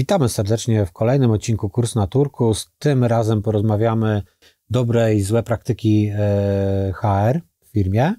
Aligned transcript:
Witamy 0.00 0.28
serdecznie 0.28 0.86
w 0.86 0.92
kolejnym 0.92 1.30
odcinku 1.30 1.70
Kurs 1.70 1.94
na 1.94 2.06
Turku. 2.06 2.54
Z 2.54 2.70
tym 2.78 3.04
razem 3.04 3.42
porozmawiamy 3.42 4.22
dobre 4.70 5.14
i 5.14 5.22
złe 5.22 5.42
praktyki 5.42 6.10
e, 6.14 6.92
HR 6.94 7.40
w 7.64 7.66
firmie. 7.72 8.14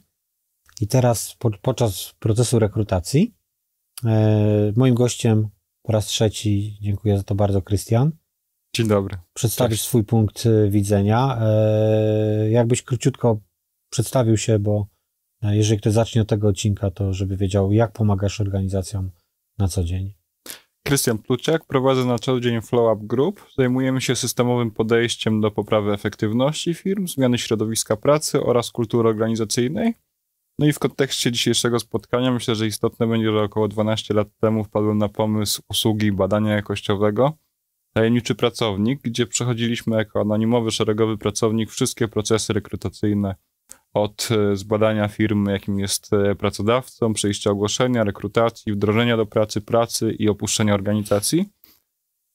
I 0.82 0.88
teraz 0.88 1.36
po, 1.40 1.52
podczas 1.62 2.14
procesu 2.20 2.60
rekrutacji 2.60 3.36
e, 4.06 4.74
moim 4.76 4.96
gościem 4.96 5.48
po 5.82 5.92
raz 5.94 6.06
trzeci, 6.06 6.78
dziękuję 6.82 7.18
za 7.18 7.24
to 7.24 7.36
bardzo, 7.36 7.62
Krystian. 7.62 8.12
Dzień 8.76 8.88
dobry. 8.88 9.18
Przedstawisz 9.34 9.80
Cześć. 9.80 9.88
swój 9.88 10.04
punkt 10.04 10.48
widzenia. 10.70 11.38
E, 11.42 12.50
jakbyś 12.50 12.84
króciutko 12.84 13.40
przedstawił 13.90 14.38
się, 14.38 14.60
bo 14.60 14.88
jeżeli 15.44 15.80
ktoś 15.80 15.94
zacznie 15.94 16.22
od 16.22 16.28
tego 16.28 16.48
odcinka, 16.48 16.92
to 16.92 17.14
żeby 17.14 17.38
wiedział, 17.38 17.72
jak 17.72 17.92
pomagasz 17.92 18.42
organizacjom 18.42 19.12
na 19.58 19.68
co 19.68 19.84
dzień. 19.84 20.21
Krystian 20.84 21.18
Pluciak, 21.18 21.66
prowadzę 21.66 22.06
na 22.06 22.20
co 22.20 22.40
dzień 22.40 22.62
Flow 22.62 22.98
Up 22.98 23.08
Group. 23.08 23.46
Zajmujemy 23.58 24.02
się 24.02 24.16
systemowym 24.16 24.72
podejściem 24.72 25.42
do 25.42 25.52
poprawy 25.52 25.94
efektywności 25.94 26.74
firm, 26.74 27.08
zmiany 27.08 27.38
środowiska 27.38 27.98
pracy 27.98 28.44
oraz 28.44 28.72
kultury 28.72 29.10
organizacyjnej. 29.10 29.94
No 30.60 30.68
i 30.68 30.74
w 30.74 30.80
kontekście 30.80 31.32
dzisiejszego 31.32 31.80
spotkania 31.80 32.32
myślę, 32.32 32.56
że 32.56 32.68
istotne 32.68 33.08
będzie, 33.08 33.32
że 33.32 33.42
około 33.42 33.68
12 33.68 34.14
lat 34.14 34.28
temu 34.42 34.64
wpadłem 34.64 34.98
na 34.98 35.10
pomysł 35.10 35.62
usługi 35.70 36.12
badania 36.12 36.56
jakościowego 36.56 37.34
Tajemniczy 37.94 38.36
Pracownik, 38.36 39.02
gdzie 39.02 39.28
przechodziliśmy 39.28 39.98
jako 39.98 40.22
anonimowy, 40.22 40.72
szeregowy 40.72 41.18
pracownik 41.18 41.72
wszystkie 41.72 42.08
procesy 42.08 42.54
rekrutacyjne 42.54 43.36
od 43.94 44.30
e, 44.32 44.56
zbadania 44.56 45.08
firmy, 45.08 45.52
jakim 45.52 45.80
jest 45.80 46.14
e, 46.14 46.36
pracodawcą, 46.36 47.14
przejścia 47.14 47.52
ogłoszenia, 47.52 48.04
rekrutacji, 48.04 48.74
wdrożenia 48.74 49.18
do 49.18 49.26
pracy, 49.26 49.62
pracy 49.62 50.12
i 50.12 50.30
opuszczenia 50.30 50.74
organizacji. 50.74 51.46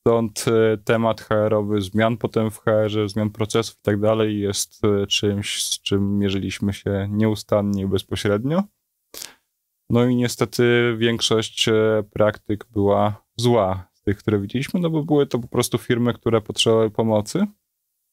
Stąd 0.00 0.44
e, 0.48 0.77
temat 0.77 1.20
HR-owy, 1.20 1.81
zmian 1.81 2.16
potem 2.16 2.50
w 2.50 2.58
HR-ze, 2.58 3.08
zmian 3.08 3.31
procesów 3.31 3.77
i 3.78 3.83
tak 3.83 4.00
dalej 4.00 4.41
jest 4.41 4.83
czymś, 5.08 5.64
z 5.64 5.81
czym 5.81 6.19
mierzyliśmy 6.19 6.72
się 6.72 7.08
nieustannie 7.11 7.83
i 7.83 7.86
bezpośrednio. 7.86 8.62
No 9.91 10.05
i 10.05 10.16
niestety 10.16 10.94
większość 10.98 11.69
praktyk 12.12 12.66
była 12.72 13.27
zła 13.36 13.88
z 13.92 14.03
tych, 14.03 14.19
które 14.19 14.41
widzieliśmy, 14.41 14.81
no 14.81 14.91
bo 14.91 15.03
były 15.03 15.27
to 15.27 15.38
po 15.38 15.48
prostu 15.48 15.78
firmy, 15.78 16.14
które 16.14 16.41
potrzebowały 16.41 16.91
pomocy 16.91 17.47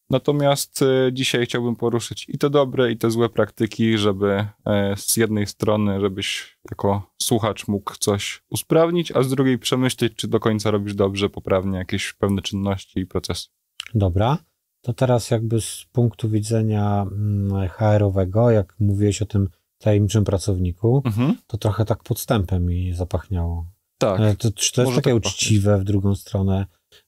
Natomiast 0.10 0.82
e, 0.82 1.14
dzisiaj 1.14 1.46
chciałbym 1.46 1.76
poruszyć 1.76 2.26
i 2.30 2.38
te 2.38 2.50
dobre, 2.50 2.92
i 2.92 2.98
te 2.98 3.12
złe 3.12 3.30
praktyki, 3.30 3.98
żeby 3.98 4.48
e, 4.66 4.94
z 4.98 5.18
jednej 5.18 5.48
strony, 5.48 6.02
żebyś 6.02 6.58
jako 6.72 7.12
słuchacz 7.22 7.68
mógł 7.68 7.96
coś 8.00 8.44
usprawnić, 8.50 9.12
a 9.12 9.24
z 9.24 9.30
drugiej 9.30 9.60
przemyśleć, 9.60 10.14
czy 10.16 10.28
do 10.28 10.40
końca 10.40 10.72
robisz 10.72 10.96
dobrze, 10.96 11.30
poprawnie 11.30 11.78
jakieś 11.78 12.14
pewne 12.14 12.42
czynności 12.42 13.00
i 13.00 13.06
procesy. 13.06 13.48
Dobra. 13.94 14.38
To 14.82 14.94
teraz 14.94 15.32
jakby 15.32 15.62
z 15.62 15.86
punktu 15.92 16.30
widzenia 16.30 17.06
mm, 17.12 17.70
HR-owego, 17.70 18.52
jak 18.52 18.76
mówiłeś 18.80 19.22
o 19.22 19.26
tym 19.26 19.50
tajemniczym 19.78 20.24
pracowniku, 20.24 21.02
mhm. 21.06 21.36
to 21.48 21.58
trochę 21.58 21.86
tak 21.86 22.04
podstępem 22.04 22.66
mi 22.66 22.94
zapachniało. 22.94 23.68
Tak. 23.98 24.20
E, 24.22 24.36
to, 24.36 24.52
czy 24.52 24.72
to 24.74 24.82
jest 24.82 24.96
takie 24.96 25.14
tak 25.14 25.18
uczciwe 25.18 25.80
w 25.80 25.84
drugą 25.84 26.16
stronę? 26.16 26.66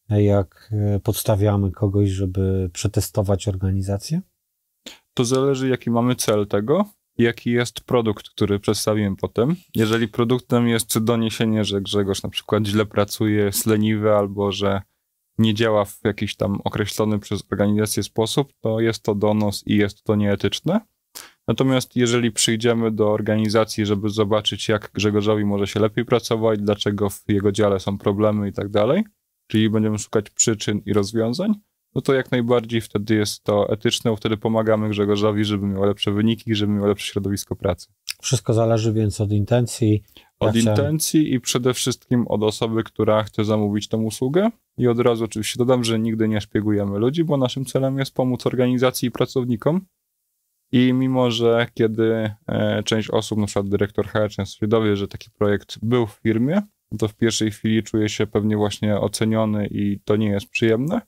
Jak 0.09 0.71
e, 0.71 0.99
podstawiamy 0.99 1.71
kogoś, 1.71 2.09
żeby 2.09 2.69
przetestować 2.73 3.47
organizację? 3.47 4.21
To 5.13 5.25
zależy, 5.25 5.69
jaki 5.69 5.89
mamy 5.89 6.15
cel 6.15 6.47
tego, 6.47 6.85
jaki 7.17 7.51
jest 7.51 7.81
produkt, 7.81 8.29
który 8.29 8.59
przedstawimy 8.59 9.15
potem. 9.15 9.55
Jeżeli 9.75 10.07
produktem 10.07 10.67
jest 10.67 10.99
doniesienie, 10.99 11.65
że 11.65 11.81
Grzegorz 11.81 12.23
na 12.23 12.29
przykład 12.29 12.67
źle 12.67 12.85
pracuje, 12.85 13.43
jest 13.43 13.65
leniwy 13.65 14.11
albo 14.13 14.51
że 14.51 14.81
nie 15.37 15.53
działa 15.53 15.85
w 15.85 15.99
jakiś 16.03 16.35
tam 16.35 16.61
określony 16.63 17.19
przez 17.19 17.43
organizację 17.51 18.03
sposób, 18.03 18.53
to 18.61 18.79
jest 18.79 19.03
to 19.03 19.15
donos 19.15 19.63
i 19.67 19.75
jest 19.77 20.03
to 20.03 20.15
nieetyczne. 20.15 20.81
Natomiast 21.47 21.95
jeżeli 21.95 22.31
przyjdziemy 22.31 22.91
do 22.91 23.11
organizacji, 23.11 23.85
żeby 23.85 24.09
zobaczyć, 24.09 24.69
jak 24.69 24.91
Grzegorzowi 24.93 25.45
może 25.45 25.67
się 25.67 25.79
lepiej 25.79 26.05
pracować, 26.05 26.59
dlaczego 26.59 27.09
w 27.09 27.23
jego 27.27 27.51
dziale 27.51 27.79
są 27.79 27.97
problemy 27.97 28.49
i 28.49 28.53
tak 28.53 28.69
dalej, 28.69 29.03
czyli 29.47 29.69
będziemy 29.69 29.99
szukać 29.99 30.29
przyczyn 30.29 30.81
i 30.85 30.93
rozwiązań, 30.93 31.53
no 31.95 32.01
to 32.01 32.13
jak 32.13 32.31
najbardziej 32.31 32.81
wtedy 32.81 33.15
jest 33.15 33.43
to 33.43 33.69
etyczne, 33.69 34.11
bo 34.11 34.17
wtedy 34.17 34.37
pomagamy 34.37 34.89
Grzegorzowi, 34.89 35.45
żeby 35.45 35.67
miał 35.67 35.83
lepsze 35.83 36.11
wyniki, 36.11 36.55
żeby 36.55 36.73
miał 36.73 36.85
lepsze 36.85 37.11
środowisko 37.11 37.55
pracy. 37.55 37.87
Wszystko 38.21 38.53
zależy 38.53 38.93
więc 38.93 39.21
od 39.21 39.31
intencji. 39.31 40.03
Od 40.39 40.55
intencji 40.55 41.33
i 41.33 41.39
przede 41.39 41.73
wszystkim 41.73 42.27
od 42.27 42.43
osoby, 42.43 42.83
która 42.83 43.23
chce 43.23 43.45
zamówić 43.45 43.87
tę 43.87 43.97
usługę. 43.97 44.49
I 44.77 44.87
od 44.87 44.99
razu 44.99 45.23
oczywiście 45.23 45.57
dodam, 45.57 45.83
że 45.83 45.99
nigdy 45.99 46.27
nie 46.27 46.41
szpiegujemy 46.41 46.99
ludzi, 46.99 47.23
bo 47.23 47.37
naszym 47.37 47.65
celem 47.65 47.99
jest 47.99 48.13
pomóc 48.13 48.45
organizacji 48.45 49.07
i 49.07 49.11
pracownikom. 49.11 49.85
I 50.71 50.93
mimo, 50.93 51.31
że 51.31 51.67
kiedy 51.73 52.31
e, 52.47 52.83
część 52.83 53.09
osób, 53.09 53.39
na 53.39 53.45
przykład 53.45 53.69
dyrektor 53.69 54.07
HR, 54.07 54.29
często 54.29 54.59
się 54.59 54.67
dowie, 54.67 54.95
że 54.95 55.07
taki 55.07 55.29
projekt 55.31 55.79
był 55.81 56.07
w 56.07 56.11
firmie, 56.11 56.61
to 56.99 57.07
w 57.07 57.15
pierwszej 57.15 57.51
chwili 57.51 57.83
czuje 57.83 58.09
się 58.09 58.27
pewnie 58.27 58.57
właśnie 58.57 58.99
oceniony 58.99 59.67
i 59.71 59.99
to 60.05 60.15
nie 60.15 60.27
jest 60.27 60.49
przyjemne. 60.49 61.01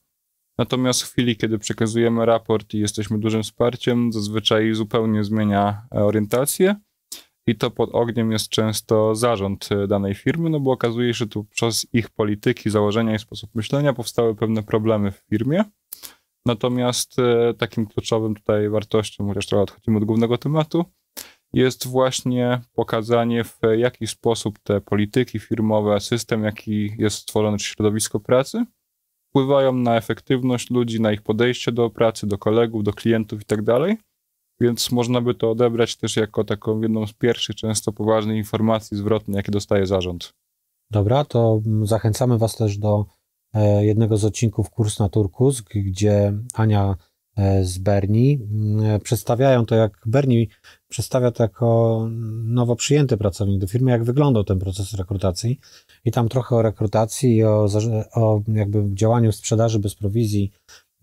Natomiast 0.57 1.03
w 1.03 1.11
chwili, 1.11 1.37
kiedy 1.37 1.59
przekazujemy 1.59 2.25
raport 2.25 2.73
i 2.73 2.79
jesteśmy 2.79 3.19
dużym 3.19 3.43
wsparciem, 3.43 4.13
zazwyczaj 4.13 4.73
zupełnie 4.73 5.23
zmienia 5.23 5.81
orientację. 5.91 6.75
I 7.47 7.55
to 7.55 7.71
pod 7.71 7.89
ogniem 7.93 8.31
jest 8.31 8.49
często 8.49 9.15
zarząd 9.15 9.69
danej 9.87 10.15
firmy, 10.15 10.49
no 10.49 10.59
bo 10.59 10.71
okazuje 10.71 11.13
się, 11.13 11.17
że 11.17 11.27
tu 11.27 11.43
przez 11.43 11.87
ich 11.93 12.09
polityki, 12.09 12.69
założenia 12.69 13.15
i 13.15 13.19
sposób 13.19 13.55
myślenia 13.55 13.93
powstały 13.93 14.35
pewne 14.35 14.63
problemy 14.63 15.11
w 15.11 15.23
firmie. 15.29 15.63
Natomiast 16.45 17.19
e, 17.19 17.53
takim 17.53 17.87
kluczowym 17.87 18.35
tutaj 18.35 18.69
wartością, 18.69 19.27
chociaż 19.27 19.45
trochę 19.45 19.63
odchodzimy 19.63 19.97
od 19.97 20.05
głównego 20.05 20.37
tematu, 20.37 20.85
jest 21.53 21.87
właśnie 21.87 22.61
pokazanie, 22.73 23.43
w 23.43 23.59
jaki 23.77 24.07
sposób 24.07 24.59
te 24.59 24.81
polityki 24.81 25.39
firmowe, 25.39 25.99
system, 25.99 26.43
jaki 26.43 26.95
jest 26.97 27.17
stworzony, 27.17 27.57
czy 27.57 27.65
środowisko 27.65 28.19
pracy, 28.19 28.65
wpływają 29.29 29.73
na 29.73 29.97
efektywność 29.97 30.69
ludzi, 30.69 31.01
na 31.01 31.11
ich 31.11 31.21
podejście 31.21 31.71
do 31.71 31.89
pracy, 31.89 32.27
do 32.27 32.37
kolegów, 32.37 32.83
do 32.83 32.93
klientów 32.93 33.41
i 33.41 33.45
tak. 33.45 33.59
Więc 34.59 34.91
można 34.91 35.21
by 35.21 35.35
to 35.35 35.51
odebrać 35.51 35.95
też 35.95 36.15
jako 36.15 36.43
taką 36.43 36.81
jedną 36.81 37.07
z 37.07 37.13
pierwszych, 37.13 37.55
często 37.55 37.91
poważnych 37.91 38.37
informacji 38.37 38.97
zwrotnych, 38.97 39.35
jakie 39.35 39.51
dostaje 39.51 39.85
zarząd. 39.85 40.33
Dobra, 40.91 41.25
to 41.25 41.61
zachęcamy 41.83 42.37
Was 42.37 42.55
też 42.55 42.77
do 42.77 43.05
e, 43.53 43.85
jednego 43.85 44.17
z 44.17 44.25
odcinków 44.25 44.69
Kurs 44.69 44.99
na 44.99 45.09
Turkus, 45.09 45.61
gdzie 45.61 46.33
Ania 46.53 46.95
z 47.61 47.77
Berni. 47.77 48.39
Mm, 48.51 48.99
przedstawiają 48.99 49.65
to, 49.65 49.75
jak 49.75 50.01
Berni 50.05 50.49
przedstawia 50.87 51.31
to 51.31 51.43
jako 51.43 52.07
nowo 52.43 52.75
przyjęty 52.75 53.17
pracownik 53.17 53.61
do 53.61 53.67
firmy, 53.67 53.91
jak 53.91 54.03
wyglądał 54.03 54.43
ten 54.43 54.59
proces 54.59 54.93
rekrutacji. 54.93 55.59
I 56.05 56.11
tam 56.11 56.29
trochę 56.29 56.55
o 56.55 56.61
rekrutacji 56.61 57.35
i 57.35 57.43
o, 57.43 57.67
o 58.13 58.41
jakby 58.47 58.83
działaniu 58.93 59.31
sprzedaży 59.31 59.79
bez 59.79 59.95
prowizji 59.95 60.51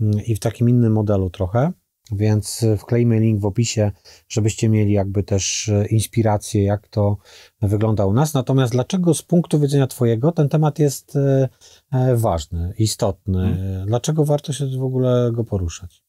mm, 0.01 0.25
i 0.25 0.35
w 0.35 0.41
takim 0.41 0.69
innym 0.69 0.93
modelu 0.93 1.31
trochę. 1.31 1.73
Więc 2.13 2.65
wklejmy 2.79 3.21
link 3.21 3.41
w 3.41 3.47
opisie, 3.47 3.93
żebyście 4.29 4.69
mieli 4.69 4.93
jakby 4.93 5.23
też 5.23 5.69
e, 5.69 5.87
inspirację, 5.87 6.65
jak 6.65 6.89
to 6.89 7.17
wygląda 7.63 8.07
u 8.07 8.13
nas. 8.13 8.35
Natomiast 8.35 8.73
dlaczego 8.73 9.15
z 9.15 9.23
punktu 9.23 9.61
widzenia 9.61 9.87
Twojego 9.87 10.33
ten 10.33 10.49
temat 10.49 10.79
jest 10.79 11.17
e, 11.17 12.17
ważny, 12.17 12.75
istotny? 12.79 13.39
Hmm. 13.39 13.87
Dlaczego 13.87 14.25
warto 14.25 14.53
się 14.53 14.67
w 14.79 14.83
ogóle 14.83 15.31
go 15.33 15.45
poruszać? 15.45 16.04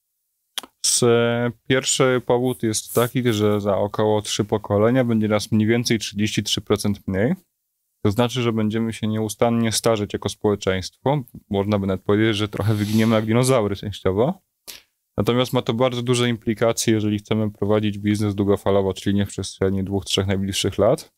Pierwszy 1.67 2.21
powód 2.25 2.63
jest 2.63 2.93
taki, 2.93 3.33
że 3.33 3.61
za 3.61 3.77
około 3.77 4.21
trzy 4.21 4.45
pokolenia 4.45 5.03
będzie 5.03 5.27
nas 5.27 5.51
mniej 5.51 5.67
więcej 5.67 5.99
33% 5.99 6.93
mniej. 7.07 7.33
To 8.05 8.11
znaczy, 8.11 8.41
że 8.41 8.53
będziemy 8.53 8.93
się 8.93 9.07
nieustannie 9.07 9.71
starzeć 9.71 10.13
jako 10.13 10.29
społeczeństwo. 10.29 11.23
Można 11.49 11.79
by 11.79 11.87
nawet 11.87 12.03
powiedzieć, 12.03 12.37
że 12.37 12.47
trochę 12.47 12.73
wygniemy 12.73 13.15
jak 13.15 13.25
dinozaury 13.25 13.75
częściowo. 13.75 14.41
Natomiast 15.17 15.53
ma 15.53 15.61
to 15.61 15.73
bardzo 15.73 16.01
duże 16.01 16.29
implikacje, 16.29 16.93
jeżeli 16.93 17.17
chcemy 17.19 17.51
prowadzić 17.51 17.97
biznes 17.97 18.35
długofalowo, 18.35 18.93
czyli 18.93 19.15
nie 19.15 19.25
w 19.25 19.29
przestrzeni 19.29 19.83
dwóch, 19.83 20.05
trzech 20.05 20.27
najbliższych 20.27 20.77
lat, 20.77 21.13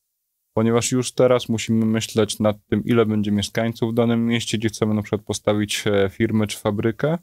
ponieważ 0.54 0.92
już 0.92 1.12
teraz 1.12 1.50
musimy 1.50 1.86
myśleć 1.86 2.40
nad 2.40 2.58
tym, 2.70 2.84
ile 2.86 3.06
będzie 3.06 3.32
mieszkańców 3.32 3.92
w 3.92 3.96
danym 3.96 4.26
mieście, 4.26 4.58
gdzie 4.58 4.70
chcemy 4.70 4.94
na 4.94 5.02
przykład 5.02 5.22
postawić 5.22 5.84
e, 5.88 6.10
firmę 6.10 6.48
czy 6.48 6.58
fabrykę, 6.58 7.18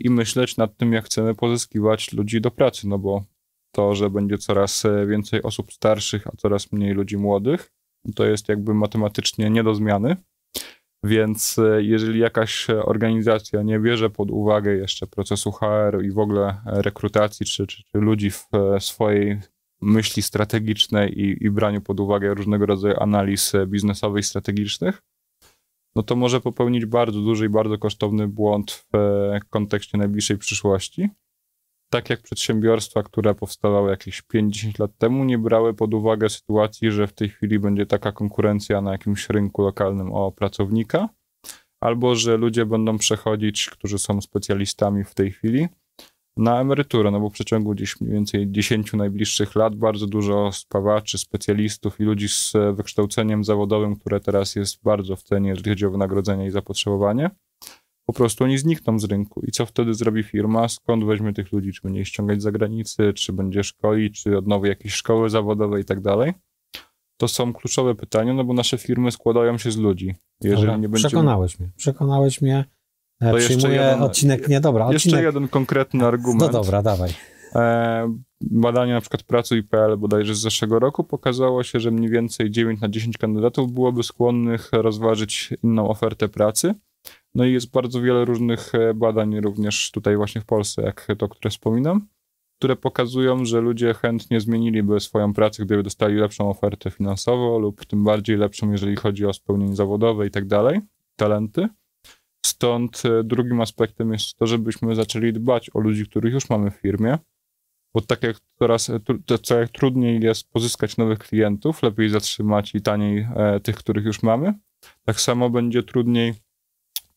i 0.00 0.10
myśleć 0.10 0.56
nad 0.56 0.76
tym, 0.76 0.92
jak 0.92 1.04
chcemy 1.04 1.34
pozyskiwać 1.34 2.12
ludzi 2.12 2.40
do 2.40 2.50
pracy, 2.50 2.88
no 2.88 2.98
bo 2.98 3.24
to, 3.72 3.94
że 3.94 4.10
będzie 4.10 4.38
coraz 4.38 4.84
e, 4.84 5.06
więcej 5.06 5.42
osób 5.42 5.72
starszych, 5.72 6.26
a 6.26 6.30
coraz 6.36 6.72
mniej 6.72 6.94
ludzi 6.94 7.16
młodych, 7.16 7.72
to 8.14 8.24
jest 8.24 8.48
jakby 8.48 8.74
matematycznie 8.74 9.50
nie 9.50 9.64
do 9.64 9.74
zmiany. 9.74 10.16
Więc 11.04 11.58
e, 11.58 11.82
jeżeli 11.82 12.20
jakaś 12.20 12.66
organizacja 12.70 13.62
nie 13.62 13.78
bierze 13.78 14.10
pod 14.10 14.30
uwagę 14.30 14.74
jeszcze 14.74 15.06
procesu 15.06 15.52
HR 15.52 16.04
i 16.04 16.10
w 16.10 16.18
ogóle 16.18 16.60
rekrutacji 16.66 17.46
czy, 17.46 17.66
czy, 17.66 17.82
czy 17.82 17.98
ludzi 17.98 18.30
w 18.30 18.48
swojej 18.78 19.40
myśli 19.80 20.22
strategicznej 20.22 21.20
i, 21.20 21.44
i 21.44 21.50
braniu 21.50 21.80
pod 21.80 22.00
uwagę 22.00 22.34
różnego 22.34 22.66
rodzaju 22.66 22.94
analiz 23.00 23.52
biznesowych, 23.66 24.26
strategicznych, 24.26 25.02
no 25.96 26.02
to 26.02 26.16
może 26.16 26.40
popełnić 26.40 26.86
bardzo 26.86 27.20
duży 27.20 27.46
i 27.46 27.48
bardzo 27.48 27.78
kosztowny 27.78 28.28
błąd 28.28 28.72
w 28.72 28.94
e, 28.94 29.40
kontekście 29.50 29.98
najbliższej 29.98 30.38
przyszłości. 30.38 31.08
Tak 31.90 32.10
jak 32.10 32.22
przedsiębiorstwa, 32.22 33.02
które 33.02 33.34
powstawały 33.34 33.90
jakieś 33.90 34.22
5-10 34.34 34.80
lat 34.80 34.90
temu, 34.98 35.24
nie 35.24 35.38
brały 35.38 35.74
pod 35.74 35.94
uwagę 35.94 36.28
sytuacji, 36.28 36.90
że 36.90 37.06
w 37.06 37.12
tej 37.12 37.28
chwili 37.28 37.58
będzie 37.58 37.86
taka 37.86 38.12
konkurencja 38.12 38.80
na 38.80 38.92
jakimś 38.92 39.28
rynku 39.28 39.62
lokalnym 39.62 40.12
o 40.12 40.32
pracownika, 40.32 41.08
albo 41.80 42.14
że 42.14 42.36
ludzie 42.36 42.66
będą 42.66 42.98
przechodzić, 42.98 43.70
którzy 43.70 43.98
są 43.98 44.20
specjalistami 44.20 45.04
w 45.04 45.14
tej 45.14 45.32
chwili, 45.32 45.68
na 46.36 46.60
emeryturę, 46.60 47.10
no 47.10 47.20
bo 47.20 47.30
w 47.30 47.32
przeciągu 47.32 47.70
gdzieś 47.70 48.00
mniej 48.00 48.14
więcej 48.14 48.52
10 48.52 48.92
najbliższych 48.92 49.54
lat 49.54 49.76
bardzo 49.76 50.06
dużo 50.06 50.52
spawaczy, 50.52 51.18
specjalistów 51.18 52.00
i 52.00 52.02
ludzi 52.02 52.28
z 52.28 52.52
wykształceniem 52.74 53.44
zawodowym, 53.44 53.96
które 53.96 54.20
teraz 54.20 54.56
jest 54.56 54.82
bardzo 54.82 55.16
w 55.16 55.22
cenie, 55.22 55.48
jeżeli 55.48 55.70
chodzi 55.70 55.86
o 55.86 55.90
wynagrodzenie 55.90 56.46
i 56.46 56.50
zapotrzebowanie, 56.50 57.30
po 58.06 58.12
prostu 58.12 58.44
oni 58.44 58.58
znikną 58.58 58.98
z 58.98 59.04
rynku. 59.04 59.40
I 59.46 59.50
co 59.50 59.66
wtedy 59.66 59.94
zrobi 59.94 60.22
firma? 60.22 60.68
Skąd 60.68 61.04
weźmie 61.04 61.32
tych 61.32 61.52
ludzi? 61.52 61.72
Czy 61.72 61.80
będzie 61.82 62.00
ich 62.00 62.08
ściągać 62.08 62.40
z 62.40 62.42
zagranicy, 62.42 63.12
czy 63.12 63.32
będzie 63.32 63.64
szkolić, 63.64 64.22
czy 64.22 64.38
odnowi 64.38 64.68
jakieś 64.68 64.94
szkoły 64.94 65.30
zawodowe 65.30 65.80
i 65.80 65.84
tak 65.84 66.00
dalej? 66.00 66.32
To 67.16 67.28
są 67.28 67.52
kluczowe 67.52 67.94
pytania, 67.94 68.34
no 68.34 68.44
bo 68.44 68.52
nasze 68.52 68.78
firmy 68.78 69.10
składają 69.10 69.58
się 69.58 69.70
z 69.70 69.76
ludzi. 69.76 70.14
Jeżeli 70.40 70.62
Dobra, 70.62 70.76
nie 70.76 70.88
będziemy... 70.88 71.08
Przekonałeś 71.08 71.60
mnie. 71.60 71.70
Przekonałeś 71.76 72.40
mnie. 72.40 72.64
To 73.20 73.36
Przyjmuję 73.36 73.74
jeden, 73.74 74.02
odcinek, 74.02 74.48
nie 74.48 74.60
dobra. 74.60 74.92
Jeszcze 74.92 75.08
odcinek... 75.08 75.24
jeden 75.24 75.48
konkretny 75.48 76.06
argument. 76.06 76.40
No 76.40 76.48
dobra, 76.48 76.82
dawaj. 76.82 77.10
E, 77.54 78.14
badanie 78.40 78.92
na 78.92 79.00
przykład 79.00 79.22
Pracuj.pl 79.22 79.96
bodajże 79.96 80.34
z 80.34 80.38
zeszłego 80.38 80.78
roku 80.78 81.04
pokazało 81.04 81.62
się, 81.62 81.80
że 81.80 81.90
mniej 81.90 82.10
więcej 82.10 82.50
9 82.50 82.80
na 82.80 82.88
10 82.88 83.18
kandydatów 83.18 83.72
byłoby 83.72 84.02
skłonnych 84.02 84.68
rozważyć 84.72 85.54
inną 85.64 85.88
ofertę 85.88 86.28
pracy. 86.28 86.74
No 87.34 87.44
i 87.44 87.52
jest 87.52 87.70
bardzo 87.70 88.00
wiele 88.00 88.24
różnych 88.24 88.74
e, 88.74 88.94
badań 88.94 89.40
również 89.40 89.90
tutaj 89.90 90.16
właśnie 90.16 90.40
w 90.40 90.44
Polsce, 90.44 90.82
jak 90.82 91.06
to, 91.18 91.28
które 91.28 91.50
wspominam, 91.50 92.06
które 92.58 92.76
pokazują, 92.76 93.44
że 93.44 93.60
ludzie 93.60 93.94
chętnie 93.94 94.40
zmieniliby 94.40 95.00
swoją 95.00 95.34
pracę, 95.34 95.64
gdyby 95.64 95.82
dostali 95.82 96.14
lepszą 96.14 96.50
ofertę 96.50 96.90
finansową 96.90 97.58
lub 97.58 97.86
tym 97.86 98.04
bardziej 98.04 98.36
lepszą, 98.36 98.72
jeżeli 98.72 98.96
chodzi 98.96 99.26
o 99.26 99.32
spełnienie 99.32 99.76
zawodowe 99.76 100.26
i 100.26 100.30
tak 100.30 100.46
dalej, 100.46 100.80
talenty. 101.16 101.68
Stąd 102.46 103.02
e, 103.04 103.24
drugim 103.24 103.60
aspektem 103.60 104.12
jest 104.12 104.36
to, 104.36 104.46
żebyśmy 104.46 104.94
zaczęli 104.94 105.32
dbać 105.32 105.70
o 105.74 105.80
ludzi, 105.80 106.06
których 106.06 106.32
już 106.32 106.48
mamy 106.48 106.70
w 106.70 106.74
firmie, 106.74 107.18
bo 107.94 108.00
tak 108.00 108.22
jak 108.22 108.36
to, 109.26 109.38
co 109.38 109.60
jak 109.60 109.70
trudniej 109.70 110.20
jest 110.20 110.50
pozyskać 110.50 110.96
nowych 110.96 111.18
klientów, 111.18 111.82
lepiej 111.82 112.08
zatrzymać 112.08 112.74
i 112.74 112.82
taniej 112.82 113.28
e, 113.36 113.60
tych, 113.60 113.76
których 113.76 114.04
już 114.04 114.22
mamy, 114.22 114.54
tak 115.04 115.20
samo 115.20 115.50
będzie 115.50 115.82
trudniej 115.82 116.34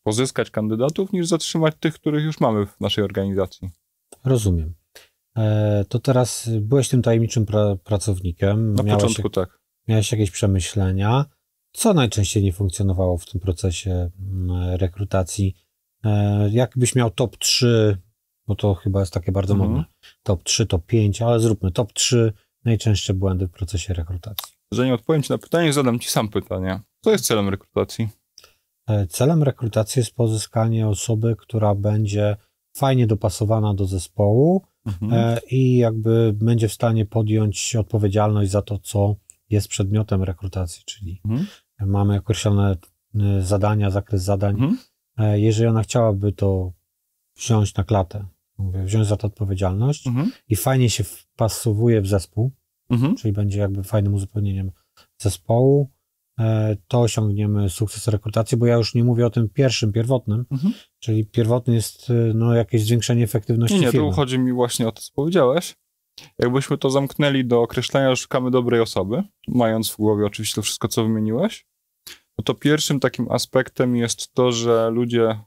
pozyskać 0.02 0.50
kandydatów 0.50 1.12
niż 1.12 1.26
zatrzymać 1.26 1.74
tych, 1.80 1.94
których 1.94 2.24
już 2.24 2.40
mamy 2.40 2.66
w 2.66 2.80
naszej 2.80 3.04
organizacji. 3.04 3.70
Rozumiem. 4.24 4.74
E, 5.36 5.84
to 5.88 5.98
teraz 5.98 6.50
byłeś 6.60 6.88
tym 6.88 7.02
tajemniczym 7.02 7.46
pra 7.46 7.76
pracownikiem. 7.76 8.74
Na 8.74 8.82
miałeś, 8.82 9.02
początku 9.02 9.30
tak. 9.30 9.58
Miałeś 9.88 10.12
jakieś 10.12 10.30
przemyślenia. 10.30 11.24
Co 11.76 11.94
najczęściej 11.94 12.42
nie 12.42 12.52
funkcjonowało 12.52 13.18
w 13.18 13.26
tym 13.26 13.40
procesie 13.40 14.10
mm, 14.20 14.76
rekrutacji? 14.76 15.54
E, 16.04 16.48
jakbyś 16.50 16.94
miał 16.94 17.10
top 17.10 17.36
3, 17.36 17.98
bo 18.46 18.54
to 18.54 18.74
chyba 18.74 19.00
jest 19.00 19.12
takie 19.12 19.32
bardzo 19.32 19.54
mhm. 19.54 19.70
modne, 19.70 19.84
top 20.22 20.42
3, 20.42 20.66
top 20.66 20.86
5, 20.86 21.22
ale 21.22 21.40
zróbmy 21.40 21.72
top 21.72 21.92
3 21.92 22.32
najczęstsze 22.64 23.14
błędy 23.14 23.46
w 23.46 23.50
procesie 23.50 23.94
rekrutacji. 23.94 24.54
Zanim 24.72 24.94
odpowiem 24.94 25.22
Ci 25.22 25.32
na 25.32 25.38
pytanie, 25.38 25.72
zadam 25.72 25.98
Ci 25.98 26.08
sam 26.08 26.28
pytanie. 26.28 26.80
Co 27.00 27.10
jest 27.10 27.26
celem 27.26 27.48
rekrutacji? 27.48 28.08
E, 28.88 29.06
celem 29.06 29.42
rekrutacji 29.42 30.00
jest 30.00 30.14
pozyskanie 30.14 30.88
osoby, 30.88 31.36
która 31.38 31.74
będzie 31.74 32.36
fajnie 32.76 33.06
dopasowana 33.06 33.74
do 33.74 33.86
zespołu 33.86 34.62
mhm. 34.86 35.12
E, 35.12 35.40
i 35.50 35.76
jakby 35.76 36.32
będzie 36.32 36.68
w 36.68 36.72
stanie 36.72 37.06
podjąć 37.06 37.76
odpowiedzialność 37.76 38.50
za 38.50 38.62
to, 38.62 38.78
co 38.78 39.16
jest 39.50 39.68
przedmiotem 39.68 40.22
rekrutacji, 40.22 40.82
czyli 40.86 41.20
mhm 41.24 41.46
mamy 41.86 42.18
określone 42.18 42.76
y, 43.14 43.42
zadania, 43.42 43.90
zakres 43.90 44.22
zadań. 44.22 44.54
Mhm. 44.54 44.78
E, 45.18 45.40
jeżeli 45.40 45.68
ona 45.68 45.82
chciałaby 45.82 46.32
to 46.32 46.72
wziąć 47.36 47.74
na 47.74 47.84
klatę, 47.84 48.26
mówię, 48.58 48.84
wziąć 48.84 49.06
za 49.06 49.16
to 49.16 49.26
odpowiedzialność 49.26 50.06
mhm. 50.06 50.32
i 50.48 50.56
fajnie 50.56 50.90
się 50.90 51.04
wpasowuje 51.04 52.00
w 52.00 52.06
zespół, 52.06 52.52
mhm. 52.90 53.16
czyli 53.16 53.32
będzie 53.32 53.60
jakby 53.60 53.84
fajnym 53.84 54.14
uzupełnieniem 54.14 54.70
zespołu, 55.18 55.90
e, 56.38 56.76
to 56.88 57.00
osiągniemy 57.00 57.70
sukces 57.70 58.08
rekrutacji, 58.08 58.58
bo 58.58 58.66
ja 58.66 58.76
już 58.76 58.94
nie 58.94 59.04
mówię 59.04 59.26
o 59.26 59.30
tym 59.30 59.48
pierwszym, 59.48 59.92
pierwotnym, 59.92 60.46
mhm. 60.50 60.74
czyli 60.98 61.26
pierwotny 61.26 61.74
jest 61.74 62.10
y, 62.10 62.32
no, 62.34 62.54
jakieś 62.54 62.84
zwiększenie 62.84 63.24
efektywności 63.24 63.74
Nie, 63.74 63.86
nie 63.86 63.92
firmy. 63.92 64.08
tu 64.08 64.12
chodzi 64.12 64.38
mi 64.38 64.52
właśnie 64.52 64.88
o 64.88 64.92
to, 64.92 65.02
co 65.02 65.12
powiedziałeś. 65.14 65.76
Jakbyśmy 66.38 66.78
to 66.78 66.90
zamknęli 66.90 67.44
do 67.44 67.62
określenia, 67.62 68.10
że 68.10 68.16
szukamy 68.16 68.50
dobrej 68.50 68.80
osoby, 68.80 69.22
mając 69.48 69.90
w 69.90 69.96
głowie 69.96 70.26
oczywiście 70.26 70.54
to 70.54 70.62
wszystko, 70.62 70.88
co 70.88 71.02
wymieniłeś, 71.02 71.66
no 72.38 72.44
to 72.44 72.54
pierwszym 72.54 73.00
takim 73.00 73.26
aspektem 73.30 73.96
jest 73.96 74.34
to, 74.34 74.52
że 74.52 74.90
ludzie, 74.90 75.40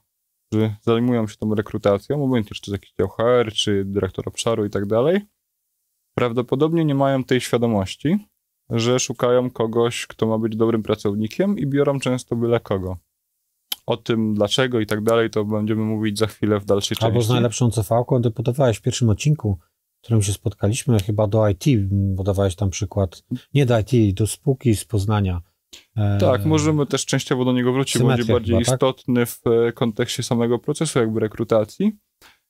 którzy 0.46 0.76
zajmują 0.82 1.26
się 1.26 1.36
tą 1.36 1.54
rekrutacją, 1.54 2.24
obojętnie 2.24 2.54
czy 2.54 2.60
to 2.62 2.70
jest 2.70 2.82
jakiś 2.82 2.94
dział 2.98 3.08
HR, 3.08 3.52
czy 3.52 3.84
dyrektor 3.84 4.28
obszaru 4.28 4.64
i 4.64 4.70
tak 4.70 4.86
dalej, 4.86 5.20
prawdopodobnie 6.14 6.84
nie 6.84 6.94
mają 6.94 7.24
tej 7.24 7.40
świadomości, 7.40 8.18
że 8.70 8.98
szukają 8.98 9.50
kogoś, 9.50 10.06
kto 10.06 10.26
ma 10.26 10.38
być 10.38 10.56
dobrym 10.56 10.82
pracownikiem 10.82 11.58
i 11.58 11.66
biorą 11.66 12.00
często 12.00 12.36
byle 12.36 12.60
kogo. 12.60 12.96
O 13.86 13.96
tym 13.96 14.34
dlaczego 14.34 14.80
i 14.80 14.86
tak 14.86 15.02
dalej, 15.02 15.30
to 15.30 15.44
będziemy 15.44 15.82
mówić 15.82 16.18
za 16.18 16.26
chwilę 16.26 16.60
w 16.60 16.64
dalszej 16.64 16.96
części. 16.96 17.06
Albo 17.06 17.22
z 17.22 17.28
najlepszą 17.28 17.70
CV-ką 17.70 18.20
deputowałeś 18.20 18.78
w 18.78 18.82
pierwszym 18.82 19.10
odcinku, 19.10 19.58
w 19.98 20.04
którym 20.04 20.22
się 20.22 20.32
spotkaliśmy, 20.32 20.98
chyba 21.00 21.26
do 21.26 21.48
IT, 21.48 21.64
podawałeś 22.16 22.56
tam 22.56 22.70
przykład, 22.70 23.22
nie 23.54 23.66
do 23.66 23.78
IT, 23.78 24.14
do 24.14 24.26
spółki 24.26 24.76
z 24.76 24.84
Poznania, 24.84 25.40
tak, 26.20 26.44
możemy 26.44 26.86
też 26.86 27.06
częściowo 27.06 27.44
do 27.44 27.52
niego 27.52 27.72
wrócić, 27.72 28.02
bo 28.02 28.08
będzie 28.08 28.32
bardziej 28.32 28.56
chyba, 28.56 28.66
tak? 28.66 28.74
istotny 28.74 29.26
w 29.26 29.40
e, 29.46 29.72
kontekście 29.72 30.22
samego 30.22 30.58
procesu 30.58 30.98
jakby 30.98 31.20
rekrutacji. 31.20 31.92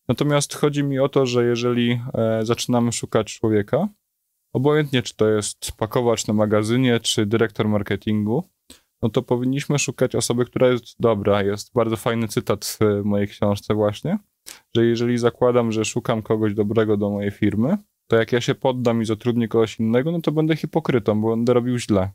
Natomiast 0.08 0.54
chodzi 0.54 0.84
mi 0.84 0.98
o 0.98 1.08
to, 1.08 1.26
że 1.26 1.44
jeżeli 1.44 2.00
e, 2.14 2.40
zaczynamy 2.42 2.92
szukać 2.92 3.38
człowieka, 3.38 3.88
obojętnie 4.52 5.02
czy 5.02 5.16
to 5.16 5.28
jest 5.28 5.72
pakowacz 5.76 6.26
na 6.26 6.34
magazynie, 6.34 7.00
czy 7.00 7.26
dyrektor 7.26 7.68
marketingu, 7.68 8.44
no 9.02 9.08
to 9.08 9.22
powinniśmy 9.22 9.78
szukać 9.78 10.14
osoby, 10.14 10.44
która 10.44 10.68
jest 10.68 10.84
dobra. 11.00 11.42
Jest 11.42 11.72
bardzo 11.74 11.96
fajny 11.96 12.28
cytat 12.28 12.78
w 12.80 13.04
mojej 13.04 13.28
książce 13.28 13.74
właśnie, 13.74 14.18
że 14.76 14.84
jeżeli 14.84 15.18
zakładam, 15.18 15.72
że 15.72 15.84
szukam 15.84 16.22
kogoś 16.22 16.54
dobrego 16.54 16.96
do 16.96 17.10
mojej 17.10 17.30
firmy, 17.30 17.76
to 18.06 18.16
jak 18.16 18.32
ja 18.32 18.40
się 18.40 18.54
poddam 18.54 19.02
i 19.02 19.04
zatrudnię 19.04 19.48
kogoś 19.48 19.80
innego, 19.80 20.12
no 20.12 20.20
to 20.20 20.32
będę 20.32 20.56
hipokrytą, 20.56 21.20
bo 21.20 21.30
będę 21.30 21.54
robił 21.54 21.78
źle 21.78 22.10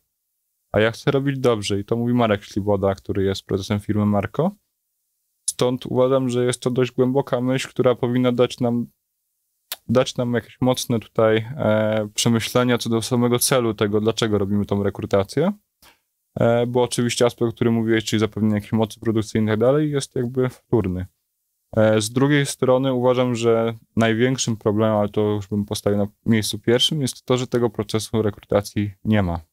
a 0.74 0.80
ja 0.80 0.92
chcę 0.92 1.12
robić 1.12 1.40
dobrze 1.40 1.80
i 1.80 1.86
to 1.86 1.96
mówi 1.96 2.14
Marek 2.14 2.44
Śliboda, 2.44 2.96
który 2.96 3.24
jest 3.24 3.46
prezesem 3.46 3.80
firmy 3.80 4.06
Marko. 4.06 4.52
Stąd 5.50 5.86
uważam, 5.86 6.30
że 6.30 6.46
jest 6.46 6.62
to 6.62 6.72
dość 6.72 6.92
głęboka 6.92 7.42
myśl, 7.42 7.70
która 7.70 7.96
powinna 7.96 8.32
dać 8.32 8.60
nam 8.60 8.88
dać 9.90 10.18
nam 10.18 10.34
jakieś 10.34 10.62
mocne 10.62 11.00
tutaj 11.00 11.38
e, 11.38 12.08
przemyślenia 12.14 12.78
co 12.78 12.90
do 12.90 13.02
samego 13.02 13.40
celu 13.40 13.74
tego, 13.74 14.02
dlaczego 14.02 14.38
robimy 14.38 14.66
tą 14.66 14.84
rekrutację. 14.84 15.52
E, 16.40 16.68
bo 16.68 16.84
oczywiście 16.84 17.26
aspekt, 17.26 17.50
o 17.50 17.56
którym 17.56 17.74
mówiłeś, 17.74 18.06
czyli 18.06 18.20
zapewnienie 18.20 18.56
jakiejś 18.56 18.72
mocy 18.72 19.00
produkcyjnej 19.00 19.52
i 19.52 19.52
tak 19.54 19.60
dalej, 19.60 19.92
jest 19.92 20.16
jakby 20.16 20.50
wtórny. 20.50 21.06
E, 21.78 22.02
z 22.02 22.10
drugiej 22.10 22.46
strony 22.46 22.94
uważam, 22.94 23.36
że 23.36 23.74
największym 23.96 24.58
problemem, 24.58 24.98
ale 24.98 25.10
to 25.10 25.22
już 25.22 25.48
bym 25.48 25.66
postawił 25.66 26.00
na 26.00 26.08
miejscu 26.26 26.60
pierwszym, 26.60 27.02
jest 27.02 27.26
to, 27.26 27.38
że 27.38 27.48
tego 27.48 27.70
procesu 27.70 28.22
rekrutacji 28.22 28.92
nie 29.06 29.24
ma. 29.24 29.53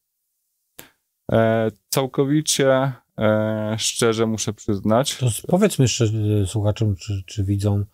E, 1.32 1.70
całkowicie 1.88 2.92
e, 3.18 3.76
szczerze 3.78 4.26
muszę 4.26 4.52
przyznać. 4.52 5.16
To 5.16 5.26
powiedzmy 5.48 5.82
jeszcze 5.82 6.04
e, 6.42 6.46
słuchaczom, 6.46 6.96
czy, 6.96 7.22
czy 7.26 7.44
widzą, 7.44 7.84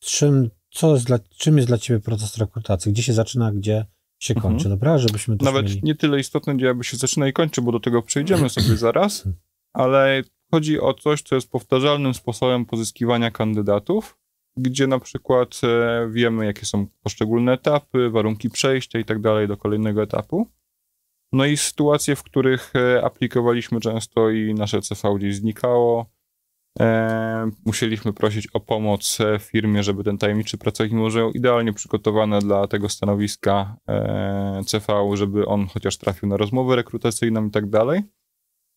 czym, 0.00 0.50
co 0.70 0.94
jest 0.94 1.06
dla, 1.06 1.18
czym 1.18 1.56
jest 1.56 1.68
dla 1.68 1.78
ciebie 1.78 2.00
proces 2.00 2.38
rekrutacji? 2.38 2.92
Gdzie 2.92 3.02
się 3.02 3.12
zaczyna, 3.12 3.52
gdzie 3.52 3.86
się 4.18 4.34
kończy, 4.34 4.64
mhm. 4.64 4.70
dobra? 4.70 4.98
Żebyśmy 4.98 5.36
Nawet 5.40 5.66
mieli... 5.66 5.80
nie 5.82 5.94
tyle 5.94 6.20
istotne, 6.20 6.56
gdzie 6.56 6.66
jakby 6.66 6.84
się 6.84 6.96
zaczyna 6.96 7.28
i 7.28 7.32
kończy, 7.32 7.62
bo 7.62 7.72
do 7.72 7.80
tego 7.80 8.02
przejdziemy 8.02 8.48
sobie 8.60 8.76
zaraz, 8.76 9.28
ale 9.72 10.22
chodzi 10.50 10.80
o 10.80 10.94
coś, 10.94 11.22
co 11.22 11.34
jest 11.34 11.50
powtarzalnym 11.50 12.14
sposobem 12.14 12.66
pozyskiwania 12.66 13.30
kandydatów, 13.30 14.18
gdzie 14.56 14.86
na 14.86 14.98
przykład 14.98 15.60
wiemy, 16.10 16.46
jakie 16.46 16.66
są 16.66 16.86
poszczególne 17.02 17.52
etapy, 17.52 18.10
warunki 18.10 18.50
przejścia 18.50 18.98
i 18.98 19.04
tak 19.04 19.20
dalej 19.20 19.48
do 19.48 19.56
kolejnego 19.56 20.02
etapu. 20.02 20.48
No 21.32 21.44
i 21.44 21.56
sytuacje, 21.56 22.16
w 22.16 22.22
których 22.22 22.72
e, 22.76 23.04
aplikowaliśmy 23.04 23.80
często 23.80 24.30
i 24.30 24.54
nasze 24.54 24.82
CV 24.82 25.18
gdzieś 25.18 25.36
znikało. 25.36 26.06
E, 26.80 27.50
musieliśmy 27.66 28.12
prosić 28.12 28.46
o 28.46 28.60
pomoc 28.60 29.18
e, 29.20 29.38
firmie, 29.38 29.82
żeby 29.82 30.04
ten 30.04 30.18
tajemniczy 30.18 30.58
pracownik 30.58 30.94
może 30.94 31.30
idealnie 31.34 31.72
przygotowany 31.72 32.38
dla 32.38 32.66
tego 32.66 32.88
stanowiska 32.88 33.76
CV, 34.66 34.86
żeby 35.14 35.46
on 35.46 35.66
chociaż 35.66 35.96
trafił 35.96 36.28
na 36.28 36.36
rozmowę 36.36 36.76
rekrutacyjną 36.76 37.46
i 37.46 37.50
tak 37.50 37.70
dalej. 37.70 38.02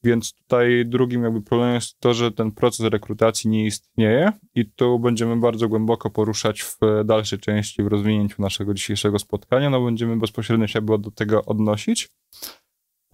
Więc 0.06 0.34
tutaj 0.34 0.84
drugim 0.86 1.24
jakby 1.24 1.42
problemem 1.42 1.76
jest 1.76 2.00
to, 2.00 2.14
że 2.14 2.32
ten 2.32 2.52
proces 2.52 2.86
rekrutacji 2.86 3.50
nie 3.50 3.66
istnieje 3.66 4.32
i 4.56 4.66
tu 4.66 5.00
będziemy 5.00 5.38
bardzo 5.38 5.68
głęboko 5.68 6.10
poruszać 6.10 6.64
w 6.64 6.78
dalszej 7.06 7.40
części 7.40 7.84
w 7.84 7.88
rozwinięciu 7.88 8.42
naszego 8.42 8.74
dzisiejszego 8.74 9.20
spotkania. 9.20 9.70
No 9.70 9.86
będziemy 9.86 10.18
bezpośrednio 10.18 10.68
się 10.68 10.82
do 10.82 11.12
tego 11.12 11.46
odnosić. 11.46 12.10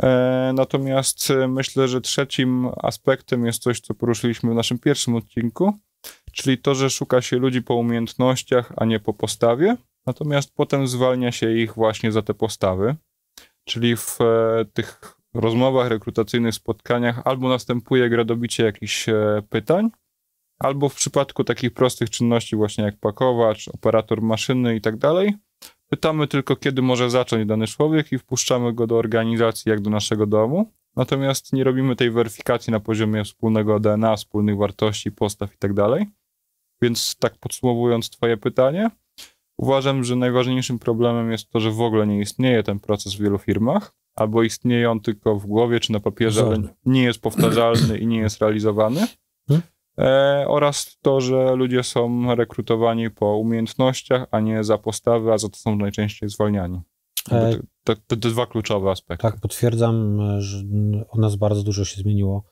E, 0.04 0.52
natomiast 0.56 1.34
myślę, 1.48 1.88
że 1.88 2.02
trzecim 2.02 2.70
aspektem 2.82 3.46
jest 3.46 3.64
coś, 3.64 3.80
co 3.80 3.94
poruszyliśmy 3.94 4.52
w 4.52 4.56
naszym 4.56 4.80
pierwszym 4.80 5.16
odcinku, 5.16 5.74
czyli 6.32 6.58
to, 6.58 6.76
że 6.76 6.90
szuka 6.90 7.22
się 7.22 7.38
ludzi 7.38 7.62
po 7.62 7.76
umiejętnościach, 7.76 8.74
a 8.78 8.86
nie 8.86 9.00
po 9.00 9.14
postawie, 9.14 9.78
natomiast 10.06 10.56
potem 10.56 10.88
zwalnia 10.88 11.32
się 11.32 11.52
ich 11.52 11.74
właśnie 11.74 12.12
za 12.12 12.22
te 12.22 12.34
postawy. 12.34 12.96
Czyli 13.64 13.96
w 13.96 14.18
e, 14.22 14.66
tych 14.74 15.21
rozmowach 15.34 15.88
rekrutacyjnych, 15.88 16.56
spotkaniach 16.56 17.22
albo 17.26 17.50
następuje 17.50 18.10
gradobicie 18.10 18.64
jakichś 18.64 19.10
e, 19.10 19.42
pytań, 19.50 19.90
albo 20.60 20.90
w 20.90 20.96
przypadku 20.96 21.44
takich 21.44 21.74
prostych 21.74 22.10
czynności 22.10 22.56
właśnie 22.56 22.84
jak 22.84 23.00
pakowacz, 23.00 23.68
operator 23.68 24.22
maszyny 24.22 24.76
i 24.76 24.82
tak 24.82 24.98
dalej, 24.98 25.34
pytamy 25.90 26.28
tylko 26.28 26.56
kiedy 26.56 26.82
może 26.82 27.10
zacząć 27.10 27.48
dany 27.48 27.68
człowiek 27.68 28.12
i 28.12 28.18
wpuszczamy 28.18 28.74
go 28.74 28.88
do 28.88 28.98
organizacji 28.98 29.70
jak 29.70 29.82
do 29.82 29.90
naszego 29.90 30.26
domu. 30.26 30.72
Natomiast 30.96 31.54
nie 31.54 31.64
robimy 31.64 31.96
tej 31.96 32.12
weryfikacji 32.12 32.72
na 32.72 32.80
poziomie 32.80 33.24
wspólnego 33.24 33.80
DNA, 33.80 34.16
wspólnych 34.16 34.58
wartości, 34.58 35.12
postaw 35.12 35.56
i 35.56 35.58
tak 35.58 35.74
dalej. 35.74 36.06
Więc 36.82 37.16
tak 37.20 37.38
podsumowując 37.38 38.10
twoje 38.10 38.38
pytanie, 38.38 38.90
uważam, 39.58 40.04
że 40.04 40.16
najważniejszym 40.16 40.80
problemem 40.80 41.32
jest 41.32 41.50
to, 41.50 41.60
że 41.60 41.72
w 41.72 41.82
ogóle 41.82 42.08
nie 42.08 42.20
istnieje 42.20 42.64
ten 42.64 42.80
proces 42.80 43.16
w 43.16 43.22
wielu 43.22 43.38
firmach 43.38 44.00
albo 44.15 44.44
istnieje 44.44 44.91
on 44.91 45.00
tylko 45.00 45.36
w 45.36 45.46
głowie 45.46 45.80
czy 45.80 45.91
na 45.91 46.00
papierze, 46.00 46.46
ale 46.46 46.58
nie 46.86 47.03
jest 47.03 47.22
powtarzalny 47.22 47.98
i 47.98 48.08
nie 48.08 48.18
jest 48.18 48.41
realizowany. 48.41 49.08
Hmm? 49.48 49.63
E, 49.98 50.46
oraz 50.48 50.98
to, 51.01 51.22
że 51.22 51.56
ludzie 51.56 51.84
są 51.84 52.36
rekrutowani 52.36 53.10
po 53.10 53.38
umiejętnościach, 53.38 54.25
a 54.32 54.39
nie 54.39 54.63
za 54.63 54.77
postawy, 54.77 55.34
a 55.34 55.38
za 55.38 55.50
to 55.50 55.56
są 55.56 55.75
najczęściej 55.75 56.30
zwalniani. 56.30 56.82
E, 57.32 57.60
te, 57.84 58.15
dwa 58.18 58.46
kluczowe 58.46 58.91
aspekty. 58.91 59.22
Tak, 59.22 59.39
potwierdzam, 59.39 60.20
że 60.39 60.63
u 61.13 61.20
nas 61.20 61.36
bardzo 61.36 61.63
dużo 61.63 61.86
się 61.86 62.01
zmieniło 62.01 62.44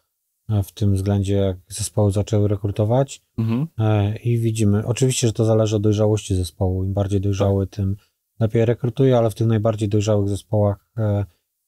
e, 0.50 0.64
w 0.64 0.72
tym 0.72 0.94
względzie, 0.94 1.36
jak 1.36 1.58
zespoły 1.68 2.12
zaczęły 2.12 2.48
rekrutować 2.48 3.22
mhm. 3.38 3.68
E, 3.80 4.18
i 4.18 4.38
widzimy, 4.38 4.86
oczywiście, 4.86 5.28
że 5.28 5.34
to 5.34 5.46
zależy 5.46 5.76
od 5.76 5.82
dojrzałości 5.82 6.36
zespołu. 6.36 6.84
Im 6.84 6.94
bardziej 6.94 7.22
dojrzały, 7.22 7.68
tak. 7.68 7.76
tym 7.76 7.96
lepiej 8.40 8.66
rekrutuje, 8.66 9.18
ale 9.18 9.30
w 9.30 9.36
tych 9.36 9.48
najbardziej 9.48 9.90
dojrzałych 9.90 10.30
zespołach 10.30 10.86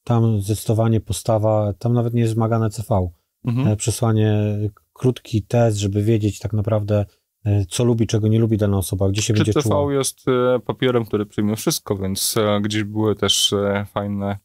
tam 0.04 0.40
zdecydowanie 0.40 1.00
postawa, 1.00 1.72
tam 1.78 1.92
nawet 1.92 2.14
nie 2.14 2.20
jest 2.20 2.34
wymagane 2.34 2.70
CV. 2.70 2.88
Mhm. 3.44 3.68
E, 3.68 3.76
przesłanie, 3.76 4.58
krótki 4.92 5.42
test, 5.42 5.78
żeby 5.78 6.02
wiedzieć 6.02 6.38
tak 6.38 6.52
naprawdę, 6.52 7.06
e, 7.44 7.64
co 7.66 7.84
lubi, 7.84 8.06
czego 8.06 8.28
nie 8.28 8.38
lubi 8.38 8.56
dana 8.58 8.78
osoba, 8.78 9.08
gdzie 9.08 9.22
się 9.22 9.34
Czy 9.34 9.38
będzie 9.38 9.52
CV 9.52 9.62
czuła. 9.62 9.92
jest 9.92 10.28
e, 10.28 10.60
papierem, 10.60 11.04
który 11.04 11.26
przyjmie 11.26 11.56
wszystko, 11.56 11.96
więc 11.96 12.34
gdzieś 12.62 12.84
były 12.84 13.14
też 13.14 13.54
fajne 13.86 14.38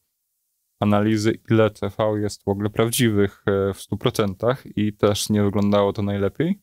analizy, 0.79 1.39
ile 1.51 1.69
CV 1.69 2.21
jest 2.21 2.43
w 2.43 2.47
ogóle 2.47 2.69
prawdziwych 2.69 3.43
w 3.47 3.79
100% 3.91 4.55
i 4.75 4.93
też 4.93 5.29
nie 5.29 5.43
wyglądało 5.43 5.93
to 5.93 6.01
najlepiej. 6.01 6.59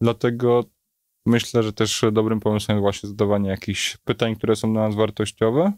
Dlatego 0.00 0.64
myślę, 1.26 1.62
że 1.62 1.72
też 1.72 2.04
dobrym 2.12 2.40
pomysłem 2.40 2.76
jest 2.76 2.82
właśnie 2.82 3.08
zadawanie 3.08 3.50
jakichś 3.50 3.96
pytań, 3.96 4.36
które 4.36 4.56
są 4.56 4.72
dla 4.72 4.82
nas 4.88 4.94
wartościowe, 4.94 5.72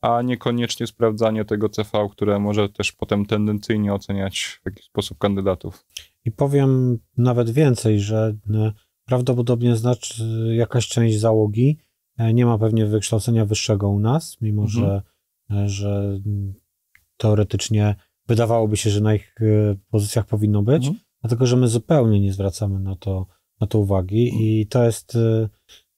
a 0.00 0.22
niekoniecznie 0.22 0.86
sprawdzanie 0.86 1.44
tego 1.44 1.68
CV, 1.68 2.08
które 2.10 2.38
może 2.38 2.68
też 2.68 2.92
potem 2.92 3.26
tendencyjnie 3.26 3.94
oceniać 3.94 4.60
w 4.62 4.66
jakiś 4.66 4.84
sposób 4.84 5.18
kandydatów. 5.18 5.86
I 6.24 6.32
powiem 6.32 6.98
nawet 7.16 7.50
więcej, 7.50 8.00
że 8.00 8.36
e, 8.54 8.72
prawdopodobnie 9.04 9.76
znaczy 9.76 10.24
jakaś 10.56 10.88
część 10.88 11.18
załogi 11.18 11.78
e, 12.16 12.34
nie 12.34 12.46
ma 12.46 12.58
pewnie 12.58 12.86
wykształcenia 12.86 13.44
wyższego 13.44 13.88
u 13.88 14.00
nas, 14.00 14.40
mimo 14.40 14.62
mhm. 14.62 14.84
że, 14.84 15.02
że 15.68 16.18
teoretycznie 17.16 17.94
wydawałoby 18.26 18.76
się, 18.76 18.90
że 18.90 19.00
na 19.00 19.14
ich 19.14 19.34
pozycjach 19.90 20.26
powinno 20.26 20.62
być, 20.62 20.86
mhm. 20.86 21.04
dlatego 21.20 21.46
że 21.46 21.56
my 21.56 21.68
zupełnie 21.68 22.20
nie 22.20 22.32
zwracamy 22.32 22.80
na 22.80 22.96
to, 22.96 23.26
na 23.60 23.66
to 23.66 23.78
uwagi 23.78 24.28
mhm. 24.28 24.42
i 24.42 24.66
to 24.66 24.84
jest 24.84 25.18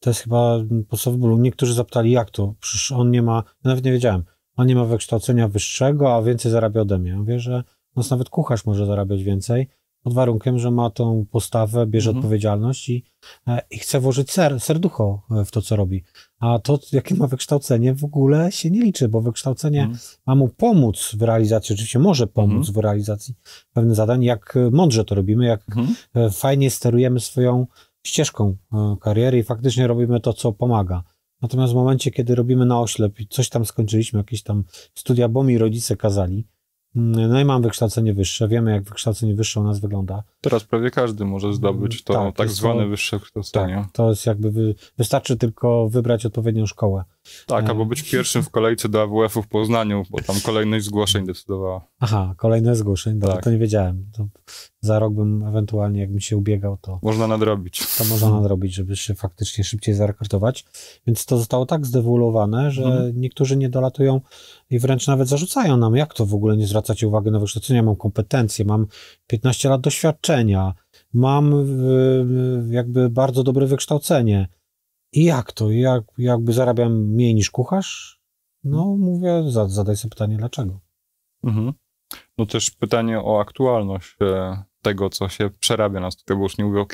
to 0.00 0.10
jest 0.10 0.20
chyba 0.20 0.58
podstawowy 0.88 1.20
ból. 1.20 1.40
Niektórzy 1.40 1.74
zapytali, 1.74 2.10
jak 2.10 2.30
to? 2.30 2.54
Przecież 2.60 2.92
on 2.92 3.10
nie 3.10 3.22
ma, 3.22 3.34
ja 3.34 3.70
nawet 3.70 3.84
nie 3.84 3.92
wiedziałem, 3.92 4.24
on 4.56 4.66
nie 4.66 4.74
ma 4.74 4.84
wykształcenia 4.84 5.48
wyższego, 5.48 6.14
a 6.14 6.22
więcej 6.22 6.52
zarabia 6.52 6.80
ode 6.80 6.98
mnie. 6.98 7.10
Ja 7.10 7.18
mówię, 7.18 7.40
że 7.40 7.64
nas 7.96 8.10
nawet 8.10 8.28
kucharz 8.28 8.64
może 8.66 8.86
zarabiać 8.86 9.22
więcej, 9.22 9.68
pod 10.02 10.14
warunkiem, 10.14 10.58
że 10.58 10.70
ma 10.70 10.90
tą 10.90 11.26
postawę, 11.30 11.86
bierze 11.86 12.10
mhm. 12.10 12.18
odpowiedzialność 12.18 12.88
i, 12.88 13.04
e, 13.46 13.62
i 13.70 13.78
chce 13.78 14.00
włożyć 14.00 14.30
ser, 14.30 14.60
serducho 14.60 15.22
w 15.46 15.50
to, 15.50 15.62
co 15.62 15.76
robi. 15.76 16.04
A 16.38 16.58
to, 16.58 16.78
jakie 16.92 17.14
ma 17.14 17.26
wykształcenie, 17.26 17.94
w 17.94 18.04
ogóle 18.04 18.52
się 18.52 18.70
nie 18.70 18.80
liczy, 18.80 19.08
bo 19.08 19.20
wykształcenie 19.20 19.80
mhm. 19.80 19.98
ma 20.26 20.34
mu 20.34 20.48
pomóc 20.48 21.14
w 21.18 21.22
realizacji, 21.22 21.74
oczywiście 21.74 21.98
może 21.98 22.26
pomóc 22.26 22.68
mhm. 22.68 22.74
w 22.74 22.76
realizacji 22.76 23.34
pewnych 23.72 23.94
zadań, 23.94 24.24
jak 24.24 24.54
mądrze 24.72 25.04
to 25.04 25.14
robimy, 25.14 25.44
jak 25.44 25.68
mhm. 25.68 25.94
E, 26.14 26.30
fajnie 26.30 26.70
sterujemy 26.70 27.20
swoją 27.20 27.66
ścieżką 28.06 28.56
e, 28.72 28.96
kariery 29.00 29.38
i 29.38 29.42
faktycznie 29.42 29.86
robimy 29.86 30.20
to, 30.20 30.32
co 30.32 30.52
pomaga. 30.52 31.02
Natomiast 31.42 31.72
w 31.72 31.76
momencie, 31.76 32.10
kiedy 32.10 32.34
robimy 32.34 32.66
na 32.66 32.80
oślep 32.80 33.20
i 33.20 33.26
coś 33.26 33.48
tam 33.48 33.64
skończyliśmy, 33.64 34.18
jakieś 34.18 34.42
tam 34.42 34.64
studia, 34.94 35.28
bo 35.28 35.42
mi 35.42 35.58
rodzice 35.58 35.96
kazali, 35.96 36.46
mm, 36.96 37.30
no 37.30 37.40
i 37.40 37.44
mam 37.44 37.62
wykształcenie 37.62 38.14
wyższe, 38.14 38.48
wiemy 38.48 38.70
jak 38.70 38.82
wykształcenie 38.82 39.34
wyższe 39.34 39.60
u 39.60 39.64
nas 39.64 39.80
wygląda. 39.80 40.22
Teraz 40.40 40.64
prawie 40.64 40.90
każdy 40.90 41.24
może 41.24 41.52
zdobyć 41.52 42.04
to 42.04 42.14
tak, 42.14 42.36
tak 42.36 42.48
zwane 42.48 42.82
to, 42.82 42.88
wyższe 42.88 43.18
wykształcenie. 43.18 43.74
Tak, 43.74 43.92
to 43.92 44.10
jest 44.10 44.26
jakby, 44.26 44.50
wy, 44.50 44.74
wystarczy 44.98 45.36
tylko 45.36 45.88
wybrać 45.88 46.26
odpowiednią 46.26 46.66
szkołę. 46.66 47.04
Tak, 47.46 47.68
albo 47.68 47.86
być 47.86 48.02
pierwszym 48.02 48.42
w 48.42 48.50
kolejce 48.50 48.88
do 48.88 49.02
AWF-u 49.02 49.42
w 49.42 49.48
Poznaniu, 49.48 50.02
bo 50.10 50.18
tam 50.18 50.36
kolejność 50.40 50.84
zgłoszeń 50.86 51.26
decydowała. 51.26 51.86
Aha, 52.00 52.34
kolejne 52.36 52.76
zgłoszeń, 52.76 53.18
dobra, 53.18 53.34
tak. 53.34 53.44
to 53.44 53.50
nie 53.50 53.58
wiedziałem. 53.58 54.06
To 54.12 54.28
za 54.80 54.98
rok 54.98 55.14
bym 55.14 55.42
ewentualnie, 55.42 56.00
jakbym 56.00 56.20
się 56.20 56.36
ubiegał, 56.36 56.78
to... 56.80 56.98
Można 57.02 57.26
nadrobić. 57.26 57.96
To 57.98 58.04
można 58.04 58.30
nadrobić, 58.30 58.74
żeby 58.74 58.96
się 58.96 59.14
faktycznie 59.14 59.64
szybciej 59.64 59.94
zarekrutować. 59.94 60.64
Więc 61.06 61.26
to 61.26 61.38
zostało 61.38 61.66
tak 61.66 61.86
zdewoluowane, 61.86 62.70
że 62.70 62.84
mhm. 62.84 63.20
niektórzy 63.20 63.56
nie 63.56 63.68
dolatują 63.68 64.20
i 64.70 64.78
wręcz 64.78 65.06
nawet 65.06 65.28
zarzucają 65.28 65.76
nam, 65.76 65.96
jak 65.96 66.14
to 66.14 66.26
w 66.26 66.34
ogóle 66.34 66.56
nie 66.56 66.66
zwracacie 66.66 67.08
uwagi 67.08 67.30
na 67.30 67.38
wykształcenie, 67.38 67.82
mam 67.82 67.96
kompetencje, 67.96 68.64
mam 68.64 68.86
15 69.26 69.68
lat 69.68 69.80
doświadczenia, 69.80 70.74
mam 71.12 71.54
jakby 72.70 73.10
bardzo 73.10 73.42
dobre 73.42 73.66
wykształcenie, 73.66 74.48
i 75.12 75.24
jak 75.24 75.52
to? 75.52 75.70
Jak, 75.70 76.04
jakby 76.18 76.52
zarabiam 76.52 76.92
mniej 76.92 77.34
niż 77.34 77.50
kucharz? 77.50 78.20
No, 78.64 78.96
mówię, 78.98 79.42
zadaj 79.66 79.96
sobie 79.96 80.10
pytanie, 80.10 80.36
dlaczego. 80.36 80.80
Mhm. 81.44 81.72
No 82.38 82.46
też 82.46 82.70
pytanie 82.70 83.20
o 83.20 83.40
aktualność 83.40 84.16
e, 84.20 84.62
tego, 84.82 85.10
co 85.10 85.28
się 85.28 85.50
przerabia 85.60 86.00
na 86.00 86.10
studiach, 86.10 86.38
bo 86.38 86.44
już 86.44 86.58
nie 86.58 86.64
mówię 86.64 86.80
o 86.80 86.86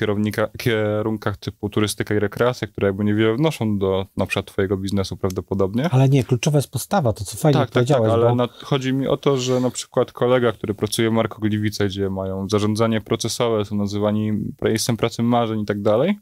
kierunkach 0.59 1.37
typu 1.37 1.69
turystyka 1.69 2.15
i 2.15 2.19
rekreacja, 2.19 2.69
które 2.69 2.87
jakby 2.87 3.05
niewiele 3.05 3.37
wnoszą 3.37 3.79
do 3.79 4.07
na 4.17 4.27
przykład 4.27 4.47
twojego 4.47 4.77
biznesu 4.77 5.17
prawdopodobnie. 5.17 5.91
Ale 5.91 6.09
nie, 6.09 6.25
kluczowa 6.25 6.59
jest 6.59 6.71
postawa, 6.71 7.13
to 7.13 7.25
co 7.25 7.37
fajnie 7.37 7.61
tak, 7.61 7.71
powiedziałeś. 7.71 8.03
Tak, 8.03 8.11
tak, 8.11 8.21
ale 8.21 8.29
bo... 8.29 8.35
na, 8.35 8.49
chodzi 8.65 8.93
mi 8.93 9.07
o 9.07 9.17
to, 9.17 9.37
że 9.37 9.61
na 9.61 9.71
przykład 9.71 10.13
kolega, 10.13 10.53
który 10.53 10.75
pracuje 10.75 11.11
w 11.11 11.13
Marko 11.13 11.41
Gliwice, 11.41 11.87
gdzie 11.87 12.11
mają 12.11 12.49
zarządzanie 12.49 13.01
procesowe, 13.01 13.65
są 13.65 13.77
nazywani 13.77 14.33
miejscem 14.63 14.97
pracy 14.97 15.23
marzeń 15.23 15.61
i 15.61 15.67
tak 15.67 15.83
dalej, 15.83 16.19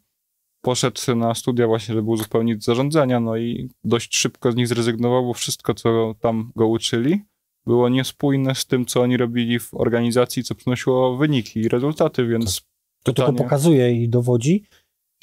poszedł 0.65 1.17
na 1.17 1.35
studia 1.35 1.67
właśnie, 1.67 1.95
żeby 1.95 2.11
uzupełnić 2.11 2.65
zarządzania, 2.65 3.21
no 3.21 3.37
i 3.37 3.69
dość 3.85 4.17
szybko 4.17 4.53
z 4.53 4.57
nich 4.57 4.69
zrezygnował, 4.69 5.27
bo 5.27 5.35
wszystko, 5.35 5.75
co 5.75 6.15
tam 6.21 6.53
go 6.57 6.67
uczyli, 6.67 7.23
było 7.67 7.89
niespójne 7.89 8.55
z 8.55 8.67
tym, 8.67 8.87
co 8.87 9.03
oni 9.03 9.17
robili 9.17 9.59
w 9.59 9.75
organizacji, 9.75 10.45
co 10.45 10.55
przynosiło 10.55 11.17
wyniki 11.17 11.61
i 11.61 11.69
rezultaty, 11.69 12.27
więc... 12.27 12.61
To 13.05 13.13
pytanie... 13.13 13.29
tylko 13.29 13.45
pokazuje 13.45 13.93
i 14.03 14.09
dowodzi, 14.09 14.65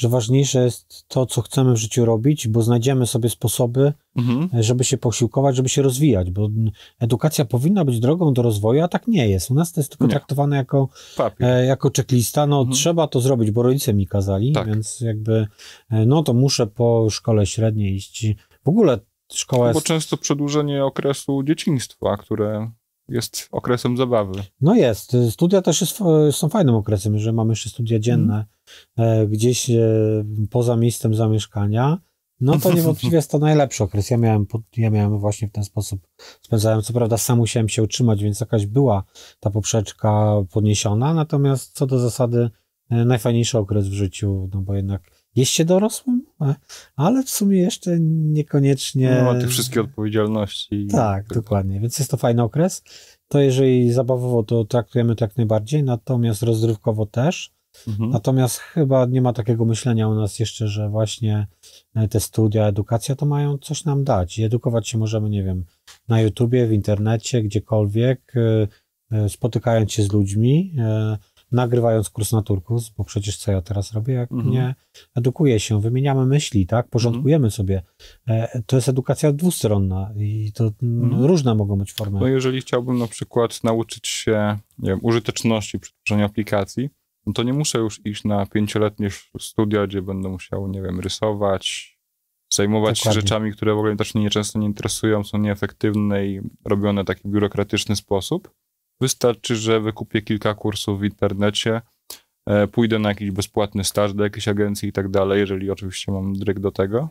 że 0.01 0.10
ważniejsze 0.10 0.63
jest 0.63 1.08
to, 1.08 1.25
co 1.25 1.41
chcemy 1.41 1.74
w 1.74 1.77
życiu 1.77 2.05
robić, 2.05 2.48
bo 2.48 2.62
znajdziemy 2.62 3.08
sobie 3.08 3.29
sposoby, 3.29 3.93
mhm. 4.15 4.63
żeby 4.63 4.84
się 4.84 4.98
posiłkować, 4.98 5.55
żeby 5.55 5.70
się 5.70 5.81
rozwijać, 5.81 6.31
bo 6.31 6.50
edukacja 7.00 7.46
powinna 7.46 7.86
być 7.86 8.00
drogą 8.00 8.34
do 8.34 8.41
rozwoju, 8.41 8.84
a 8.84 8.88
tak 8.88 9.08
nie 9.08 9.27
jest. 9.29 9.51
U 9.51 9.53
nas 9.53 9.72
to 9.72 9.81
jest 9.81 9.89
tylko 9.89 10.05
nie. 10.05 10.12
traktowane 10.12 10.55
jako, 10.55 10.89
e, 11.39 11.65
jako 11.65 11.91
checklista. 11.96 12.48
No, 12.48 12.60
mhm. 12.60 12.75
trzeba 12.75 13.08
to 13.08 13.22
zrobić, 13.22 13.51
bo 13.51 13.63
rodzice 13.63 13.93
mi 13.93 14.08
kazali, 14.08 14.51
tak. 14.51 14.67
więc 14.67 15.01
jakby, 15.01 15.48
e, 15.89 16.05
no 16.05 16.24
to 16.24 16.34
muszę 16.34 16.67
po 16.67 17.08
szkole 17.10 17.46
średniej 17.46 17.96
iść. 17.96 18.25
W 18.65 18.70
ogóle 18.70 19.00
szkoła 19.34 19.67
jest... 19.67 19.79
Bo 19.79 19.84
często 19.84 20.17
przedłużenie 20.17 20.86
okresu 20.86 21.43
dzieciństwa, 21.43 22.17
które 22.17 22.72
jest 23.12 23.48
okresem 23.51 23.98
zabawy. 23.98 24.44
No 24.62 24.75
jest. 24.75 25.18
Studia 25.30 25.62
też 25.62 25.82
jest, 25.82 26.00
są 26.32 26.50
fajnym 26.50 26.75
okresem, 26.75 27.20
że 27.20 27.34
mamy 27.34 27.51
jeszcze 27.51 27.70
studia 27.70 28.00
dzienne 28.00 28.46
mm. 28.98 29.27
gdzieś 29.27 29.70
e, 29.70 29.80
poza 30.50 30.75
miejscem 30.75 31.15
zamieszkania. 31.15 31.98
No 32.41 32.60
to 32.60 32.74
niewątpliwie 32.74 33.15
jest 33.15 33.32
to 33.32 33.39
najlepszy 33.39 33.84
okres. 33.84 34.10
Ja 34.10 34.18
miałem, 34.18 34.46
ja 34.77 34.89
miałem 34.89 35.20
właśnie 35.20 35.48
w 35.48 35.51
ten 35.51 35.63
sposób, 35.63 36.08
spędzałem, 36.41 36.82
co 36.82 36.94
prawda 36.94 37.18
sam 37.18 37.38
musiałem 37.38 37.70
się 37.70 37.84
utrzymać, 37.84 38.24
więc 38.24 38.39
jakaś 38.39 38.65
była 38.65 39.03
ta 39.39 39.50
poprzeczka 39.50 40.36
podniesiona, 40.51 41.13
natomiast 41.13 41.74
co 41.74 41.88
do 41.88 42.00
zasady 42.00 42.50
e, 42.89 43.06
najfajniejszy 43.06 43.58
okres 43.58 43.88
w 43.88 43.94
życiu, 43.94 44.50
no 44.53 44.62
bo 44.62 44.75
jednak 44.75 45.12
jest 45.36 45.51
się 45.51 45.65
dorosłym, 45.65 46.21
ale 46.95 47.24
w 47.24 47.29
sumie 47.29 47.57
jeszcze 47.57 48.00
niekoniecznie... 48.00 49.15
No, 49.24 49.33
ma 49.33 49.39
tych 49.39 49.50
wszystkich 49.50 49.81
odpowiedzialności. 49.81 50.88
Tak, 50.91 51.27
tylko. 51.27 51.36
dokładnie, 51.36 51.79
więc 51.79 52.00
jest 52.00 52.12
to 52.12 52.17
fajny 52.17 52.43
okres. 52.43 52.83
To 53.27 53.39
jeżeli 53.39 53.93
zabawowo, 53.93 54.43
to 54.43 54.65
traktujemy 54.65 55.15
to 55.15 55.25
jak 55.25 55.38
najbardziej, 55.38 55.83
natomiast 55.83 56.43
rozrywkowo 56.43 57.05
też. 57.05 57.51
Mhm. 57.88 58.10
Natomiast 58.10 58.57
chyba 58.57 59.05
nie 59.05 59.21
ma 59.21 59.33
takiego 59.33 59.65
myślenia 59.65 60.07
u 60.07 60.15
nas 60.15 60.39
jeszcze, 60.39 60.67
że 60.67 60.89
właśnie 60.89 61.48
e, 61.95 62.07
te 62.07 62.19
studia, 62.19 62.67
edukacja 62.67 63.15
to 63.15 63.25
mają 63.25 63.57
coś 63.57 63.86
nam 63.86 64.03
dać. 64.03 64.38
I 64.38 64.43
edukować 64.43 64.89
się 64.89 64.98
możemy, 64.98 65.29
nie 65.29 65.43
wiem, 65.43 65.65
na 66.07 66.21
YouTubie, 66.21 66.67
w 66.67 66.71
internecie, 66.71 67.43
gdziekolwiek, 67.43 68.33
e, 68.36 68.67
e, 69.17 69.29
spotykając 69.29 69.91
się 69.91 70.03
z 70.03 70.13
ludźmi, 70.13 70.75
nagrywając 71.51 72.10
kurs 72.10 72.31
na 72.31 72.41
Turkus, 72.41 72.89
bo 72.89 73.03
przecież 73.03 73.38
co 73.38 73.51
ja 73.51 73.62
teraz 73.62 73.93
robię, 73.93 74.13
jak 74.13 74.31
mhm. 74.31 74.51
nie 74.51 74.75
edukuję 75.15 75.60
się, 75.60 75.81
wymieniamy 75.81 76.25
myśli, 76.25 76.67
tak, 76.67 76.88
porządkujemy 76.88 77.48
mhm. 77.48 77.51
sobie. 77.51 77.81
To 78.65 78.75
jest 78.75 78.89
edukacja 78.89 79.34
dwustronna 79.34 80.12
i 80.15 80.51
to 80.55 80.72
mhm. 80.84 81.25
różne 81.25 81.55
mogą 81.55 81.75
być 81.75 81.93
formy. 81.93 82.20
No 82.20 82.27
jeżeli 82.27 82.62
chciałbym 82.62 82.98
na 82.98 83.08
przykład 83.08 83.63
nauczyć 83.63 84.08
się 84.08 84.58
nie 84.79 84.89
wiem, 84.89 85.00
użyteczności 85.01 85.79
przy 85.79 85.91
tworzeniu 85.93 86.25
aplikacji, 86.25 86.89
no 87.25 87.34
to 87.34 87.43
nie 87.43 87.53
muszę 87.53 87.79
już 87.79 88.05
iść 88.05 88.24
na 88.24 88.46
pięcioletnie 88.46 89.10
studia, 89.39 89.88
gdzie 89.88 90.01
będę 90.01 90.29
musiał, 90.29 90.67
nie 90.67 90.81
wiem, 90.81 91.00
rysować, 91.00 91.98
zajmować 92.53 93.00
Dokładnie. 93.00 93.22
się 93.22 93.22
rzeczami, 93.22 93.51
które 93.51 93.74
w 93.74 93.77
ogóle 93.77 93.96
też 93.96 94.15
mnie 94.15 94.29
często 94.29 94.60
nie 94.60 94.67
interesują, 94.67 95.24
są 95.24 95.38
nieefektywne 95.38 96.27
i 96.27 96.41
robione 96.65 97.03
w 97.03 97.08
taki 97.08 97.29
biurokratyczny 97.29 97.96
sposób. 97.96 98.51
Wystarczy, 99.01 99.55
że 99.55 99.79
wykupię 99.79 100.22
kilka 100.22 100.53
kursów 100.53 101.00
w 101.00 101.03
internecie, 101.03 101.81
e, 102.46 102.67
pójdę 102.67 103.00
na 103.00 103.10
jakiś 103.10 103.31
bezpłatny 103.31 103.84
staż 103.84 104.13
do 104.13 104.24
jakiejś 104.24 104.48
agencji 104.48 104.89
i 104.89 104.91
tak 104.91 105.10
dalej, 105.10 105.39
jeżeli 105.39 105.72
oczywiście 105.72 106.12
mam 106.12 106.34
dryg 106.34 106.60
do 106.60 106.72
tego. 106.72 107.10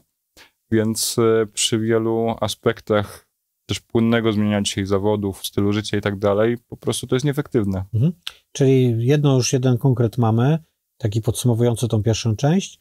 Więc 0.70 1.16
e, 1.18 1.46
przy 1.46 1.78
wielu 1.78 2.34
aspektach 2.40 3.30
też 3.66 3.80
płynnego 3.80 4.32
zmieniania 4.32 4.62
dzisiaj 4.62 4.86
zawodów, 4.86 5.46
stylu 5.46 5.72
życia 5.72 5.96
i 5.96 6.00
tak 6.00 6.18
dalej, 6.18 6.56
po 6.68 6.76
prostu 6.76 7.06
to 7.06 7.16
jest 7.16 7.26
nieefektywne. 7.26 7.84
Mhm. 7.94 8.12
Czyli 8.52 9.06
jedno 9.06 9.36
już 9.36 9.52
jeden 9.52 9.78
konkret 9.78 10.18
mamy, 10.18 10.58
taki 10.98 11.20
podsumowujący 11.20 11.88
tą 11.88 12.02
pierwszą 12.02 12.36
część, 12.36 12.80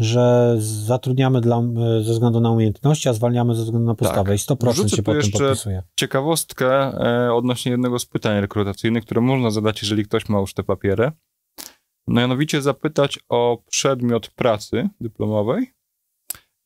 że 0.00 0.56
zatrudniamy 0.58 1.40
dla, 1.40 1.62
ze 2.02 2.12
względu 2.12 2.40
na 2.40 2.50
umiejętności, 2.50 3.08
a 3.08 3.12
zwalniamy 3.12 3.54
ze 3.54 3.62
względu 3.62 3.86
na 3.86 3.94
postawę 3.94 4.30
tak. 4.30 4.40
i 4.40 4.66
100% 4.66 4.72
Wrzucę 4.72 4.96
się 4.96 5.02
potem 5.02 5.22
podpisuje. 5.32 5.82
ciekawostkę 5.96 6.70
e, 6.70 7.34
odnośnie 7.34 7.72
jednego 7.72 7.98
z 7.98 8.06
pytań 8.06 8.40
rekrutacyjnych, 8.40 9.04
które 9.04 9.20
można 9.20 9.50
zadać, 9.50 9.82
jeżeli 9.82 10.04
ktoś 10.04 10.28
ma 10.28 10.38
już 10.38 10.54
te 10.54 10.62
papiery. 10.62 11.12
Mianowicie 12.08 12.62
zapytać 12.62 13.18
o 13.28 13.62
przedmiot 13.70 14.30
pracy 14.30 14.88
dyplomowej 15.00 15.74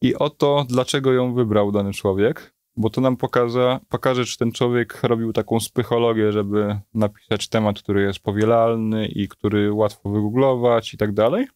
i 0.03 0.15
o 0.15 0.31
to, 0.31 0.67
dlaczego 0.69 1.13
ją 1.13 1.35
wybrał 1.35 1.73
dany 1.73 1.93
człowiek 1.93 2.55
bo 2.77 2.91
to 2.91 3.01
nam 3.01 3.17
pokaże, 3.17 3.79
pokaże, 3.89 4.25
czy 4.25 4.39
ten 4.39 4.53
człowiek 4.53 5.03
robił 5.03 5.33
taką 5.33 5.59
psychologię, 5.59 6.33
żeby 6.33 6.81
napisać 6.95 7.49
temat, 7.49 7.79
który 7.79 8.03
jest 8.03 8.19
powielalny 8.19 9.07
i 9.07 9.29
który 9.29 9.73
łatwo 9.73 10.11
wygooglować 10.11 10.95
i 10.95 10.97
tak 10.97 11.13
dalej. 11.13 11.47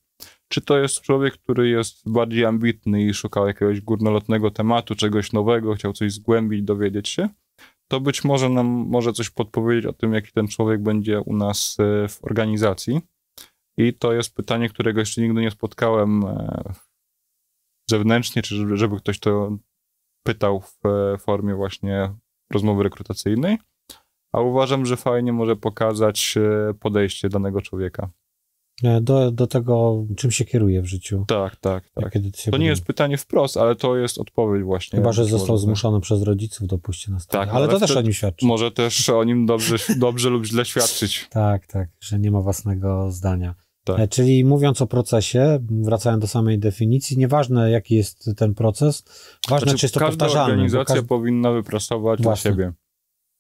Czy 0.49 0.61
to 0.61 0.79
jest 0.79 1.01
człowiek, 1.01 1.35
który 1.35 1.69
jest 1.69 2.11
bardziej 2.11 2.45
ambitny 2.45 3.03
i 3.03 3.15
szukał 3.15 3.47
jakiegoś 3.47 3.81
górnolotnego 3.81 4.51
tematu, 4.51 4.95
czegoś 4.95 5.33
nowego, 5.33 5.75
chciał 5.75 5.93
coś 5.93 6.13
zgłębić, 6.13 6.63
dowiedzieć 6.63 7.09
się? 7.09 7.29
To 7.89 8.01
być 8.01 8.25
może 8.25 8.49
nam 8.49 8.67
może 8.67 9.13
coś 9.13 9.31
podpowiedzieć 9.31 9.87
o 9.87 9.93
tym, 9.93 10.13
jaki 10.13 10.33
ten 10.33 10.49
człowiek 10.49 10.83
będzie 10.83 11.21
u 11.21 11.37
nas 11.37 11.77
e, 11.81 12.09
w 12.09 12.25
organizacji. 12.25 13.01
I 13.77 13.95
to 13.95 14.13
jest 14.13 14.35
pytanie, 14.35 14.69
którego 14.69 15.01
jeszcze 15.01 15.23
nigdy 15.23 15.41
nie 15.41 15.51
spotkałem 15.51 16.25
e, 16.25 16.73
zewnętrznie, 17.91 18.43
czy 18.43 18.77
żeby 18.77 18.97
ktoś 18.97 19.19
to 19.19 19.57
pytał 20.23 20.61
w 20.61 20.87
e, 20.87 21.19
formie 21.19 21.55
właśnie 21.55 22.15
rozmowy 22.53 22.83
rekrutacyjnej, 22.83 23.59
a 24.33 24.41
uważam, 24.41 24.87
że 24.87 24.97
fajnie 24.97 25.33
może 25.33 25.57
pokazać 25.57 26.35
podejście 26.81 27.29
danego 27.29 27.63
człowieka. 27.63 28.11
E, 28.85 29.01
do, 29.01 29.31
do 29.31 29.47
tego, 29.47 30.05
czym 30.17 30.31
się 30.31 30.45
kieruje 30.45 30.83
w 30.83 30.87
życiu. 30.87 31.25
Tak, 31.29 31.57
tak, 31.57 31.85
tak. 31.95 32.13
To 32.51 32.57
nie 32.57 32.67
jest 32.67 32.85
pytanie 32.85 33.17
wprost, 33.17 33.57
ale 33.57 33.77
to 33.77 33.97
jest 33.97 34.19
odpowiedź 34.19 34.63
właśnie. 34.63 34.99
Chyba, 34.99 35.13
że 35.13 35.25
został 35.25 35.57
zmuszony 35.57 36.01
przez 36.01 36.23
rodziców 36.23 36.67
do 36.67 36.79
pójścia 36.79 37.13
na. 37.13 37.19
Tak, 37.29 37.49
ale, 37.49 37.59
ale 37.59 37.69
to 37.69 37.81
też 37.81 37.97
o 37.97 38.03
nim 38.03 38.13
świadczy. 38.13 38.47
Może 38.47 38.71
też 38.71 39.09
o 39.09 39.25
nim 39.25 39.47
dobrze, 39.47 39.77
dobrze 39.97 40.31
lub 40.31 40.45
źle 40.45 40.65
świadczyć. 40.65 41.29
Tak, 41.31 41.67
tak, 41.67 41.89
że 42.01 42.19
nie 42.19 42.31
ma 42.31 42.41
własnego 42.41 43.11
zdania. 43.11 43.55
Tak. 43.85 44.01
E, 44.01 44.09
czyli 44.09 44.45
mówiąc 44.45 44.83
o 44.83 44.87
procesie, 44.87 45.59
wracając 45.71 46.21
do 46.21 46.29
samej 46.29 46.59
definicji, 46.59 47.19
nieważne 47.19 47.71
jaki 47.71 47.95
jest 47.95 48.31
ten 48.37 48.55
proces, 48.55 49.05
ważne 49.49 49.65
znaczy, 49.65 49.79
czy 49.79 49.87
jest 49.87 49.95
to 49.95 50.01
każda 50.01 50.27
powtarzalne. 50.27 50.53
organizacja 50.53 51.03
powinna 51.03 51.53
wypracować 51.53 52.21
dla 52.21 52.37
siebie. 52.37 52.73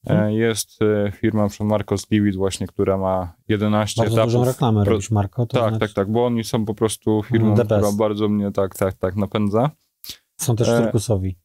E. 0.06 0.32
Jest 0.32 0.82
e, 0.82 1.12
firma 1.12 1.48
przez 1.48 1.66
Marcos 1.66 2.10
Livid 2.10 2.36
właśnie, 2.36 2.66
która 2.66 2.98
ma 2.98 3.34
11 3.48 4.02
bardzo 4.02 4.16
etapów. 4.16 4.32
dużą 4.32 4.44
reklamę 4.44 4.84
Pro... 4.84 4.92
robisz, 4.92 5.10
Marco. 5.10 5.46
tak, 5.46 5.62
znaczy... 5.62 5.78
tak, 5.78 5.92
tak, 5.92 6.12
bo 6.12 6.26
oni 6.26 6.44
są 6.44 6.64
po 6.64 6.74
prostu 6.74 7.22
firmą, 7.22 7.54
która 7.54 7.92
bardzo 7.98 8.28
mnie 8.28 8.52
tak, 8.52 8.74
tak, 8.76 8.94
tak 8.94 9.16
napędza. 9.16 9.70
Są 10.36 10.56
też 10.56 10.68
turkusowi. 10.68 11.36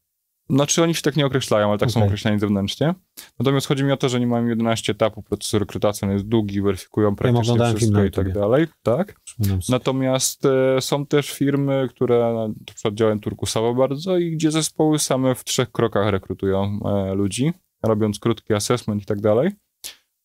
Znaczy 0.50 0.82
oni 0.82 0.94
się 0.94 1.02
tak 1.02 1.16
nie 1.16 1.26
określają, 1.26 1.68
ale 1.68 1.78
tak 1.78 1.88
okay. 1.88 2.02
są 2.02 2.06
określani 2.06 2.38
zewnętrznie. 2.40 2.94
Natomiast 3.38 3.66
chodzi 3.66 3.84
mi 3.84 3.92
o 3.92 3.96
to, 3.96 4.08
że 4.08 4.20
nie 4.20 4.26
mają 4.26 4.46
11 4.46 4.92
etapów 4.92 5.24
procesu 5.24 5.58
rekrutacji, 5.58 6.08
on 6.08 6.12
jest 6.12 6.24
długi, 6.24 6.62
weryfikują 6.62 7.16
praktycznie 7.16 7.56
ja 7.58 7.74
wszystko 7.74 8.04
i 8.04 8.10
tak 8.10 8.32
dalej. 8.32 8.66
Tak? 8.82 9.20
Natomiast 9.68 10.46
e, 10.46 10.80
są 10.80 11.06
też 11.06 11.30
firmy, 11.30 11.86
które 11.90 12.34
na 12.34 12.74
przykład 12.74 12.94
działają 12.94 13.20
turkusowo 13.20 13.74
bardzo 13.74 14.18
i 14.18 14.30
gdzie 14.30 14.50
zespoły 14.50 14.98
same 14.98 15.34
w 15.34 15.44
trzech 15.44 15.72
krokach 15.72 16.10
rekrutują 16.10 16.80
e, 16.84 17.14
ludzi, 17.14 17.52
robiąc 17.86 18.18
krótki 18.18 18.54
assessment 18.54 19.02
i 19.02 19.06
tak 19.06 19.20
dalej. 19.20 19.50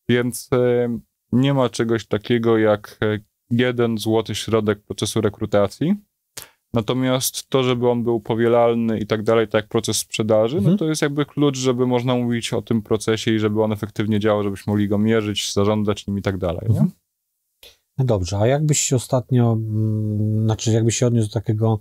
Więc 0.10 0.50
e, 0.54 1.00
nie 1.32 1.54
ma 1.54 1.70
czegoś 1.70 2.08
takiego 2.08 2.58
jak 2.58 2.98
e, 3.02 3.20
jeden 3.50 3.98
złoty 3.98 4.36
środek 4.36 4.84
procesu 4.84 5.22
rekrutacji, 5.22 5.96
Natomiast 6.74 7.50
to, 7.50 7.64
żeby 7.64 7.90
on 7.90 8.04
był 8.04 8.20
powielalny 8.20 9.00
i 9.00 9.08
tak 9.08 9.24
dalej, 9.24 9.48
tak 9.48 9.64
jak 9.64 9.70
proces 9.70 9.98
sprzedaży, 9.98 10.56
no 10.56 10.60
mhm. 10.60 10.74
no 10.74 10.78
to 10.78 10.86
jest 10.86 11.02
jakby 11.02 11.26
klucz, 11.26 11.58
żeby 11.58 11.88
można 11.88 12.16
mówić 12.16 12.54
o 12.54 12.62
tym 12.62 12.82
procesie 12.82 13.32
i 13.32 13.40
żeby 13.40 13.64
on 13.64 13.72
efektywnie 13.72 14.20
działał, 14.20 14.44
żebyśmy 14.44 14.72
mogli 14.72 14.88
go 14.88 14.98
mierzyć, 14.98 15.54
zarządzać 15.54 16.08
nim 16.08 16.18
i 16.18 16.22
tak 16.22 16.38
dalej. 16.38 16.66
Mhm. 16.70 16.86
Nie? 16.86 16.92
No 17.98 18.06
dobrze, 18.06 18.38
a 18.38 18.48
jakbyś 18.48 18.80
się 18.80 18.96
ostatnio, 18.96 19.52
mm, 19.52 20.44
znaczy 20.44 20.72
jakbyś 20.72 20.98
się 20.98 21.08
odniósł 21.08 21.28
do 21.28 21.34
takiego 21.34 21.80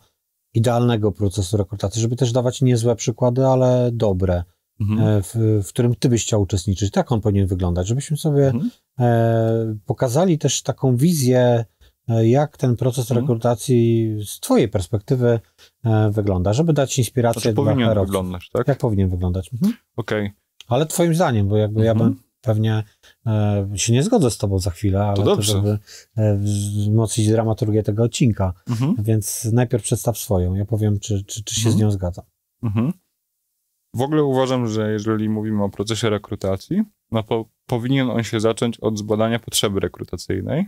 idealnego 0.54 1.12
procesu 1.12 1.56
rekrutacji, 1.56 2.02
żeby 2.02 2.16
też 2.16 2.32
dawać 2.32 2.62
niezłe 2.62 2.96
przykłady, 2.96 3.46
ale 3.46 3.90
dobre, 3.92 4.44
mhm. 4.80 5.00
E, 5.00 5.22
w, 5.22 5.34
w, 5.66 5.68
którym 5.68 5.94
ty 5.94 6.08
byś 6.08 6.24
chciał 6.24 6.42
uczestniczyć. 6.42 6.90
Tak 6.90 7.12
on 7.12 7.20
powinien 7.20 7.46
wyglądać, 7.46 7.86
żebyśmy 7.86 8.16
sobie 8.16 8.46
mhm. 8.46 8.70
e, 8.98 9.76
pokazali 9.86 10.38
też 10.38 10.62
taką 10.62 10.96
wizję 10.96 11.64
E, 12.08 12.28
jak 12.28 12.56
ten 12.56 12.76
proces 12.76 13.10
mhm. 13.10 13.20
rekrutacji 13.20 14.08
z 14.26 14.40
Twojej 14.40 14.68
perspektywy 14.68 15.40
e, 15.84 16.10
wygląda, 16.10 16.52
żeby 16.52 16.72
dać 16.72 16.98
inspirację 16.98 17.40
znaczy, 17.40 17.54
dla 17.54 17.64
powinien 17.64 17.94
wyglądać, 17.94 18.50
tak? 18.52 18.68
Jak 18.68 18.78
powinien 18.78 19.08
wyglądać? 19.08 19.50
Mhm. 19.52 19.72
Okej. 19.96 20.26
Okay. 20.26 20.36
Ale 20.68 20.86
Twoim 20.86 21.14
zdaniem, 21.14 21.48
bo 21.48 21.56
jakby 21.56 21.80
mhm. 21.80 21.86
ja 21.86 22.04
bym 22.04 22.20
pewnie 22.40 22.84
e, 23.26 23.68
się 23.74 23.92
nie 23.92 24.02
zgodzę 24.02 24.30
z 24.30 24.38
Tobą 24.38 24.58
za 24.58 24.70
chwilę, 24.70 25.02
ale 25.02 25.16
to, 25.16 25.36
to 25.36 25.42
żeby 25.42 25.78
e, 26.16 26.36
wzmocnić 26.36 27.28
dramaturgię 27.28 27.82
tego 27.82 28.02
odcinka. 28.02 28.52
Mhm. 28.68 28.94
Więc 28.98 29.48
najpierw 29.52 29.82
przedstaw 29.84 30.18
swoją. 30.18 30.54
Ja 30.54 30.64
powiem, 30.64 31.00
czy, 31.00 31.24
czy, 31.24 31.44
czy 31.44 31.54
się 31.54 31.60
z 31.60 31.66
mhm. 31.66 31.80
nią 31.80 31.90
zgadzam. 31.90 32.24
Mhm. 32.62 32.92
W 33.94 34.02
ogóle 34.02 34.24
uważam, 34.24 34.68
że 34.68 34.92
jeżeli 34.92 35.28
mówimy 35.28 35.64
o 35.64 35.68
procesie 35.68 36.10
rekrutacji, 36.10 36.82
no 37.10 37.22
to 37.22 37.44
powinien 37.66 38.10
on 38.10 38.22
się 38.22 38.40
zacząć 38.40 38.80
od 38.80 38.98
zbadania 38.98 39.38
potrzeby 39.38 39.80
rekrutacyjnej 39.80 40.66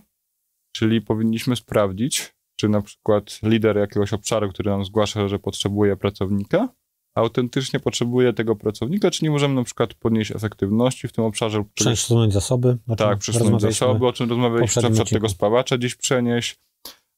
Czyli 0.72 1.00
powinniśmy 1.00 1.56
sprawdzić, 1.56 2.34
czy 2.56 2.68
na 2.68 2.82
przykład 2.82 3.38
lider 3.42 3.76
jakiegoś 3.76 4.12
obszaru, 4.12 4.48
który 4.48 4.70
nam 4.70 4.84
zgłasza, 4.84 5.28
że 5.28 5.38
potrzebuje 5.38 5.96
pracownika, 5.96 6.68
autentycznie 7.14 7.80
potrzebuje 7.80 8.32
tego 8.32 8.56
pracownika, 8.56 9.10
czy 9.10 9.24
nie 9.24 9.30
możemy 9.30 9.54
na 9.54 9.64
przykład 9.64 9.94
podnieść 9.94 10.30
efektywności 10.30 11.08
w 11.08 11.12
tym 11.12 11.24
obszarze. 11.24 11.64
Przesunąć 11.74 12.32
zasoby. 12.32 12.78
Tak, 12.96 13.18
przesunąć 13.18 13.62
zasoby, 13.62 14.06
o 14.06 14.12
czym 14.12 14.30
rozmawialiśmy, 14.30 14.82
na 14.82 14.88
przykład 14.88 15.10
tego 15.10 15.28
spawacza 15.28 15.78
gdzieś 15.78 15.94
przenieść, 15.94 16.56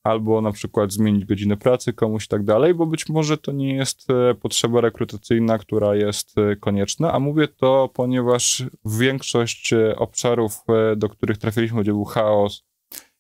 albo 0.05 0.41
na 0.41 0.53
przykład 0.53 0.93
zmienić 0.93 1.25
godzinę 1.25 1.57
pracy 1.57 1.93
komuś 1.93 2.25
i 2.25 2.29
tak 2.29 2.45
dalej, 2.45 2.75
bo 2.75 2.87
być 2.87 3.09
może 3.09 3.39
to 3.39 3.53
nie 3.53 3.75
jest 3.75 4.11
e, 4.11 4.35
potrzeba 4.35 4.81
rekrutacyjna, 4.81 5.59
która 5.59 5.95
jest 5.95 6.39
e, 6.39 6.57
konieczna, 6.57 7.13
a 7.13 7.19
mówię 7.19 7.49
to, 7.49 7.91
ponieważ 7.95 8.65
większość 8.85 9.73
e, 9.73 9.97
obszarów, 9.97 10.65
do 10.97 11.09
których 11.09 11.39
trafiliśmy, 11.39 11.83
gdzie 11.83 11.93
był 11.93 12.05
chaos, 12.05 12.65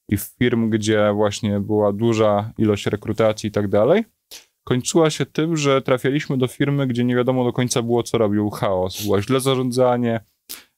i 0.08 0.16
firm, 0.16 0.70
gdzie 0.70 1.12
właśnie 1.14 1.60
była 1.60 1.92
duża 1.92 2.52
ilość 2.58 2.86
rekrutacji 2.86 3.48
i 3.48 3.50
tak 3.50 3.68
dalej, 3.68 4.04
kończyła 4.64 5.10
się 5.10 5.26
tym, 5.26 5.56
że 5.56 5.82
trafialiśmy 5.82 6.38
do 6.38 6.46
firmy, 6.46 6.86
gdzie 6.86 7.04
nie 7.04 7.16
wiadomo 7.16 7.44
do 7.44 7.52
końca 7.52 7.82
było, 7.82 8.02
co 8.02 8.18
robił 8.18 8.50
chaos. 8.50 9.02
Było 9.02 9.22
źle 9.22 9.40
zarządzanie, 9.40 10.20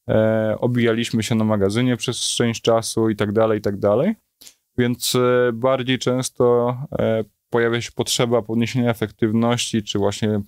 e, 0.08 0.56
obijaliśmy 0.60 1.22
się 1.22 1.34
na 1.34 1.44
magazynie 1.44 1.96
przez 1.96 2.20
część 2.20 2.62
czasu 2.62 3.10
i 3.10 3.16
tak 3.16 3.32
dalej, 3.32 3.58
i 3.58 3.62
tak 3.62 3.76
dalej. 3.76 4.14
Więc 4.78 5.14
e, 5.14 5.52
bardziej 5.52 5.98
często 5.98 6.76
e, 6.98 7.24
pojawia 7.50 7.80
się 7.80 7.92
potrzeba 7.92 8.42
podniesienia 8.42 8.90
efektywności, 8.90 9.82
czy 9.82 9.98
właśnie 9.98 10.40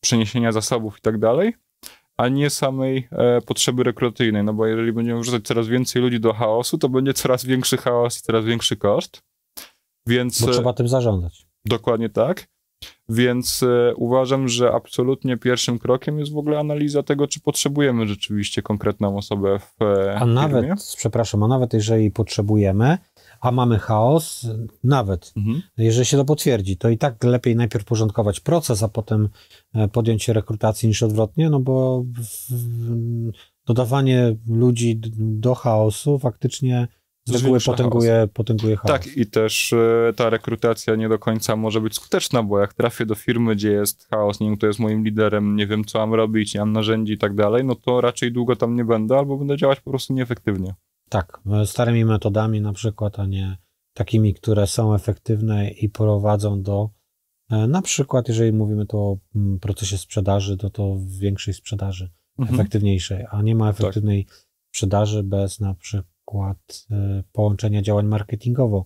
przeniesienia 0.00 0.52
zasobów 0.52 0.98
i 0.98 1.00
tak 1.00 1.18
dalej, 1.18 1.54
a 2.16 2.28
nie 2.28 2.50
samej 2.50 3.08
e, 3.12 3.40
potrzeby 3.40 3.84
rekrutacyjnej, 3.84 4.44
no 4.44 4.52
bo 4.54 4.66
jeżeli 4.66 4.92
będziemy 4.92 5.20
wrzucać 5.20 5.42
coraz 5.44 5.68
więcej 5.68 6.02
ludzi 6.02 6.20
do 6.20 6.32
chaosu, 6.32 6.78
to 6.78 6.88
będzie 6.88 7.14
coraz 7.14 7.44
większy 7.44 7.76
chaos 7.76 8.18
i 8.18 8.22
coraz 8.22 8.44
większy 8.44 8.76
koszt. 8.76 9.22
Więc, 10.06 10.42
Bo 10.42 10.52
trzeba 10.52 10.72
tym 10.72 10.88
zarządzać. 10.88 11.46
Dokładnie 11.64 12.08
tak. 12.08 12.46
Więc 13.08 13.64
uważam, 13.96 14.48
że 14.48 14.72
absolutnie 14.72 15.36
pierwszym 15.36 15.78
krokiem 15.78 16.18
jest 16.18 16.32
w 16.32 16.36
ogóle 16.36 16.58
analiza 16.58 17.02
tego, 17.02 17.26
czy 17.26 17.40
potrzebujemy 17.40 18.06
rzeczywiście 18.06 18.62
konkretną 18.62 19.16
osobę 19.16 19.58
w 19.58 19.76
A 20.16 20.26
nawet, 20.26 20.60
firmie. 20.60 20.74
przepraszam, 20.96 21.42
a 21.42 21.48
nawet 21.48 21.72
jeżeli 21.72 22.10
potrzebujemy, 22.10 22.98
a 23.40 23.50
mamy 23.52 23.78
chaos, 23.78 24.46
nawet 24.84 25.32
Mhm. 25.36 25.62
jeżeli 25.78 26.06
się 26.06 26.16
to 26.16 26.24
potwierdzi, 26.24 26.76
to 26.76 26.88
i 26.88 26.98
tak 26.98 27.24
lepiej 27.24 27.56
najpierw 27.56 27.84
porządkować 27.84 28.40
proces, 28.40 28.82
a 28.82 28.88
potem 28.88 29.28
e, 29.74 29.88
podjąć 29.88 30.22
się 30.22 30.32
rekrutacji 30.32 30.88
niż 30.88 31.02
odwrotnie, 31.02 31.50
no 31.50 31.60
bo 31.60 32.04
dodawanie 33.66 34.36
ludzi 34.48 35.00
do 35.18 35.54
chaosu 35.54 36.18
faktycznie 36.18 36.88
z 37.24 37.32
reguły 37.32 37.60
potęguje, 37.60 38.28
potęguje 38.34 38.76
chaos. 38.76 38.90
Tak, 38.90 39.16
i 39.16 39.26
też 39.26 39.72
e, 39.72 40.12
ta 40.16 40.30
rekrutacja 40.30 40.96
nie 40.96 41.08
do 41.08 41.18
końca 41.18 41.56
może 41.56 41.80
być 41.80 41.94
skuteczna, 41.94 42.42
bo 42.42 42.60
jak 42.60 42.74
trafię 42.74 43.06
do 43.06 43.14
firmy, 43.14 43.54
gdzie 43.54 43.72
jest 43.72 44.08
chaos, 44.08 44.40
nie 44.40 44.46
wiem, 44.46 44.56
kto 44.56 44.66
jest 44.66 44.78
moim 44.78 45.04
liderem, 45.04 45.56
nie 45.56 45.66
wiem, 45.66 45.84
co 45.84 45.98
mam 45.98 46.14
robić, 46.14 46.54
nie 46.54 46.60
mam 46.60 46.72
narzędzi 46.72 47.12
i 47.12 47.18
tak 47.18 47.34
dalej, 47.34 47.64
no 47.64 47.74
to 47.74 48.00
raczej 48.00 48.32
długo 48.32 48.56
tam 48.56 48.76
nie 48.76 48.84
będę, 48.84 49.18
albo 49.18 49.36
będę 49.36 49.56
działać 49.56 49.80
po 49.80 49.90
prostu 49.90 50.14
nieefektywnie. 50.14 50.74
Tak, 51.10 51.40
e, 51.52 51.66
starymi 51.66 52.04
metodami 52.04 52.60
na 52.60 52.72
przykład, 52.72 53.18
a 53.18 53.26
nie 53.26 53.56
takimi, 53.94 54.34
które 54.34 54.66
są 54.66 54.94
efektywne 54.94 55.70
i 55.70 55.88
prowadzą 55.88 56.62
do, 56.62 56.90
e, 57.50 57.66
na 57.66 57.82
przykład, 57.82 58.28
jeżeli 58.28 58.52
mówimy 58.52 58.86
tu 58.86 58.98
o 58.98 59.16
mm, 59.34 59.58
procesie 59.58 59.98
sprzedaży, 59.98 60.56
to 60.56 60.70
to 60.70 60.96
większej 61.18 61.54
sprzedaży, 61.54 62.10
Mhm. 62.38 62.60
efektywniejszej, 62.60 63.24
a 63.30 63.42
nie 63.42 63.54
ma 63.54 63.70
efektywnej 63.70 64.26
sprzedaży 64.74 65.22
bez 65.22 65.60
na 65.60 65.74
przykład 65.74 66.86
e, 66.90 67.22
połączenia 67.32 67.82
działań 67.82 68.06
marketingowo. 68.06 68.84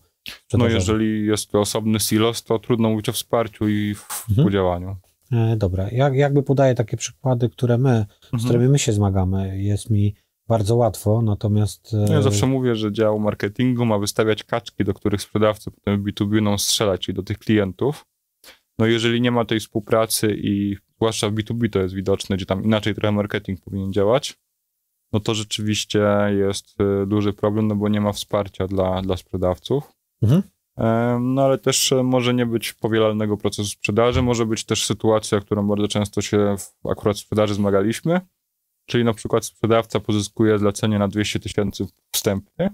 No 0.54 0.68
jeżeli 0.68 1.26
jest 1.26 1.50
to 1.50 1.60
osobny 1.60 2.00
silos, 2.00 2.42
to 2.44 2.58
trudno 2.58 2.90
mówić 2.90 3.08
o 3.08 3.12
wsparciu 3.12 3.68
i 3.68 3.94
w 3.94 4.02
Mhm. 4.20 4.37
współdziałaniu. 4.37 4.96
E, 5.32 5.56
Dobra, 5.56 5.90
jak, 5.90 6.14
jakby 6.14 6.42
podaję 6.42 6.74
takie 6.74 6.96
przykłady, 6.96 7.48
które 7.48 7.78
my, 7.78 8.06
z 8.22 8.24
Mhm. 8.34 8.44
którymi 8.44 8.68
my 8.68 8.78
się 8.78 8.92
zmagamy, 8.92 9.62
jest 9.62 9.90
mi 9.90 10.14
bardzo 10.48 10.76
łatwo, 10.76 11.22
natomiast... 11.22 11.94
e, 12.09 12.12
Ja 12.12 12.22
zawsze 12.22 12.46
mówię, 12.46 12.76
że 12.76 12.92
dział 12.92 13.20
marketingu 13.20 13.85
ma 13.85 13.98
wystawiać 13.98 14.44
kaczki, 14.44 14.85
do 14.85 14.94
których 14.94 15.22
sprzedawcy 15.22 15.70
potem 15.70 16.02
w 16.02 16.07
B2B 16.07 16.35
będą 16.35 16.59
strzelać, 16.59 17.00
czyli 17.00 17.16
do 17.16 17.22
tych 17.22 17.38
klientów. 17.38 18.07
No 18.78 18.87
jeżeli 18.87 19.20
nie 19.20 19.30
ma 19.30 19.44
tej 19.44 19.61
współpracy 19.61 20.37
i 20.38 20.76
zwłaszcza 20.96 21.28
w 21.30 21.35
B2B 21.35 21.70
to 21.70 21.78
jest 21.78 21.94
widoczne, 21.94 22.37
gdzie 22.37 22.46
tam 22.46 22.64
inaczej 22.64 22.94
trochę 22.94 23.12
marketing 23.12 23.61
powinien 23.61 23.92
działać, 23.92 24.35
no 25.12 25.20
to 25.20 25.35
rzeczywiście 25.35 26.07
jest 26.38 26.80
y, 27.02 27.07
duży 27.07 27.33
problem, 27.33 27.68
no 27.68 27.76
bo 27.76 27.88
nie 27.88 28.00
ma 28.00 28.12
wsparcia 28.12 28.66
dla, 28.66 29.02
dla 29.02 29.16
sprzedawców. 29.16 29.92
Mhm. 30.22 30.42
Em, 30.76 31.35
No 31.35 31.42
ale 31.42 31.59
też 31.59 31.92
e, 31.92 32.02
może 32.02 32.35
nie 32.35 32.46
być 32.46 32.72
powielalnego 32.72 33.37
procesu 33.37 33.68
sprzedaży, 33.68 34.22
może 34.22 34.46
być 34.46 34.64
też 34.64 34.87
sytuacja, 34.87 35.40
którą 35.40 35.68
bardzo 35.68 35.88
często 35.88 36.22
się 36.22 36.57
w 36.59 36.87
akurat 36.90 37.16
w 37.16 37.20
sprzedaży 37.20 37.54
zmagaliśmy, 37.54 38.20
czyli 38.87 39.05
na 39.05 39.14
przykład 39.14 39.44
sprzedawca 39.44 40.01
pozyskuje 40.01 40.59
zlecenie 40.59 40.99
na 40.99 41.09
200 41.09 41.40
tysięcy 41.40 41.87
wstępnie, 42.14 42.70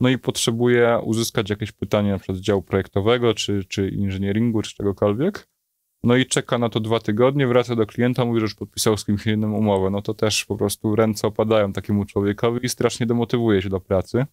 no 0.00 0.08
i 0.08 0.18
potrzebuje 0.18 1.00
uzyskać 1.04 1.50
jakieś 1.50 1.72
pytanie 1.72 2.10
na 2.10 2.18
przykład 2.18 2.38
z 2.38 2.40
działu 2.40 2.62
projektowego, 2.62 3.34
czy, 3.34 3.64
czy 3.64 3.88
inżynieringu, 3.88 4.62
czy 4.62 4.74
czegokolwiek, 4.74 5.48
no 6.02 6.16
i 6.16 6.26
czeka 6.26 6.58
na 6.58 6.68
to 6.68 6.80
dwa 6.80 7.00
tygodnie, 7.00 7.46
wraca 7.46 7.76
do 7.76 7.86
klienta, 7.86 8.24
mówi, 8.24 8.40
że 8.40 8.44
już 8.44 8.54
podpisał 8.54 8.96
z 8.96 9.04
kimś 9.04 9.26
innym 9.26 9.54
umowę, 9.54 9.90
no 9.90 10.02
to 10.02 10.14
też 10.14 10.44
po 10.44 10.56
prostu 10.56 10.96
ręce 10.96 11.26
opadają 11.26 11.72
takiemu 11.72 12.04
człowiekowi 12.04 12.66
i 12.66 12.68
strasznie 12.68 13.06
demotywuje 13.06 13.62
się 13.62 13.68
do 13.68 13.80
pracy. 13.80 14.26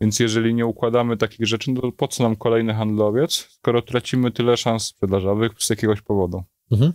Więc 0.00 0.20
jeżeli 0.20 0.54
nie 0.54 0.66
układamy 0.66 1.16
takich 1.16 1.46
rzeczy, 1.46 1.72
no 1.72 1.80
to 1.80 1.92
po 1.92 2.08
co 2.08 2.22
nam 2.22 2.36
kolejny 2.36 2.74
handlowiec, 2.74 3.32
skoro 3.32 3.82
tracimy 3.82 4.30
tyle 4.30 4.56
szans 4.56 4.86
sprzedażowych 4.86 5.52
z 5.58 5.70
jakiegoś 5.70 6.00
powodu? 6.00 6.42
Mhm. 6.70 6.92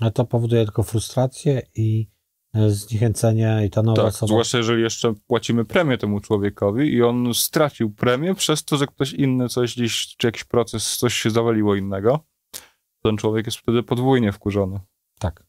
Ale 0.00 0.10
to 0.10 0.24
powoduje 0.24 0.64
tylko 0.64 0.82
frustrację 0.82 1.62
i 1.74 2.06
zniechęcenie 2.68 3.62
i 3.66 3.70
ta 3.70 3.82
nowa 3.82 3.96
Tak, 3.96 4.06
osoba... 4.06 4.28
zwłaszcza 4.28 4.58
jeżeli 4.58 4.82
jeszcze 4.82 5.14
płacimy 5.26 5.64
premię 5.64 5.98
temu 5.98 6.20
człowiekowi 6.20 6.92
i 6.92 7.02
on 7.02 7.34
stracił 7.34 7.90
premię 7.90 8.34
przez 8.34 8.64
to, 8.64 8.76
że 8.76 8.86
ktoś 8.86 9.12
inny 9.12 9.48
coś 9.48 9.74
gdzieś, 9.76 10.16
czy 10.16 10.26
jakiś 10.26 10.44
proces, 10.44 10.96
coś 10.96 11.14
się 11.14 11.30
zawaliło 11.30 11.74
innego. 11.74 12.20
Ten 13.02 13.16
człowiek 13.16 13.46
jest 13.46 13.58
wtedy 13.58 13.82
podwójnie 13.82 14.32
wkurzony. 14.32 14.80
Tak. 15.18 15.46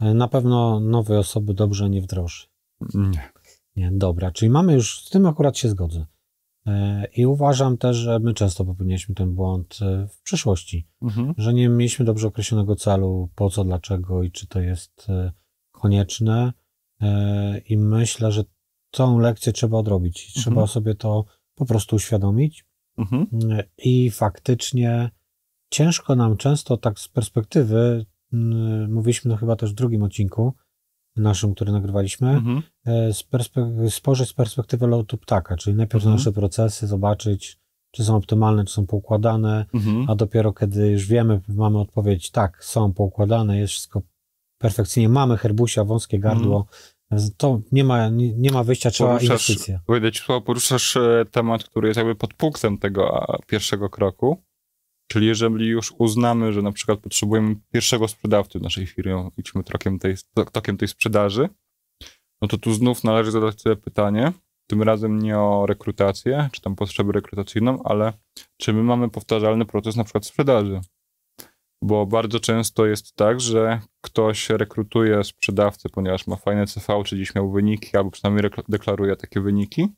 Na 0.00 0.28
pewno 0.28 0.80
nowej 0.80 1.18
osoby 1.18 1.54
dobrze 1.54 1.90
nie 1.90 2.02
wdroży. 2.02 2.46
Nie. 2.94 3.32
Nie, 3.76 3.90
dobra, 3.92 4.30
czyli 4.30 4.50
mamy 4.50 4.72
już, 4.74 5.04
z 5.04 5.10
tym 5.10 5.26
akurat 5.26 5.58
się 5.58 5.68
zgodzę. 5.68 6.06
E, 6.66 7.04
I 7.16 7.26
uważam 7.26 7.78
też, 7.78 7.96
że 7.96 8.18
my 8.18 8.34
często 8.34 8.64
popełnialiśmy 8.64 9.14
ten 9.14 9.34
błąd 9.34 9.78
e, 9.82 10.06
w 10.06 10.22
przeszłości, 10.22 10.88
Mhm. 11.02 11.34
że 11.36 11.54
nie 11.54 11.68
mieliśmy 11.68 12.04
dobrze 12.04 12.28
określonego 12.28 12.76
celu, 12.76 13.30
po 13.34 13.50
co, 13.50 13.64
dlaczego 13.64 14.22
i 14.22 14.30
czy 14.30 14.46
to 14.46 14.60
jest 14.60 15.06
e, 15.08 15.32
konieczne. 15.80 16.52
E, 17.00 17.58
I 17.58 17.76
myślę, 17.78 18.32
że 18.32 18.44
tą 18.90 19.18
lekcję 19.18 19.52
trzeba 19.52 19.78
odrobić. 19.78 20.28
i 20.28 20.32
Trzeba 20.32 20.50
Mhm. 20.60 20.68
sobie 20.68 20.94
to 20.94 21.24
po 21.54 21.66
prostu 21.66 21.96
uświadomić. 21.96 22.64
Mhm. 22.98 23.26
E, 23.52 23.64
I 23.78 24.10
faktycznie 24.10 25.10
ciężko 25.70 26.16
nam 26.16 26.36
często 26.36 26.76
tak 26.76 26.98
z 26.98 27.08
perspektywy, 27.08 28.06
mówiliśmy 28.88 29.30
to 29.30 29.36
chyba 29.36 29.56
też 29.56 29.70
w 29.72 29.74
drugim 29.74 30.02
odcinku 30.02 30.54
naszym, 31.16 31.54
który 31.54 31.72
nagrywaliśmy, 31.72 32.30
Mhm. 32.30 32.62
e, 32.86 33.12
z 33.12 33.22
perspe- 33.24 33.90
spojrzeć 33.90 34.28
z 34.28 34.32
perspektywy 34.32 34.86
lotu 34.86 35.18
ptaka, 35.18 35.56
czyli 35.56 35.76
najpierw 35.76 36.04
Mhm. 36.04 36.16
nasze 36.16 36.32
procesy, 36.32 36.86
zobaczyć, 36.86 37.60
czy 37.90 38.04
są 38.04 38.16
optymalne, 38.16 38.64
czy 38.64 38.72
są 38.74 38.86
poukładane, 38.86 39.66
Mhm. 39.74 40.10
a 40.10 40.14
dopiero 40.14 40.52
kiedy 40.52 40.90
już 40.90 41.06
wiemy, 41.06 41.40
mamy 41.48 41.78
odpowiedź, 41.78 42.30
tak, 42.30 42.64
są 42.64 42.92
poukładane, 42.92 43.58
jest 43.58 43.72
wszystko 43.72 44.02
perfekcyjnie, 44.60 45.08
mamy 45.08 45.36
herbusia, 45.36 45.84
wąskie 45.84 46.18
gardło, 46.18 46.66
to 47.36 47.60
nie 47.72 47.84
ma, 47.84 48.08
nie, 48.08 48.32
nie 48.32 48.50
ma 48.50 48.64
wyjścia, 48.64 48.90
trzeba. 48.90 49.16
Poruszasz- 49.18 49.24
inwestycje. 49.24 49.80
Wejdę 49.88 50.12
ci 50.12 50.20
w 50.20 50.24
słowo, 50.24 50.40
poruszasz 50.40 50.96
e, 50.96 51.24
temat, 51.30 51.64
który 51.64 51.88
jest 51.88 51.98
jakby 51.98 52.14
podpunktem 52.14 52.78
tego 52.78 53.22
a, 53.22 53.38
pierwszego 53.46 53.90
kroku. 53.90 54.42
Czyli 55.12 55.26
jeżeli 55.26 55.66
już 55.66 55.92
uznamy, 55.98 56.52
że 56.52 56.62
na 56.62 56.72
przykład 56.72 57.00
potrzebujemy 57.00 57.56
pierwszego 57.72 58.08
sprzedawcy 58.08 58.58
w 58.58 58.62
naszej 58.62 58.86
firmie, 58.86 59.30
idźmy 59.36 59.64
tokiem 59.64 59.98
tej, 59.98 60.14
tokiem 60.52 60.76
tej 60.76 60.88
sprzedaży, 60.88 61.48
no 62.42 62.48
to 62.48 62.58
tu 62.58 62.72
znów 62.72 63.04
należy 63.04 63.30
zadać 63.30 63.60
sobie 63.60 63.76
pytanie, 63.76 64.32
tym 64.66 64.82
razem 64.82 65.18
nie 65.18 65.38
o 65.38 65.66
rekrutację, 65.66 66.48
czy 66.52 66.60
tam 66.60 66.76
potrzebę 66.76 67.12
rekrutacyjną, 67.12 67.82
ale 67.82 68.12
czy 68.56 68.72
my 68.72 68.82
mamy 68.82 69.10
powtarzalny 69.10 69.64
proces 69.64 69.96
na 69.96 70.04
przykład 70.04 70.26
sprzedaży. 70.26 70.80
Bo 71.82 72.06
bardzo 72.06 72.40
często 72.40 72.86
jest 72.86 73.16
tak, 73.16 73.40
że 73.40 73.80
ktoś 74.00 74.50
rekrutuje 74.50 75.24
sprzedawcę, 75.24 75.88
ponieważ 75.88 76.26
ma 76.26 76.36
fajne 76.36 76.66
CV, 76.66 76.86
czy 77.04 77.16
gdzieś 77.16 77.34
miał 77.34 77.50
wyniki, 77.50 77.96
albo 77.96 78.10
przynajmniej 78.10 78.50
deklaruje 78.68 79.16
takie 79.16 79.40
wyniki. 79.40 79.88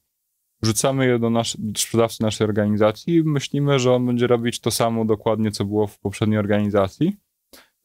Wrzucamy 0.62 1.07
je 1.07 1.18
do, 1.18 1.31
nasz, 1.31 1.57
do 1.59 1.81
sprzedawcy 1.81 2.23
naszej 2.23 2.47
organizacji 2.47 3.14
i 3.14 3.23
myślimy, 3.25 3.79
że 3.79 3.92
on 3.92 4.07
będzie 4.07 4.27
robić 4.27 4.61
to 4.61 4.71
samo 4.71 5.05
dokładnie, 5.05 5.51
co 5.51 5.64
było 5.64 5.87
w 5.87 5.99
poprzedniej 5.99 6.38
organizacji. 6.38 7.16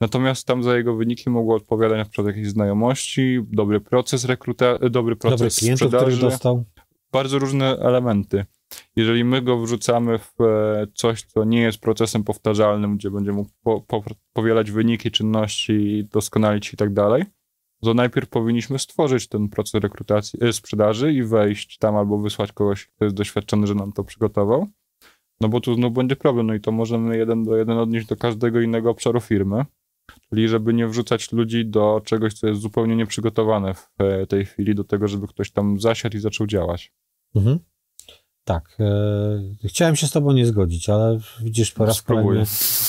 Natomiast 0.02 0.48
tam 0.48 0.64
za 0.64 0.78
jego 0.78 0.96
wyniki 0.96 1.30
mogło 1.30 1.56
odpowiadać 1.56 1.98
na 1.98 2.06
przykład 2.06 2.28
jakieś 2.28 2.48
znajomości, 2.48 3.40
dobry 3.50 3.82
proces 3.82 4.26
rekruta, 4.26 4.78
dobry 4.90 5.16
proces 5.16 5.40
Dobrych 5.40 5.54
klientów, 5.54 5.88
sprzedaży 5.88 6.22
dostał. 6.22 6.66
bardzo 7.12 7.40
różne 7.40 7.78
elementy. 7.78 8.46
Jeżeli 8.96 9.24
my 9.24 9.42
go 9.42 9.60
wrzucamy 9.60 10.20
w 10.20 10.42
e, 10.42 10.88
coś, 10.94 11.24
co 11.24 11.44
nie 11.44 11.62
jest 11.62 11.80
procesem 11.80 12.24
powtarzalnym, 12.24 12.98
gdzie 12.98 13.12
będzie 13.12 13.32
mógł 13.32 13.50
po, 13.64 13.82
po, 13.82 14.04
powielać 14.34 14.72
wyniki 14.72 15.12
czynności, 15.12 16.08
doskonalić 16.12 16.74
i 16.74 16.78
tak 16.78 16.94
dalej, 16.94 17.24
to 17.82 17.94
najpierw 17.94 18.30
powinniśmy 18.30 18.80
stworzyć 18.80 19.28
ten 19.28 19.50
proces 19.50 19.82
rekrutacji, 19.82 20.40
e, 20.44 20.54
sprzedaży 20.54 21.14
i 21.14 21.24
wejść 21.24 21.78
tam 21.78 21.96
albo 21.96 22.18
wysłać 22.18 22.52
kogoś, 22.52 22.86
kto 22.86 23.06
jest 23.06 23.18
doświadczony, 23.18 23.68
że 23.68 23.76
nam 23.76 23.92
to 23.92 24.04
przygotował. 24.04 24.68
No 25.42 25.50
bo 25.50 25.62
tu 25.62 25.76
znów 25.76 25.94
będzie 25.94 26.16
problem, 26.16 26.48
no 26.48 26.54
i 26.54 26.60
to 26.60 26.72
możemy 26.72 27.18
jeden 27.18 27.44
do 27.44 27.58
jeden 27.58 27.78
odnieść 27.78 28.08
do 28.08 28.16
każdego 28.16 28.62
innego 28.62 28.90
obszaru 28.90 29.20
firmy. 29.20 29.66
Czyli 30.30 30.48
żeby 30.48 30.74
nie 30.74 30.88
wrzucać 30.88 31.32
ludzi 31.32 31.66
do 31.66 32.02
czegoś, 32.06 32.34
co 32.34 32.48
jest 32.48 32.62
zupełnie 32.62 32.96
nieprzygotowane 32.96 33.74
w 33.74 33.90
e, 33.98 34.28
tej 34.28 34.46
chwili, 34.46 34.76
do 34.76 34.84
tego, 34.84 35.08
żeby 35.08 35.28
ktoś 35.28 35.52
tam 35.52 35.80
zasiadł 35.80 36.18
i 36.18 36.20
zaczął 36.20 36.48
działać. 36.48 36.94
Mhm. 37.36 37.60
Tak. 38.48 38.78
E, 38.80 39.68
chciałem 39.68 39.96
się 39.96 40.08
z 40.08 40.12
tobą 40.12 40.32
nie 40.32 40.46
zgodzić, 40.46 40.90
ale 40.90 41.20
widzisz 41.42 41.72
po 41.72 41.86
raz 41.86 42.02
kolejny, 42.02 42.44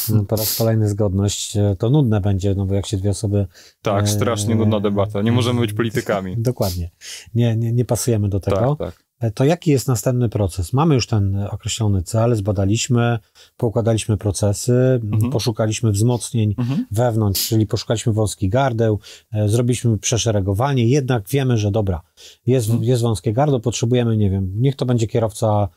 no, 0.08 0.24
po 0.24 0.36
raz 0.36 0.56
kolejny 0.56 0.88
zgodność. 0.88 1.56
E, 1.56 1.76
to 1.78 1.90
nudne 1.90 2.20
będzie, 2.20 2.54
no 2.54 2.66
bo 2.66 2.74
jak 2.74 2.86
się 2.86 2.96
dwie 2.96 3.10
osoby... 3.10 3.46
Tak, 3.82 4.08
strasznie 4.08 4.54
nudna 4.54 4.80
debata. 4.80 5.22
Nie 5.22 5.32
możemy 5.32 5.60
być 5.60 5.72
politykami. 5.72 6.36
Dokładnie. 6.36 6.90
Nie, 7.34 7.56
nie, 7.56 7.72
nie 7.72 7.84
pasujemy 7.84 8.28
do 8.28 8.40
tego. 8.40 8.76
Tak, 8.78 8.94
tak. 8.94 9.07
E, 9.20 9.30
to 9.30 9.44
jaki 9.44 9.70
jest 9.70 9.88
następny 9.88 10.28
proces? 10.28 10.72
Mamy 10.72 10.94
już 10.94 11.06
ten 11.06 11.46
określony 11.50 12.02
cel, 12.02 12.36
zbadaliśmy, 12.36 13.18
poukładaliśmy 13.56 14.16
procesy, 14.16 15.00
mhm. 15.12 15.32
poszukaliśmy 15.32 15.92
wzmocnień 15.92 16.54
mhm. 16.58 16.86
wewnątrz, 16.90 17.48
czyli 17.48 17.66
poszukaliśmy 17.66 18.12
wąskich 18.12 18.50
gardeł, 18.50 18.98
e, 19.32 19.48
zrobiliśmy 19.48 19.98
przeszeregowanie, 19.98 20.88
jednak 20.88 21.28
wiemy, 21.28 21.58
że 21.58 21.70
dobra, 21.70 22.00
jest, 22.46 22.68
mhm. 22.68 22.84
jest 22.84 23.02
wąskie 23.02 23.32
gardło, 23.32 23.60
potrzebujemy, 23.60 24.16
nie 24.16 24.30
wiem, 24.30 24.52
niech 24.56 24.76
to 24.76 24.86
będzie 24.86 25.06
kierowca 25.06 25.68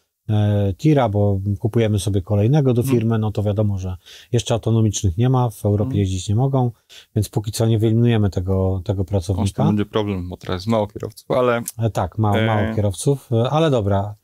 tira, 0.77 1.09
bo 1.09 1.39
kupujemy 1.59 1.99
sobie 1.99 2.21
kolejnego 2.21 2.73
do 2.73 2.81
mhm. 2.81 2.97
firmy, 2.97 3.19
no 3.19 3.31
to 3.31 3.43
wiadomo, 3.43 3.77
że 3.77 3.97
jeszcze 4.31 4.53
autonomicznych 4.53 5.17
nie 5.17 5.29
ma, 5.29 5.49
w 5.49 5.65
Europie 5.65 5.87
mhm. 5.87 5.99
jeździć 5.99 6.29
nie 6.29 6.35
mogą, 6.35 6.71
więc 7.15 7.29
póki 7.29 7.51
co 7.51 7.65
nie 7.65 7.79
wyeliminujemy 7.79 8.29
tego, 8.29 8.81
tego 8.85 9.05
pracownika. 9.05 9.63
To 9.63 9.69
będzie 9.69 9.85
problem, 9.85 10.29
bo 10.29 10.37
teraz 10.37 10.55
jest 10.55 10.67
mało 10.67 10.87
kierowców, 10.87 11.31
ale... 11.31 11.61
E, 11.77 11.89
tak, 11.89 12.17
mało, 12.17 12.37
e... 12.37 12.45
mało 12.45 12.75
kierowców, 12.75 13.29
ale 13.49 13.69
dobra, 13.69 14.15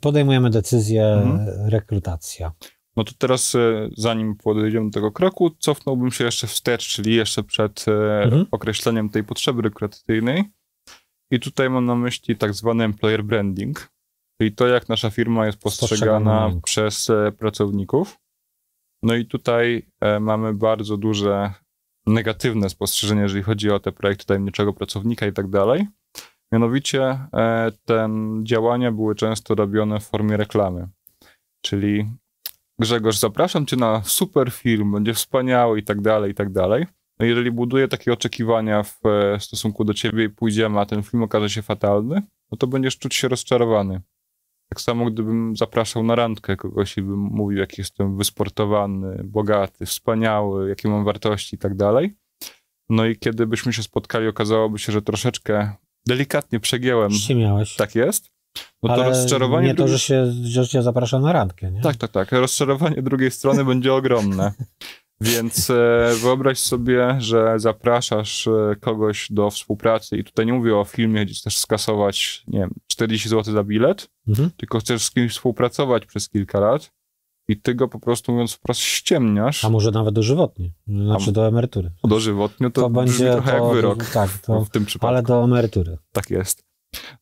podejmujemy 0.00 0.50
decyzję, 0.50 1.06
mhm. 1.06 1.68
rekrutacja. 1.68 2.52
No 2.96 3.04
to 3.04 3.12
teraz, 3.18 3.56
zanim 3.96 4.36
podejdziemy 4.36 4.90
do 4.90 4.94
tego 4.94 5.12
kroku, 5.12 5.50
cofnąłbym 5.58 6.10
się 6.10 6.24
jeszcze 6.24 6.46
wstecz, 6.46 6.88
czyli 6.88 7.14
jeszcze 7.14 7.42
przed 7.42 7.84
mhm. 8.24 8.46
określeniem 8.50 9.08
tej 9.08 9.24
potrzeby 9.24 9.62
rekrutacyjnej. 9.62 10.44
I 11.30 11.40
tutaj 11.40 11.70
mam 11.70 11.86
na 11.86 11.94
myśli 11.94 12.36
tak 12.36 12.54
zwany 12.54 12.84
employer 12.84 13.24
branding, 13.24 13.93
czyli 14.38 14.52
to, 14.52 14.66
jak 14.66 14.88
nasza 14.88 15.10
firma 15.10 15.46
jest 15.46 15.58
postrzegana 15.58 16.50
przez 16.64 17.10
e, 17.10 17.32
pracowników. 17.32 18.18
No 19.02 19.14
i 19.14 19.26
tutaj 19.26 19.86
e, 20.00 20.20
mamy 20.20 20.54
bardzo 20.54 20.96
duże 20.96 21.52
negatywne 22.06 22.70
spostrzeżenie, 22.70 23.22
jeżeli 23.22 23.42
chodzi 23.42 23.70
o 23.70 23.80
te 23.80 23.92
projekty 23.92 24.26
tajemniczego 24.26 24.72
pracownika 24.72 25.26
i 25.26 25.32
tak 25.32 25.50
dalej. 25.50 25.86
Mianowicie 26.52 27.02
e, 27.32 27.72
te 27.84 28.08
działania 28.42 28.92
były 28.92 29.14
często 29.14 29.54
robione 29.54 30.00
w 30.00 30.04
formie 30.04 30.36
reklamy. 30.36 30.88
Czyli 31.64 32.10
Grzegorz, 32.78 33.18
zapraszam 33.18 33.66
cię 33.66 33.76
na 33.76 34.02
super 34.04 34.50
film, 34.50 34.92
będzie 34.92 35.14
wspaniały 35.14 35.78
i 35.78 35.82
tak 35.82 36.00
dalej, 36.00 36.32
i 36.32 36.34
tak 36.34 36.52
dalej. 36.52 36.86
No 37.18 37.26
jeżeli 37.26 37.50
buduję 37.50 37.88
takie 37.88 38.12
oczekiwania 38.12 38.82
w 38.82 39.00
stosunku 39.38 39.84
do 39.84 39.94
ciebie 39.94 40.24
i 40.24 40.28
pójdziemy, 40.28 40.80
a 40.80 40.86
ten 40.86 41.02
film 41.02 41.22
okaże 41.22 41.50
się 41.50 41.62
fatalny, 41.62 42.22
no 42.50 42.58
to 42.58 42.66
będziesz 42.66 42.98
czuć 42.98 43.14
się 43.14 43.28
rozczarowany. 43.28 44.00
Tak 44.68 44.80
samo, 44.80 45.10
gdybym 45.10 45.56
zapraszał 45.56 46.02
na 46.02 46.14
randkę 46.14 46.56
kogoś 46.56 46.98
i 46.98 47.02
bym 47.02 47.18
mówił, 47.18 47.58
jak 47.58 47.78
jestem 47.78 48.16
wysportowany, 48.16 49.24
bogaty, 49.24 49.86
wspaniały, 49.86 50.68
jakie 50.68 50.88
mam 50.88 51.04
wartości 51.04 51.56
i 51.56 51.58
tak 51.58 51.76
dalej. 51.76 52.16
No 52.88 53.06
i 53.06 53.16
kiedy 53.16 53.46
byśmy 53.46 53.72
się 53.72 53.82
spotkali, 53.82 54.28
okazałoby 54.28 54.78
się, 54.78 54.92
że 54.92 55.02
troszeczkę 55.02 55.72
delikatnie 56.06 56.60
przegięłem. 56.60 57.10
Ściemiałeś. 57.10 57.76
Tak 57.76 57.94
jest. 57.94 58.34
No 58.82 58.88
to 58.88 58.94
Ale 58.94 59.08
rozczarowanie. 59.08 59.68
Nie 59.68 59.74
to, 59.74 59.88
że 59.88 59.98
się, 59.98 60.32
że 60.44 60.68
cię 60.68 60.82
zapraszam 60.82 61.22
na 61.22 61.32
randkę, 61.32 61.70
nie? 61.70 61.80
Tak, 61.80 61.96
tak, 61.96 62.10
tak. 62.10 62.32
Rozczarowanie 62.32 63.02
drugiej 63.02 63.30
strony 63.30 63.64
będzie 63.64 63.94
ogromne. 63.94 64.52
Więc 65.24 65.70
e, 65.70 66.10
wyobraź 66.22 66.58
sobie, 66.58 67.16
że 67.18 67.54
zapraszasz 67.56 68.46
e, 68.46 68.76
kogoś 68.80 69.28
do 69.30 69.50
współpracy 69.50 70.16
i 70.16 70.24
tutaj 70.24 70.46
nie 70.46 70.52
mówię 70.52 70.76
o 70.76 70.84
filmie, 70.84 71.24
gdzie 71.26 71.34
chcesz 71.34 71.58
skasować, 71.58 72.44
nie 72.48 72.58
wiem, 72.58 72.70
40 72.86 73.28
zł 73.28 73.54
za 73.54 73.64
bilet, 73.64 74.10
mhm. 74.28 74.50
tylko 74.56 74.78
chcesz 74.78 75.04
z 75.04 75.10
kimś 75.10 75.32
współpracować 75.32 76.06
przez 76.06 76.28
kilka 76.28 76.60
lat 76.60 76.90
i 77.48 77.60
ty 77.60 77.74
go 77.74 77.88
po 77.88 78.00
prostu, 78.00 78.32
mówiąc 78.32 78.52
wprost, 78.52 78.80
ściemniasz. 78.80 79.64
A 79.64 79.70
może 79.70 79.90
nawet 79.90 80.14
dożywotnie, 80.14 80.70
znaczy 80.86 81.32
do 81.32 81.46
emerytury. 81.46 81.90
Dożywotnie 82.04 82.70
to, 82.70 82.80
to 82.80 82.90
będzie 82.90 83.32
trochę 83.32 83.58
to, 83.58 83.64
jak 83.64 83.74
wyrok 83.74 84.04
tak, 84.04 84.38
to, 84.38 84.64
w 84.64 84.70
tym 84.70 84.84
przypadku. 84.84 85.08
Ale 85.08 85.22
do 85.22 85.44
emerytury. 85.44 85.98
Tak 86.12 86.30
jest. 86.30 86.64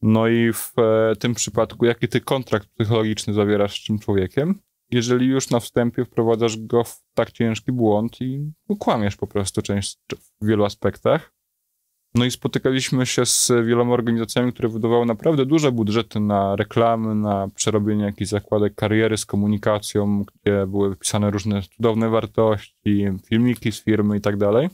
No 0.02 0.28
i 0.28 0.52
w 0.52 0.72
e, 0.78 1.16
tym 1.16 1.34
przypadku, 1.34 1.84
jaki 1.84 2.08
ty 2.08 2.20
kontrakt 2.20 2.68
psychologiczny 2.68 3.34
zawierasz 3.34 3.82
z 3.82 3.86
tym 3.86 3.98
człowiekiem, 3.98 4.58
jeżeli 4.92 5.26
już 5.26 5.50
na 5.50 5.60
wstępie 5.60 6.04
wprowadzasz 6.04 6.56
go 6.56 6.84
w 6.84 7.02
tak 7.14 7.30
ciężki 7.30 7.72
błąd 7.72 8.20
i 8.20 8.52
kłamiesz 8.78 9.16
po 9.16 9.26
prostu 9.26 9.62
część, 9.62 9.98
w 10.42 10.46
wielu 10.46 10.64
aspektach. 10.64 11.32
No 12.14 12.24
i 12.24 12.30
spotykaliśmy 12.30 13.06
się 13.06 13.26
z 13.26 13.52
wieloma 13.66 13.94
organizacjami, 13.94 14.52
które 14.52 14.68
wydawały 14.68 15.06
naprawdę 15.06 15.46
duże 15.46 15.72
budżety 15.72 16.20
na 16.20 16.56
reklamy, 16.56 17.14
na 17.14 17.48
przerobienie 17.54 18.04
jakichś 18.04 18.30
zakładek 18.30 18.74
kariery 18.74 19.16
z 19.16 19.26
komunikacją, 19.26 20.24
gdzie 20.24 20.66
były 20.66 20.90
wypisane 20.90 21.30
różne 21.30 21.62
cudowne 21.62 22.08
wartości, 22.08 23.06
filmiki 23.26 23.72
z 23.72 23.84
firmy 23.84 24.16
i 24.16 24.20
tak 24.20 24.36
dalej. 24.36 24.68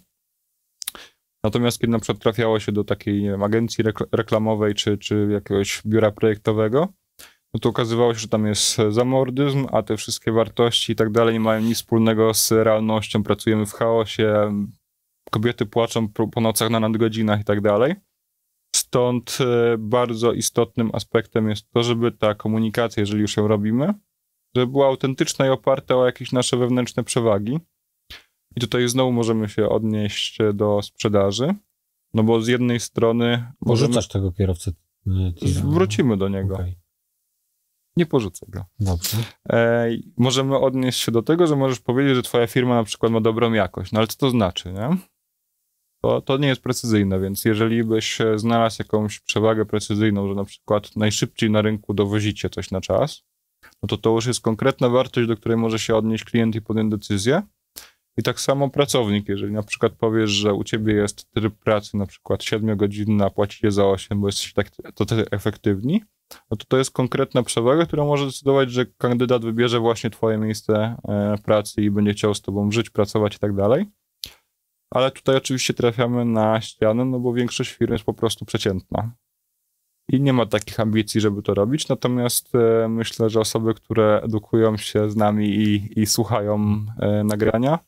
Natomiast 1.45 1.79
kiedy 1.79 1.91
na 1.91 1.99
przykład 1.99 2.23
trafiało 2.23 2.61
się 2.61 2.73
do 2.73 2.85
takiej 2.85 3.23
wiem, 3.23 3.43
agencji 3.43 3.85
reklamowej 4.13 4.75
czy, 4.75 4.99
czy 4.99 5.29
jakiegoś 5.31 5.83
biura 5.87 6.11
projektowego, 6.11 6.89
no 7.55 7.61
to 7.61 7.69
okazywało 7.69 8.15
się, 8.15 8.21
że 8.21 8.29
tam 8.29 8.47
jest 8.47 8.77
zamordyzm, 8.89 9.67
a 9.73 9.83
te 9.83 9.97
wszystkie 9.97 10.33
wartości 10.33 10.93
i 10.93 10.97
tak 10.97 11.11
dalej 11.11 11.35
nie 11.35 11.41
mają 11.41 11.61
nic 11.61 11.79
wspólnego 11.79 12.35
z 12.35 12.53
realnością. 12.53 13.23
Pracujemy 13.23 13.67
w 13.67 13.73
chaosie, 13.73 14.53
kobiety 15.31 15.67
płaczą 15.67 16.09
po 16.09 16.41
nocach 16.41 16.71
na 16.71 16.81
nadgodzinach 16.81 17.41
i 17.41 17.45
tak 17.45 17.61
dalej. 17.61 17.95
Stąd 18.77 19.39
e, 19.41 19.79
bardzo 19.79 20.33
istotnym 20.33 20.91
aspektem 20.93 21.49
jest 21.49 21.71
to, 21.71 21.83
żeby 21.83 22.13
ta 22.13 22.35
komunikacja, 22.35 23.01
jeżeli 23.01 23.21
już 23.21 23.37
ją 23.37 23.49
robimy, 23.49 23.95
żeby 24.57 24.73
była 24.73 24.87
autentyczna 24.87 25.47
i 25.47 25.51
oparta 25.51 25.97
o 25.97 26.07
jakieś 26.07 26.33
nasze 26.33 26.57
wewnętrzne 26.57 27.05
przewagi. 27.05 27.59
I 28.57 28.61
tutaj 28.61 28.89
znowu 28.89 29.13
możemy 29.13 29.49
się 29.49 29.69
odnieść 29.69 30.39
do 30.55 30.83
sprzedaży, 30.83 31.55
no 32.15 32.23
bo 32.23 32.41
z 32.41 32.49
jednej 32.49 32.81
strony... 32.81 33.53
Możemy... 33.61 33.95
tego 34.13 34.33
kierowcę. 34.33 34.73
Wrócimy 35.65 36.17
do 36.17 36.29
niego. 36.29 36.55
Okay. 36.55 36.75
Nie 37.99 38.07
porzucę 38.07 38.47
go. 38.49 38.65
Dobrze. 38.81 39.17
E, 39.53 39.89
możemy 40.17 40.59
odnieść 40.59 41.01
się 41.01 41.13
do 41.13 41.23
tego, 41.23 41.47
że 41.47 41.57
możesz 41.57 41.81
powiedzieć, 41.81 42.17
że 42.17 42.23
twoja 42.23 42.47
firma 42.47 42.75
na 42.75 42.85
przykład 42.85 43.13
ma 43.13 43.21
dobrą 43.21 43.53
jakość. 43.53 43.93
No 43.93 43.99
ale 43.99 44.07
co 44.07 44.17
to 44.17 44.31
znaczy, 44.31 44.73
nie? 44.73 44.97
To, 46.03 46.21
to 46.21 46.39
nie 46.39 46.49
jest 46.49 46.61
precyzyjne, 46.61 47.21
więc 47.21 47.45
jeżeli 47.45 47.85
byś 47.85 48.19
znalazł 48.37 48.77
jakąś 48.79 49.21
przewagę 49.21 49.67
precyzyjną, 49.67 50.29
że 50.29 50.35
na 50.35 50.45
przykład 50.45 50.97
najszybciej 50.97 51.51
na 51.51 51.63
rynku 51.63 51.95
dowozicie 51.95 52.51
coś 52.51 52.71
na 52.71 52.81
czas, 52.81 53.23
no 53.83 53.87
to 53.89 53.97
to 53.97 54.11
już 54.11 54.27
jest 54.27 54.41
konkretna 54.41 54.89
wartość, 54.89 55.29
do 55.29 55.37
której 55.37 55.59
może 55.59 55.79
się 55.79 55.97
odnieść 55.97 56.25
klient 56.25 56.55
i 56.55 56.63
podjąć 56.63 56.91
decyzję. 56.91 57.43
I 58.19 58.23
tak 58.23 58.41
samo 58.41 58.71
pracownik, 58.71 59.29
jeżeli 59.29 59.53
na 59.53 59.63
przykład 59.63 59.93
powiesz, 59.93 60.31
że 60.31 60.55
u 60.55 60.65
ciebie 60.65 60.95
jest 60.95 61.31
tryb 61.31 61.55
pracy 61.55 61.97
na 61.97 62.07
przykład 62.07 62.45
7 62.45 62.77
godzin, 62.77 63.23
a 63.23 63.31
płacicie 63.31 63.71
za 63.71 63.87
8, 63.87 64.21
bo 64.21 64.29
jesteście 64.29 64.55
tak 64.55 64.71
to 64.71 65.05
efektywni, 65.31 66.03
no 66.51 66.57
to 66.57 66.65
to 66.69 66.79
jest 66.79 66.91
konkretna 66.91 67.43
przewaga, 67.43 67.87
która 67.87 68.05
może 68.05 68.27
decydować, 68.27 68.71
że 68.71 68.87
kandydat 68.87 69.45
wybierze 69.45 69.81
właśnie 69.81 70.11
twoje 70.11 70.39
miejsce 70.39 70.97
e, 71.09 71.35
pracy 71.45 71.83
i 71.83 71.91
będzie 71.91 72.13
chciał 72.13 72.35
z 72.35 72.43
tobą 72.43 72.71
żyć, 72.71 72.91
pracować 72.91 73.37
i 73.37 73.39
tak 73.39 73.55
dalej. 73.55 73.87
Ale 74.91 75.11
tutaj 75.11 75.37
oczywiście 75.37 75.75
trafiamy 75.75 76.25
na 76.25 76.61
ścianę, 76.61 77.05
no 77.05 77.21
bo 77.21 77.33
większość 77.33 77.73
firm 77.73 77.93
jest 77.93 78.05
po 78.05 78.15
prostu 78.15 78.45
przeciętna. 78.45 79.13
I 80.09 80.21
nie 80.21 80.33
ma 80.33 80.47
takich 80.47 80.81
ambicji, 80.81 81.21
żeby 81.21 81.43
to 81.43 81.55
robić. 81.55 81.89
Natomiast 81.89 82.55
e, 82.55 82.89
myślę, 82.89 83.31
że 83.31 83.41
osoby, 83.41 83.75
które 83.75 84.21
edukują 84.25 84.77
się 84.77 85.11
z 85.11 85.17
nami 85.17 85.49
i, 85.49 86.01
i 86.01 86.07
słuchają 86.07 86.85
e, 87.01 87.25
nagrania, 87.25 87.79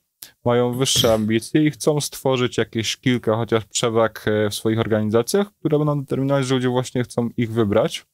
mają 0.44 0.72
wyższe 0.72 1.14
ambicje 1.14 1.66
i 1.66 1.70
chcą 1.70 2.00
stworzyć 2.00 2.58
jakieś 2.58 2.96
kilka 2.96 3.36
chociaż 3.36 3.64
przewag 3.64 4.24
w 4.50 4.54
swoich 4.54 4.78
organizacjach, 4.78 5.52
które 5.58 5.78
będą 5.78 6.00
determinować, 6.00 6.46
że 6.46 6.54
ludzie 6.54 6.68
właśnie 6.68 7.02
chcą 7.02 7.28
ich 7.36 7.52
wybrać. 7.52 8.06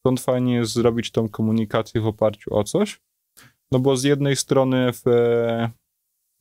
Stąd 0.00 0.20
fajnie 0.20 0.54
jest 0.54 0.72
zrobić 0.72 1.10
tą 1.10 1.28
komunikację 1.28 2.00
w 2.00 2.06
oparciu 2.06 2.54
o 2.56 2.64
coś, 2.64 3.00
no 3.72 3.78
bo 3.78 3.96
z 3.96 4.04
jednej 4.04 4.36
strony 4.36 4.92
w 4.92 5.02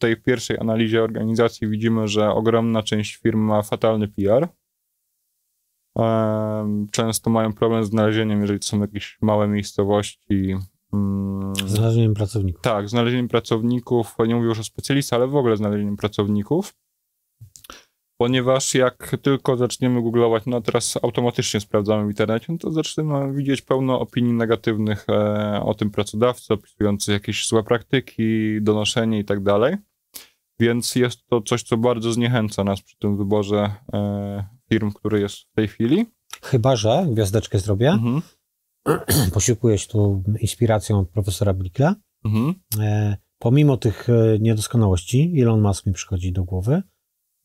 tej 0.01 0.21
pierwszej 0.21 0.59
analizie 0.59 1.03
organizacji 1.03 1.67
widzimy, 1.67 2.07
że 2.07 2.29
ogromna 2.29 2.83
część 2.83 3.15
firm 3.15 3.39
ma 3.39 3.61
fatalny 3.61 4.07
PR. 4.07 4.47
Często 6.91 7.29
mają 7.29 7.53
problem 7.53 7.83
z 7.85 7.89
znalezieniem, 7.89 8.41
jeżeli 8.41 8.59
to 8.59 8.67
są 8.67 8.81
jakieś 8.81 9.17
małe 9.21 9.47
miejscowości. 9.47 10.55
Mm, 10.93 11.53
znalezieniem 11.65 12.13
pracowników. 12.13 12.61
Tak, 12.61 12.89
znalezieniem 12.89 13.27
pracowników. 13.27 14.15
Nie 14.27 14.35
mówię 14.35 14.47
już 14.47 14.59
o 14.59 14.63
specjalistach, 14.63 15.19
ale 15.19 15.27
w 15.27 15.35
ogóle 15.35 15.57
znalezieniem 15.57 15.97
pracowników 15.97 16.73
ponieważ 18.23 18.75
jak 18.75 19.15
tylko 19.21 19.57
zaczniemy 19.57 20.01
googlować, 20.01 20.43
no 20.45 20.61
teraz 20.61 20.97
automatycznie 21.03 21.59
sprawdzamy 21.59 22.05
w 22.05 22.09
internecie, 22.09 22.45
no 22.49 22.57
to 22.57 22.71
zaczniemy 22.71 23.33
widzieć 23.33 23.61
pełno 23.61 23.99
opinii 23.99 24.33
negatywnych 24.33 25.05
e, 25.09 25.61
o 25.63 25.73
tym 25.73 25.91
pracodawcy, 25.91 26.53
opisujących 26.53 27.13
jakieś 27.13 27.47
złe 27.47 27.63
praktyki, 27.63 28.57
donoszenie 28.61 29.19
i 29.19 29.25
tak 29.25 29.43
dalej. 29.43 29.75
Więc 30.59 30.95
jest 30.95 31.25
to 31.25 31.41
coś, 31.41 31.63
co 31.63 31.77
bardzo 31.77 32.13
zniechęca 32.13 32.63
nas 32.63 32.81
przy 32.81 32.97
tym 32.97 33.17
wyborze 33.17 33.71
e, 33.93 34.47
firm, 34.69 34.91
który 34.91 35.19
jest 35.19 35.37
w 35.37 35.51
tej 35.55 35.67
chwili. 35.67 36.05
Chyba, 36.43 36.75
że, 36.75 37.05
gwiazdeczkę 37.09 37.59
zrobię, 37.59 37.89
mhm. 37.89 38.21
posiłkuję 39.33 39.77
się 39.77 39.87
tu 39.87 40.23
inspiracją 40.39 41.05
profesora 41.05 41.53
Blickla. 41.53 41.95
Mhm. 42.25 42.53
E, 42.79 43.17
pomimo 43.39 43.77
tych 43.77 44.09
e, 44.09 44.39
niedoskonałości, 44.39 45.33
Elon 45.41 45.61
Musk 45.61 45.85
mi 45.85 45.93
przychodzi 45.93 46.31
do 46.31 46.43
głowy, 46.43 46.81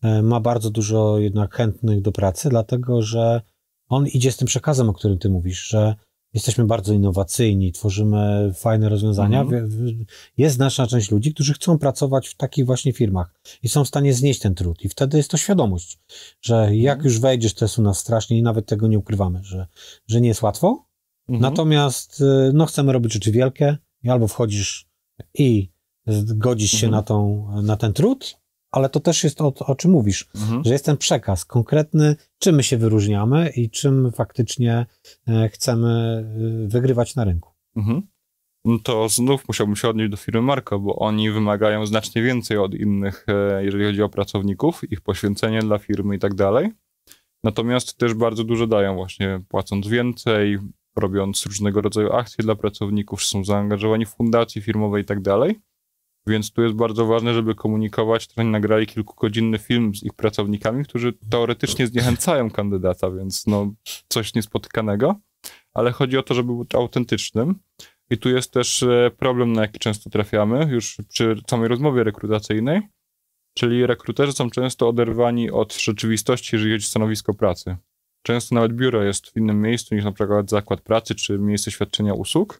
e, 0.02 0.22
ma 0.22 0.40
bardzo 0.40 0.70
dużo 0.70 1.18
jednak 1.18 1.54
chętnych 1.54 2.02
do 2.02 2.12
pracy, 2.12 2.48
dlatego 2.48 3.02
że 3.02 3.42
on 3.88 4.06
idzie 4.06 4.32
z 4.32 4.36
tym 4.36 4.46
przekazem, 4.46 4.88
o 4.88 4.92
którym 4.92 5.18
ty 5.18 5.30
mówisz, 5.30 5.68
że 5.68 5.94
jesteśmy 6.34 6.64
bardzo 6.64 6.94
innowacyjni, 6.94 7.72
tworzymy 7.72 8.52
fajne 8.54 8.88
rozwiązania. 8.88 9.40
Mhm. 9.40 10.04
Jest 10.36 10.56
znaczna 10.56 10.86
część 10.86 11.10
ludzi, 11.10 11.34
którzy 11.34 11.54
chcą 11.54 11.78
pracować 11.78 12.28
w 12.28 12.36
takich 12.36 12.66
właśnie 12.66 12.92
firmach 12.92 13.34
i 13.62 13.68
są 13.68 13.84
w 13.84 13.88
stanie 13.88 14.14
znieść 14.14 14.40
ten 14.40 14.54
trud. 14.54 14.84
I 14.84 14.88
wtedy 14.88 15.16
jest 15.16 15.30
to 15.30 15.36
świadomość, 15.36 15.98
że 16.40 16.76
jak 16.76 17.04
już 17.04 17.20
wejdziesz, 17.20 17.54
to 17.54 17.64
jest 17.64 17.78
u 17.78 17.82
nas 17.82 17.98
strasznie 17.98 18.38
i 18.38 18.42
nawet 18.42 18.66
tego 18.66 18.88
nie 18.88 18.98
ukrywamy, 18.98 19.44
że, 19.44 19.66
że 20.06 20.20
nie 20.20 20.28
jest 20.28 20.42
łatwo. 20.42 20.87
Mhm. 21.28 21.40
Natomiast 21.40 22.20
y, 22.20 22.50
no, 22.54 22.66
chcemy 22.66 22.92
robić 22.92 23.12
rzeczy 23.12 23.32
wielkie 23.32 23.76
i 24.02 24.10
albo 24.10 24.28
wchodzisz 24.28 24.88
i 25.34 25.70
godzisz 26.34 26.70
się 26.70 26.86
Mhm. 26.86 26.90
na, 26.92 27.02
tą, 27.02 27.46
na 27.62 27.76
ten 27.76 27.92
trud, 27.92 28.36
ale 28.70 28.88
to 28.88 29.00
też 29.00 29.24
jest 29.24 29.40
o, 29.40 29.54
o 29.66 29.74
czym 29.74 29.90
mówisz, 29.90 30.28
Mhm. 30.34 30.64
że 30.64 30.72
jest 30.72 30.84
ten 30.84 30.96
przekaz 30.96 31.44
konkretny, 31.44 32.16
czym 32.38 32.54
my 32.56 32.62
się 32.62 32.76
wyróżniamy 32.76 33.50
i 33.56 33.70
czym 33.70 34.12
faktycznie 34.12 34.86
e, 35.28 35.48
chcemy 35.48 36.24
y, 36.64 36.68
wygrywać 36.68 37.14
na 37.16 37.24
rynku. 37.24 37.50
Mhm. 37.76 38.02
No 38.64 38.78
to 38.84 39.08
znów 39.08 39.48
musiałbym 39.48 39.76
się 39.76 39.88
odnieść 39.88 40.10
do 40.10 40.16
firmy 40.16 40.42
Marko, 40.42 40.78
bo 40.78 40.96
oni 40.96 41.30
wymagają 41.30 41.86
znacznie 41.86 42.22
więcej 42.22 42.58
od 42.58 42.74
innych, 42.74 43.26
e, 43.28 43.64
jeżeli 43.64 43.84
chodzi 43.84 44.02
o 44.02 44.08
pracowników, 44.08 44.92
ich 44.92 45.00
poświęcenie 45.00 45.60
dla 45.60 45.78
firmy 45.78 46.16
i 46.16 46.18
tak 46.18 46.34
dalej. 46.34 46.70
Natomiast 47.44 47.96
też 47.96 48.14
bardzo 48.14 48.44
dużo 48.44 48.66
dają 48.66 48.94
właśnie 48.94 49.40
płacąc 49.48 49.88
więcej, 49.88 50.58
robiąc 50.98 51.46
różnego 51.46 51.80
rodzaju 51.80 52.12
akcje 52.12 52.44
dla 52.44 52.54
pracowników, 52.54 53.24
są 53.24 53.44
zaangażowani 53.44 54.06
w 54.06 54.08
fundacje 54.08 54.62
firmowe 54.62 55.00
i 55.00 55.04
tak 55.04 55.20
dalej. 55.20 55.60
Więc 56.26 56.52
tu 56.52 56.62
jest 56.62 56.74
bardzo 56.74 57.06
ważne, 57.06 57.34
żeby 57.34 57.54
komunikować. 57.54 58.28
Tutaj 58.28 58.46
nagrali 58.46 58.86
kilkugodzinny 58.86 59.58
film 59.58 59.94
z 59.94 60.02
ich 60.02 60.12
pracownikami, 60.12 60.84
którzy 60.84 61.12
teoretycznie 61.30 61.86
zniechęcają 61.86 62.50
kandydata, 62.50 63.10
więc 63.10 63.46
no 63.46 63.72
coś 64.08 64.34
niespotykanego. 64.34 65.14
Ale 65.74 65.92
chodzi 65.92 66.18
o 66.18 66.22
to, 66.22 66.34
żeby 66.34 66.54
być 66.54 66.74
autentycznym. 66.74 67.54
I 68.10 68.18
tu 68.18 68.28
jest 68.28 68.52
też 68.52 68.82
e, 68.82 69.10
problem, 69.18 69.52
na 69.52 69.62
jaki 69.62 69.78
często 69.78 70.10
trafiamy 70.10 70.68
już 70.70 70.96
przy 71.08 71.40
samej 71.50 71.68
rozmowie 71.68 72.04
rekrutacyjnej, 72.04 72.80
czyli 73.54 73.86
rekruterzy 73.86 74.32
są 74.32 74.50
często 74.50 74.88
oderwani 74.88 75.50
od 75.50 75.74
rzeczywistości, 75.74 76.56
jeżeli 76.56 76.72
chodzi 76.72 76.86
o 76.86 76.88
stanowisko 76.88 77.34
pracy. 77.34 77.76
Często 78.26 78.54
nawet 78.54 78.72
biuro 78.72 79.02
jest 79.02 79.30
w 79.30 79.36
innym 79.36 79.62
miejscu 79.62 79.94
niż 79.94 80.04
na 80.04 80.12
przykład 80.12 80.50
zakład 80.50 80.80
pracy 80.80 81.14
czy 81.14 81.38
miejsce 81.38 81.70
świadczenia 81.70 82.14
usług. 82.14 82.58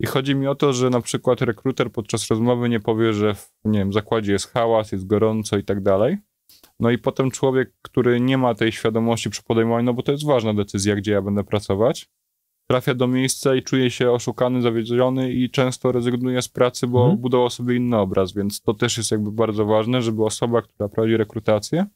I 0.00 0.06
chodzi 0.06 0.34
mi 0.34 0.46
o 0.46 0.54
to, 0.54 0.72
że 0.72 0.90
na 0.90 1.00
przykład 1.00 1.42
rekruter 1.42 1.92
podczas 1.92 2.28
rozmowy 2.28 2.68
nie 2.68 2.80
powie, 2.80 3.12
że 3.12 3.34
w 3.34 3.50
nie 3.64 3.78
wiem, 3.78 3.92
zakładzie 3.92 4.32
jest 4.32 4.52
hałas, 4.52 4.92
jest 4.92 5.06
gorąco 5.06 5.58
i 5.58 5.64
tak 5.64 5.82
dalej. 5.82 6.18
No 6.80 6.90
i 6.90 6.98
potem 6.98 7.30
człowiek, 7.30 7.72
który 7.82 8.20
nie 8.20 8.38
ma 8.38 8.54
tej 8.54 8.72
świadomości 8.72 9.30
przy 9.30 9.42
podejmowaniu, 9.42 9.84
no 9.86 9.94
bo 9.94 10.02
to 10.02 10.12
jest 10.12 10.26
ważna 10.26 10.54
decyzja, 10.54 10.96
gdzie 10.96 11.12
ja 11.12 11.22
będę 11.22 11.44
pracować, 11.44 12.08
trafia 12.70 12.94
do 12.94 13.06
miejsca 13.08 13.54
i 13.54 13.62
czuje 13.62 13.90
się 13.90 14.10
oszukany, 14.10 14.62
zawiedziony 14.62 15.32
i 15.32 15.50
często 15.50 15.92
rezygnuje 15.92 16.42
z 16.42 16.48
pracy, 16.48 16.86
bo 16.86 17.00
Mhm. 17.00 17.18
budował 17.20 17.50
sobie 17.50 17.74
inny 17.76 17.96
obraz, 17.98 18.32
więc 18.32 18.60
to 18.60 18.74
też 18.74 18.96
jest 18.98 19.10
jakby 19.10 19.32
bardzo 19.32 19.64
ważne, 19.64 20.02
żeby 20.02 20.24
osoba, 20.24 20.62
która 20.62 20.88
prowadzi 20.88 21.16
rekrutację, 21.16 21.86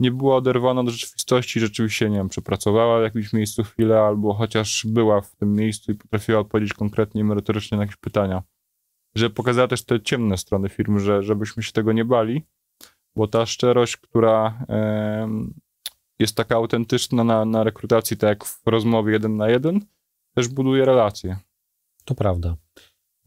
nie 0.00 0.10
była 0.10 0.36
oderwana 0.36 0.80
od 0.80 0.88
rzeczywistości, 0.88 1.60
rzeczywiście, 1.60 2.10
nie 2.10 2.16
wiem, 2.16 2.28
przepracowała 2.28 3.00
w 3.00 3.02
jakimś 3.02 3.32
miejscu 3.32 3.64
chwilę, 3.64 4.00
albo 4.00 4.34
chociaż 4.34 4.86
była 4.86 5.20
w 5.20 5.36
tym 5.36 5.54
miejscu 5.54 5.92
i 5.92 5.94
potrafiła 5.94 6.40
odpowiedzieć 6.40 6.74
konkretnie 6.74 7.24
merytorycznie 7.24 7.78
na 7.78 7.84
jakieś 7.84 7.96
pytania. 7.96 8.42
Że 9.14 9.30
pokazała 9.30 9.68
też 9.68 9.84
te 9.84 10.00
ciemne 10.00 10.38
strony 10.38 10.68
firmy, 10.68 11.00
że, 11.00 11.22
żebyśmy 11.22 11.62
się 11.62 11.72
tego 11.72 11.92
nie 11.92 12.04
bali, 12.04 12.42
bo 13.16 13.28
ta 13.28 13.46
szczerość, 13.46 13.96
która 13.96 14.64
em, 14.68 15.54
jest 16.18 16.36
taka 16.36 16.54
autentyczna 16.54 17.24
na, 17.24 17.44
na 17.44 17.64
rekrutacji, 17.64 18.16
tak 18.16 18.28
jak 18.28 18.44
w 18.44 18.66
rozmowie 18.66 19.12
jeden 19.12 19.36
na 19.36 19.48
jeden, 19.48 19.80
też 20.34 20.48
buduje 20.48 20.84
relacje. 20.84 21.36
To 22.04 22.14
prawda. 22.14 22.56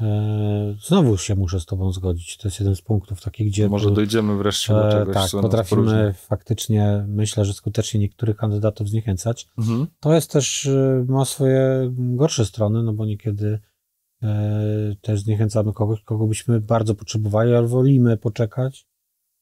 E, 0.01 0.75
Znowu 0.81 1.17
się 1.17 1.35
muszę 1.35 1.59
z 1.59 1.65
tobą 1.65 1.91
zgodzić. 1.91 2.37
To 2.37 2.47
jest 2.47 2.59
jeden 2.59 2.75
z 2.75 2.81
punktów 2.81 3.21
takich, 3.21 3.47
gdzie 3.47 3.69
Może 3.69 3.91
dojdziemy 3.91 4.37
wreszcie 4.37 4.73
do 4.73 4.87
e, 4.87 4.91
czegoś, 4.91 5.13
tak, 5.13 5.29
co 5.29 5.41
potrafimy 5.41 6.13
faktycznie, 6.17 7.05
myślę, 7.07 7.45
że 7.45 7.53
skutecznie 7.53 7.99
niektórych 7.99 8.37
kandydatów 8.37 8.89
zniechęcać. 8.89 9.47
Mhm. 9.57 9.87
To 9.99 10.13
jest 10.13 10.31
też, 10.31 10.65
y, 10.65 11.05
ma 11.07 11.25
swoje 11.25 11.91
gorsze 11.97 12.45
strony, 12.45 12.83
no 12.83 12.93
bo 12.93 13.05
niekiedy 13.05 13.59
e, 14.23 14.95
też 15.01 15.19
zniechęcamy 15.19 15.73
kogoś, 15.73 16.01
kogo 16.01 16.27
byśmy 16.27 16.61
bardzo 16.61 16.95
potrzebowali, 16.95 17.53
ale 17.53 17.67
wolimy 17.67 18.17
poczekać. 18.17 18.89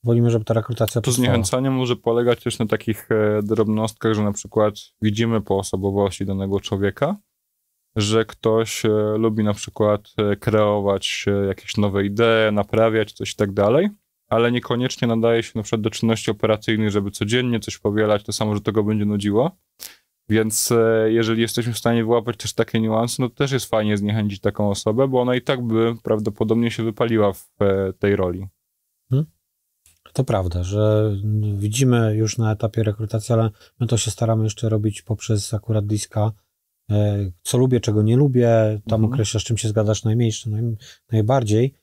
Wolimy, 0.04 0.32
żeby 0.32 0.46
ta 0.46 0.54
rekrutacja 0.54 1.02
To 1.02 1.06
potrwała. 1.06 1.16
zniechęcanie 1.16 1.72
może 1.72 1.96
polegać 1.96 2.44
też 2.44 2.60
na 2.60 2.66
takich 2.66 3.12
e, 3.12 3.44
drobnostkach, 3.44 4.14
że 4.14 4.24
na 4.24 4.32
przykład 4.32 4.74
widzimy 5.02 5.42
po 5.42 5.58
osobowości 5.58 6.26
danego 6.26 6.60
człowieka, 6.60 7.18
że 7.98 8.26
ktoś 8.26 8.86
e, 8.86 8.90
lubi 9.18 9.44
na 9.44 9.54
przykład 9.54 10.02
e, 10.18 10.36
kreować 10.36 11.26
e, 11.28 11.46
jakieś 11.46 11.78
nowe 11.78 12.06
idee, 12.06 12.52
naprawiać 12.52 13.12
coś 13.12 13.32
i 13.32 13.36
tak 13.36 13.52
dalej, 13.52 13.90
ale 14.30 14.52
niekoniecznie 14.52 15.08
nadaje 15.08 15.44
się 15.44 15.52
na 15.56 15.64
przykład 15.64 15.82
do 15.82 15.90
czynności 15.90 16.32
operacyjnych, 16.32 16.92
żeby 16.92 17.12
codziennie 17.12 17.60
coś 17.60 17.78
powielać, 17.78 18.24
to 18.24 18.34
samo, 18.34 18.56
że 18.56 18.62
tego 18.62 18.84
będzie 18.84 19.06
nudziło. 19.06 19.58
Więc 20.30 20.74
jeżeli 21.06 21.42
jesteśmy 21.42 21.74
w 21.74 21.78
stanie 21.78 22.04
wyłapać 22.04 22.38
też 22.38 22.54
takie 22.54 22.80
niuanse, 22.80 23.16
no 23.24 23.30
to 23.30 23.36
też 23.36 23.52
jest 23.52 23.66
fajnie 23.66 23.98
zniechęcić 23.98 24.42
taką 24.42 24.70
osobę, 24.70 25.08
bo 25.08 25.22
ona 25.22 25.36
i 25.36 25.42
tak 25.42 25.68
by 25.68 25.96
prawdopodobnie 26.04 26.72
się 26.72 26.84
wypaliła 26.84 27.34
w 27.34 27.50
tej 28.00 28.16
roli. 28.16 28.48
To 30.14 30.24
prawda, 30.24 30.64
że 30.64 31.12
widzimy 31.58 32.16
już 32.16 32.38
na 32.38 32.52
etapie 32.52 32.84
rekrutacji, 32.84 33.34
ale 33.34 33.50
my 33.80 33.88
to 33.88 33.98
się 33.98 34.12
staramy 34.12 34.44
jeszcze 34.44 34.70
robić 34.70 35.02
poprzez 35.02 35.54
akurat 35.54 35.86
diska, 35.86 36.32
co 37.42 37.58
lubię, 37.58 37.80
czego 37.80 38.02
nie 38.02 38.16
lubię, 38.18 38.50
tam 38.88 39.02
Mhm. 39.02 39.14
określasz, 39.14 39.44
czym 39.44 39.58
się 39.58 39.68
zgadzasz 39.70 40.04
najmniej, 40.04 40.32
czy 40.32 40.50
naj, 40.50 40.62
najbardziej 41.12 41.74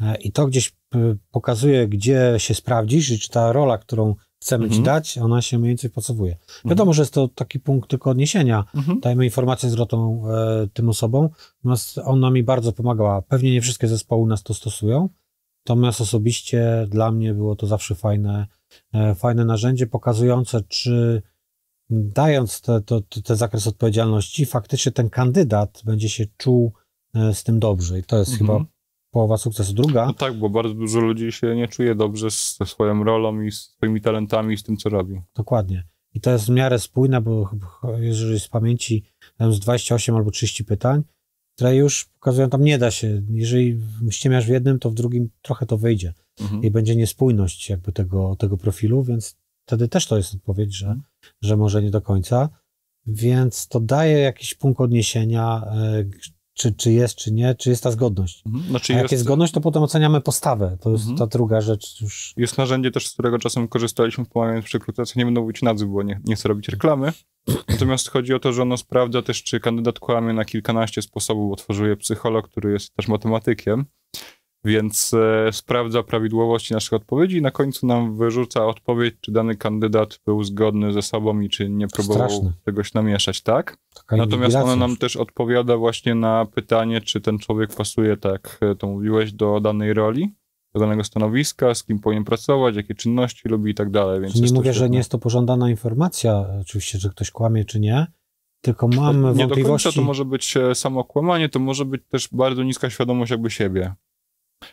E, 0.00 0.16
i 0.16 0.32
to 0.32 0.46
gdzieś 0.46 0.72
e, 0.94 0.98
pokazuje, 1.30 1.88
gdzie 1.88 2.34
się 2.38 2.54
sprawdzisz 2.54 3.10
i 3.10 3.18
czy 3.18 3.28
ta 3.28 3.52
rola, 3.52 3.78
którą 3.78 4.14
chcemy 4.42 4.64
ci 4.64 4.76
Mhm. 4.78 4.84
dać, 4.84 5.18
ona 5.18 5.42
się 5.42 5.58
mniej 5.58 5.68
więcej 5.68 5.90
pasowuje. 5.90 6.36
Wiadomo, 6.64 6.92
że 6.92 7.02
jest 7.02 7.14
to 7.14 7.28
taki 7.28 7.60
punkt 7.60 7.90
tylko 7.90 8.10
odniesienia, 8.10 8.64
Mhm. 8.74 9.00
dajemy 9.00 9.24
informację 9.24 9.70
zwrotną 9.70 10.22
e, 10.30 10.68
tym 10.72 10.88
osobom, 10.88 11.28
natomiast 11.64 11.98
ona 11.98 12.30
mi 12.30 12.42
bardzo 12.42 12.72
pomagała. 12.72 13.22
Pewnie 13.22 13.52
nie 13.52 13.60
wszystkie 13.60 13.88
zespoły 13.88 14.28
nas 14.28 14.42
to 14.42 14.54
stosują, 14.54 15.08
natomiast 15.66 16.00
osobiście 16.00 16.86
dla 16.88 17.12
mnie 17.12 17.34
było 17.34 17.56
to 17.56 17.66
zawsze 17.66 17.94
fajne, 17.94 18.46
e, 18.94 19.14
fajne 19.14 19.44
narzędzie 19.44 19.86
pokazujące, 19.86 20.60
czy 20.68 21.22
dając 21.90 22.60
te, 22.60 22.80
to, 22.80 23.00
te, 23.24 23.36
zakres 23.36 23.66
odpowiedzialności, 23.66 24.46
faktycznie 24.46 24.92
ten 24.92 25.10
kandydat 25.10 25.82
będzie 25.84 26.08
się 26.08 26.24
czuł 26.36 26.72
e, 27.14 27.34
z 27.34 27.44
tym 27.44 27.60
dobrze 27.60 27.98
i 27.98 28.02
to 28.02 28.18
jest 28.18 28.32
Mhm. 28.32 28.46
chyba 28.48 28.70
połowa 29.10 29.36
sukcesu. 29.36 29.72
Druga, 29.72 30.06
No 30.06 30.12
tak, 30.12 30.38
bo 30.38 30.50
bardzo 30.50 30.74
dużo 30.74 31.00
ludzi 31.00 31.32
się 31.32 31.56
nie 31.56 31.68
czuje 31.68 31.94
dobrze 31.94 32.30
ze 32.30 32.66
swoją 32.66 33.04
rolą 33.04 33.40
i 33.40 33.50
z 33.52 33.60
swoimi 33.60 34.00
talentami 34.00 34.54
i 34.54 34.58
z 34.58 34.62
tym, 34.62 34.76
co 34.76 34.88
robi. 34.88 35.20
Dokładnie. 35.34 35.84
I 36.14 36.20
to 36.20 36.30
jest 36.30 36.46
w 36.46 36.50
miarę 36.50 36.78
spójne, 36.78 37.20
bo 37.20 37.50
jeżeli 37.98 38.40
z 38.40 38.48
pamięci 38.48 39.04
tam 39.36 39.52
z 39.52 39.60
28 39.60 40.16
albo 40.16 40.30
30 40.30 40.64
pytań, 40.64 41.02
które 41.54 41.76
już 41.76 42.04
pokazują, 42.04 42.50
tam 42.50 42.64
nie 42.64 42.78
da 42.78 42.90
się. 42.90 43.22
Jeżeli 43.30 43.80
ściemiasz 44.10 44.46
w 44.46 44.48
jednym, 44.48 44.78
to 44.78 44.90
w 44.90 44.94
drugim 44.94 45.30
trochę 45.42 45.66
to 45.66 45.78
wyjdzie. 45.78 46.14
Mhm. 46.40 46.62
I 46.62 46.70
będzie 46.70 46.96
niespójność 46.96 47.70
jakby 47.70 47.92
tego, 47.92 48.36
tego 48.38 48.56
profilu, 48.56 49.02
więc 49.02 49.36
wtedy 49.72 49.88
też 49.88 50.06
to 50.06 50.16
jest 50.16 50.34
odpowiedź, 50.34 50.76
że, 50.76 50.86
Mhm. 50.86 51.02
że 51.42 51.56
może 51.56 51.82
nie 51.82 51.90
do 51.90 52.00
końca. 52.00 52.48
Więc 53.06 53.68
to 53.68 53.80
daje 53.80 54.18
jakiś 54.18 54.54
punkt 54.54 54.80
odniesienia, 54.80 55.62
e, 55.66 56.04
czy, 56.54 56.72
czy 56.72 56.92
jest, 56.92 57.14
czy 57.16 57.32
nie, 57.32 57.54
czy 57.54 57.70
jest 57.70 57.82
ta 57.82 57.90
zgodność. 57.90 58.42
Mhm. 58.46 58.64
Znaczy 58.64 58.92
A 58.92 58.96
jak 58.96 59.02
jest, 59.02 59.12
jest 59.12 59.24
zgodność, 59.24 59.52
to 59.52 59.60
potem 59.60 59.82
oceniamy 59.82 60.20
postawę. 60.20 60.76
To 60.80 60.90
jest 60.90 61.02
Mhm. 61.02 61.18
ta 61.18 61.26
druga 61.26 61.60
rzecz 61.60 62.00
już. 62.00 62.34
jest 62.36 62.58
narzędzie 62.58 62.90
też, 62.90 63.06
z 63.08 63.12
którego 63.12 63.38
czasem 63.38 63.68
korzystaliśmy 63.68 64.24
pomagając 64.24 64.64
przy 64.64 64.78
rekrutacji. 64.78 65.18
Nie 65.18 65.24
będę 65.24 65.40
mówić 65.40 65.62
nazwy, 65.62 65.86
bo 65.86 66.02
nie, 66.02 66.20
nie 66.24 66.36
chcę 66.36 66.48
robić 66.48 66.68
reklamy. 66.68 67.12
Natomiast 67.68 68.10
chodzi 68.10 68.34
o 68.34 68.38
to, 68.38 68.52
że 68.52 68.62
ono 68.62 68.76
sprawdza 68.76 69.22
też, 69.22 69.42
czy 69.42 69.60
kandydat 69.60 69.98
kłamie 69.98 70.32
na 70.32 70.44
kilkanaście 70.44 71.02
sposobów, 71.02 71.50
bo 71.50 71.56
tworzy 71.56 71.88
je 71.88 71.96
psycholog, 71.96 72.48
który 72.48 72.72
jest 72.72 72.94
też 72.94 73.08
matematykiem. 73.08 73.84
Więc 74.64 75.14
e, 75.14 75.52
sprawdza 75.52 76.02
prawidłowości 76.02 76.74
naszych 76.74 76.92
odpowiedzi 76.92 77.36
i 77.36 77.42
na 77.42 77.50
końcu 77.50 77.86
nam 77.86 78.16
wyrzuca 78.16 78.66
odpowiedź, 78.66 79.14
czy 79.20 79.32
dany 79.32 79.56
kandydat 79.56 80.20
był 80.26 80.44
zgodny 80.44 80.92
ze 80.92 81.02
sobą 81.02 81.40
i 81.40 81.48
czy 81.48 81.68
nie 81.68 81.88
próbował 81.88 82.30
Straszne. 82.30 82.52
czegoś 82.64 82.94
namieszać, 82.94 83.40
tak? 83.40 83.76
Taka 83.94 84.16
Natomiast 84.16 84.56
ona 84.56 84.76
nam 84.76 84.96
też 84.96 85.16
odpowiada 85.16 85.76
właśnie 85.76 86.14
na 86.14 86.46
pytanie, 86.54 87.00
czy 87.00 87.20
ten 87.20 87.38
człowiek 87.38 87.74
pasuje, 87.74 88.16
tak 88.16 88.32
jak 88.32 88.70
e, 88.70 88.74
to 88.74 88.86
mówiłeś, 88.86 89.32
do 89.32 89.60
danej 89.60 89.94
roli, 89.94 90.34
do 90.74 90.80
danego 90.80 91.04
stanowiska, 91.04 91.74
z 91.74 91.84
kim 91.84 91.98
powinien 91.98 92.24
pracować, 92.24 92.76
jakie 92.76 92.94
czynności 92.94 93.48
lubi 93.48 93.70
i 93.70 93.74
tak 93.74 93.90
dalej. 93.90 94.20
Więc 94.20 94.40
nie 94.40 94.52
mówię, 94.52 94.72
że 94.72 94.90
nie 94.90 94.98
jest 94.98 95.10
to 95.10 95.18
pożądana 95.18 95.70
informacja, 95.70 96.46
oczywiście, 96.60 96.98
że 96.98 97.10
ktoś 97.10 97.30
kłamie 97.30 97.64
czy 97.64 97.80
nie, 97.80 98.06
tylko 98.60 98.88
mam 98.88 99.16
nie 99.16 99.22
wątpliwości. 99.22 99.62
do 99.62 99.68
końca 99.68 99.92
to 99.92 100.02
może 100.02 100.24
być 100.24 100.56
e, 100.56 100.74
samo 100.74 101.04
kłamanie, 101.04 101.48
to 101.48 101.58
może 101.58 101.84
być 101.84 102.02
też 102.08 102.28
bardzo 102.32 102.62
niska 102.62 102.90
świadomość 102.90 103.30
jakby 103.30 103.50
siebie. 103.50 103.94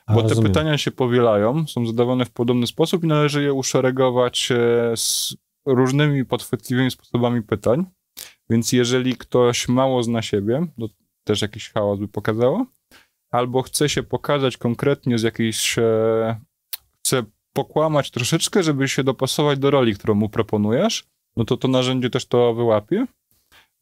A, 0.06 0.14
Bo 0.14 0.22
te 0.22 0.30
rozumiem. 0.30 0.52
pytania 0.52 0.78
się 0.78 0.92
powielają, 0.92 1.68
są 1.68 1.86
zadawane 1.86 2.26
w 2.26 2.32
podobny 2.32 2.68
sposób 2.68 3.04
i 3.04 3.08
należy 3.08 3.44
je 3.44 3.54
uszeregować 3.54 4.52
e, 4.52 4.58
z 4.98 5.36
różnymi 5.66 6.26
podchwytliwymi 6.26 6.92
sposobami 6.92 7.42
pytań. 7.42 7.86
Więc 8.50 8.72
jeżeli 8.72 9.18
ktoś 9.18 9.68
mało 9.68 10.04
zna 10.04 10.22
siebie, 10.22 10.68
to 10.80 10.88
też 11.24 11.42
jakiś 11.42 11.70
hałas 11.70 12.00
by 12.00 12.08
pokazało, 12.08 12.66
albo 13.32 13.62
chce 13.62 13.90
się 13.90 14.04
pokazać 14.04 14.58
konkretnie 14.58 15.18
z 15.18 15.24
jakiejś, 15.24 15.80
e, 15.80 16.42
chce 17.00 17.24
pokłamać 17.54 18.12
troszeczkę, 18.12 18.64
żeby 18.64 18.88
się 18.88 19.04
dopasować 19.04 19.60
do 19.60 19.72
roli, 19.72 19.96
którą 19.96 20.16
mu 20.16 20.30
proponujesz, 20.30 21.04
no 21.38 21.46
to 21.46 21.58
to 21.58 21.68
narzędzie 21.68 22.10
też 22.10 22.26
to 22.26 22.54
wyłapie. 22.54 23.06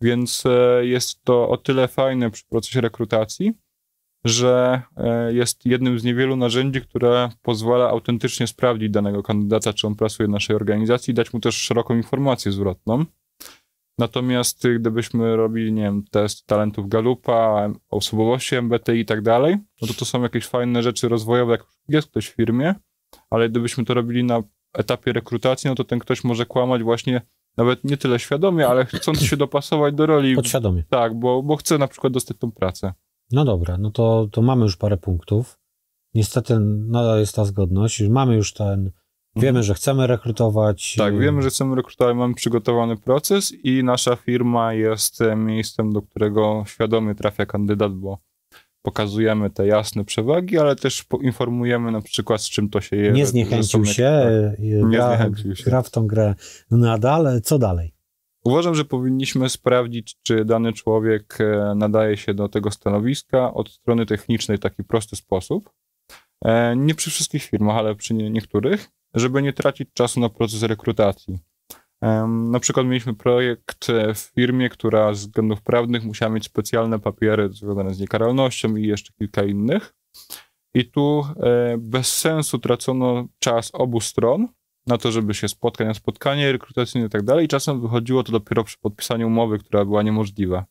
Więc 0.02 0.44
e, 0.46 0.86
jest 0.86 1.24
to 1.24 1.50
o 1.50 1.58
tyle 1.58 1.88
fajne 1.88 2.32
przy 2.32 2.44
procesie 2.46 2.82
rekrutacji, 2.82 3.54
że 4.28 4.82
e, 4.98 5.34
jest 5.34 5.66
jednym 5.66 6.00
z 6.00 6.04
niewielu 6.04 6.36
narzędzi, 6.36 6.82
które 6.82 7.30
pozwala 7.42 7.90
autentycznie 7.90 8.48
sprawdzić 8.48 8.90
danego 8.90 9.24
kandydata, 9.24 9.74
czy 9.74 9.88
on 9.88 9.96
pracuje 9.96 10.28
w 10.28 10.32
naszej 10.32 10.56
organizacji 10.56 11.12
i 11.12 11.14
dać 11.14 11.34
mu 11.34 11.40
też 11.40 11.56
szeroką 11.56 11.96
informację 11.96 12.52
zwrotną. 12.52 13.06
Natomiast 14.00 14.66
y, 14.66 14.80
gdybyśmy 14.80 15.36
robili, 15.36 15.74
nie 15.74 15.82
wiem, 15.82 16.04
test 16.12 16.48
talentów 16.48 16.90
Galupa, 16.90 17.70
osobowości 17.90 18.56
MBTI 18.56 19.00
i 19.00 19.06
tak 19.06 19.22
dalej, 19.22 19.58
no 19.82 19.88
to 19.88 19.94
to 19.94 20.06
są 20.06 20.24
jakieś 20.24 20.46
fajne 20.46 20.84
rzeczy 20.84 21.10
rozwojowe, 21.10 21.52
jak 21.52 21.66
jest 21.90 22.08
ktoś 22.08 22.28
w 22.28 22.36
firmie, 22.36 22.76
ale 23.30 23.50
gdybyśmy 23.50 23.86
to 23.86 23.94
robili 23.94 24.24
na 24.24 24.44
etapie 24.74 25.14
rekrutacji, 25.14 25.70
no 25.70 25.76
to 25.76 25.84
ten 25.84 26.00
ktoś 26.00 26.24
może 26.24 26.46
kłamać 26.46 26.84
właśnie 26.84 27.22
nawet 27.58 27.84
nie 27.84 27.98
tyle 27.98 28.20
świadomie, 28.20 28.68
ale 28.68 28.86
chcąc 28.86 29.22
się 29.22 29.38
dopasować 29.38 29.96
do 29.96 30.06
roli. 30.06 30.36
Podświadomie. 30.36 30.84
Tak, 30.90 31.20
bo, 31.20 31.44
bo 31.44 31.56
chce 31.56 31.78
na 31.78 31.88
przykład 31.88 32.14
dostać 32.14 32.38
tą 32.38 32.52
pracę. 32.52 32.94
No 33.32 33.46
dobra, 33.46 33.78
no 33.78 33.92
to, 33.92 34.28
to 34.32 34.42
mamy 34.42 34.64
już 34.64 34.78
parę 34.78 34.98
punktów. 34.98 35.60
Niestety 36.14 36.60
nadal 36.88 37.20
jest 37.20 37.36
ta 37.36 37.46
zgodność. 37.46 38.02
Mamy 38.02 38.36
już 38.36 38.54
ten. 38.54 38.92
Wiemy, 39.36 39.64
że 39.64 39.74
chcemy 39.74 40.08
rekrutować. 40.08 40.96
Tak, 40.98 41.14
y, 41.14 41.18
wiemy, 41.20 41.42
że 41.42 41.50
chcemy 41.50 41.76
rekrutować, 41.76 42.16
mamy 42.16 42.34
przygotowany 42.34 42.98
proces 42.98 43.54
i 43.64 43.84
nasza 43.84 44.16
firma 44.16 44.74
jest 44.74 45.22
e, 45.22 45.36
miejscem, 45.36 45.94
do 45.94 46.02
którego 46.02 46.64
świadomie 46.68 47.16
trafia 47.16 47.46
kandydat, 47.46 47.94
bo 47.94 48.18
pokazujemy 48.82 49.50
te 49.50 49.68
jasne 49.68 50.06
przewagi, 50.06 50.58
ale 50.58 50.76
też 50.76 51.06
informujemy 51.22 51.92
na 51.92 52.02
przykład 52.02 52.42
z 52.42 52.50
czym 52.50 52.70
to 52.70 52.82
się 52.82 52.96
je. 52.96 53.12
Nie 53.12 53.26
że 53.26 53.32
zniechęcił 53.32 53.86
są 53.86 53.94
się, 53.94 54.10
y, 54.60 54.84
Nie 54.86 55.02
zniechęcił 55.02 55.56
się. 55.56 55.64
gra 55.64 55.82
w 55.82 55.90
tą 55.90 56.08
grę 56.08 56.36
nadal. 56.72 57.42
Co 57.44 57.60
dalej? 57.60 57.97
Uważam, 58.48 58.76
że 58.76 58.86
powinniśmy 58.86 59.50
sprawdzić, 59.50 60.16
czy 60.24 60.46
dany 60.46 60.74
człowiek 60.74 61.38
e, 61.42 61.74
nadaje 61.76 62.18
się 62.18 62.34
do 62.34 62.50
tego 62.50 62.72
stanowiska 62.72 63.54
od 63.54 63.70
strony 63.72 64.06
technicznej 64.06 64.58
w 64.58 64.62
taki 64.62 64.84
prosty 64.84 65.16
sposób. 65.16 65.70
E, 66.46 66.76
Nie 66.76 66.96
przy 66.96 67.10
wszystkich 67.10 67.44
firmach, 67.44 67.78
ale 67.78 67.96
przy 67.96 68.14
nie- 68.14 68.30
niektórych, 68.30 68.90
żeby 69.14 69.42
nie 69.42 69.54
tracić 69.54 69.90
czasu 69.94 70.20
na 70.20 70.30
proces 70.30 70.64
rekrutacji. 70.64 71.40
Na 72.52 72.60
przykład 72.60 72.86
mieliśmy 72.88 73.14
projekt 73.16 73.90
e, 73.90 74.14
w 74.14 74.18
firmie, 74.20 74.70
która 74.70 75.14
z 75.14 75.20
względów 75.20 75.62
prawnych 75.62 76.04
musiała 76.04 76.32
mieć 76.32 76.46
specjalne 76.46 77.00
papiery 77.00 77.50
związane 77.52 77.94
z 77.94 78.00
niekaralnością 78.00 78.76
i 78.76 78.88
jeszcze 78.88 79.14
kilka 79.14 79.44
innych. 79.44 79.94
I 80.74 80.92
tu 80.92 81.24
bez 81.78 82.18
sensu 82.18 82.60
tracono 82.60 83.28
czas 83.40 83.70
obu 83.74 84.02
stron 84.02 84.48
na 84.88 84.98
to, 84.98 85.12
żeby 85.12 85.34
się 85.34 85.48
spotkać 85.48 85.88
na 85.88 85.94
spotkanie 85.94 86.52
rekrutacyjne 86.52 87.08
i 87.08 87.10
tak 87.10 87.24
dalej. 87.24 87.46
I 87.46 87.48
czasem 87.48 87.82
wychodziło 87.82 88.24
to 88.24 88.32
dopiero 88.32 88.64
przy 88.64 88.78
podpisaniu 88.78 89.28
umowy, 89.28 89.60
która 89.60 89.86
była 89.86 90.04
niemożliwa. 90.04 90.66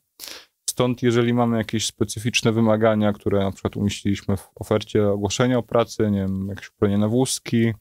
Stąd, 0.70 1.02
jeżeli 1.02 1.34
mamy 1.34 1.58
jakieś 1.58 1.86
specyficzne 1.86 2.52
wymagania, 2.52 3.12
które 3.12 3.40
na 3.40 3.52
przykład 3.52 3.76
umieściliśmy 3.76 4.36
w 4.36 4.50
ofercie 4.54 5.08
ogłoszenia 5.08 5.58
o 5.58 5.62
pracy, 5.62 6.10
nie 6.10 6.18
wiem, 6.18 6.48
jakieś 6.48 6.70
ubranie 6.76 6.98
na 6.98 7.08
wózki, 7.08 7.72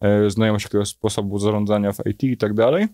e, 0.00 0.30
znajomość 0.30 0.64
jakiegoś 0.64 0.88
sposobu 0.88 1.38
zarządzania 1.38 1.92
w 1.92 2.06
IT 2.06 2.22
i 2.22 2.36
tak 2.36 2.54
dalej, 2.54 2.86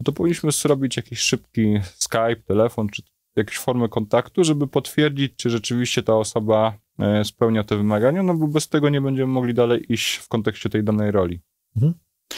no 0.00 0.04
to 0.04 0.12
powinniśmy 0.12 0.52
zrobić 0.52 0.96
jakiś 0.96 1.18
szybki 1.18 1.78
Skype, 1.82 2.42
telefon, 2.46 2.88
czy 2.88 3.02
jakieś 3.36 3.58
formy 3.58 3.88
kontaktu, 3.88 4.44
żeby 4.44 4.66
potwierdzić, 4.66 5.32
czy 5.36 5.50
rzeczywiście 5.50 6.02
ta 6.02 6.16
osoba 6.16 6.78
e, 6.98 7.24
spełnia 7.24 7.64
te 7.64 7.76
wymagania, 7.76 8.22
no 8.22 8.34
bo 8.34 8.48
bez 8.48 8.68
tego 8.68 8.88
nie 8.88 9.00
będziemy 9.00 9.32
mogli 9.32 9.54
dalej 9.54 9.92
iść 9.92 10.16
w 10.16 10.28
kontekście 10.28 10.68
tej 10.68 10.84
danej 10.84 11.10
roli. 11.10 11.40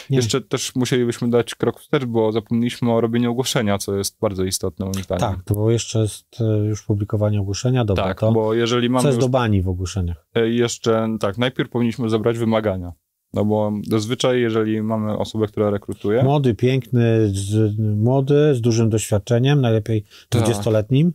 Nie. 0.09 0.17
Jeszcze 0.17 0.41
też 0.41 0.75
musielibyśmy 0.75 1.29
dać 1.29 1.55
krok 1.55 1.79
wstecz, 1.79 2.05
bo 2.05 2.31
zapomnieliśmy 2.31 2.91
o 2.93 3.01
robieniu 3.01 3.31
ogłoszenia, 3.31 3.77
co 3.77 3.95
jest 3.95 4.19
bardzo 4.21 4.43
istotne 4.43 4.85
moim 4.85 5.03
zdaniem. 5.03 5.19
Tak, 5.19 5.43
to 5.45 5.53
bo 5.55 5.71
jeszcze 5.71 5.99
jest 5.99 6.41
e, 6.41 6.57
już 6.57 6.83
publikowanie 6.83 7.41
ogłoszenia. 7.41 7.85
Dobra, 7.85 8.03
tak 8.03 8.19
to 8.19 8.31
bo 8.31 8.53
jeżeli 8.53 8.87
co 8.87 8.93
mamy 8.93 9.07
jest 9.07 9.15
już 9.15 9.25
do 9.25 9.29
bani 9.29 9.61
w 9.61 9.67
ogłoszeniach? 9.69 10.27
e, 10.35 10.49
jeszcze, 10.49 11.17
tak, 11.19 11.37
najpierw 11.37 11.69
powinniśmy 11.69 12.09
zebrać 12.09 12.37
wymagania. 12.37 12.91
No 13.33 13.45
bo 13.45 13.71
zazwyczaj, 13.89 14.41
jeżeli 14.41 14.81
mamy 14.81 15.17
osobę, 15.17 15.47
która 15.47 15.69
rekrutuje, 15.69 16.23
Młody, 16.23 16.55
piękny, 16.55 17.27
z, 17.27 17.79
młody, 17.79 18.55
z 18.55 18.61
dużym 18.61 18.89
doświadczeniem, 18.89 19.61
najlepiej 19.61 20.03
Tak. 20.29 20.43
20-letnim. 20.43 21.11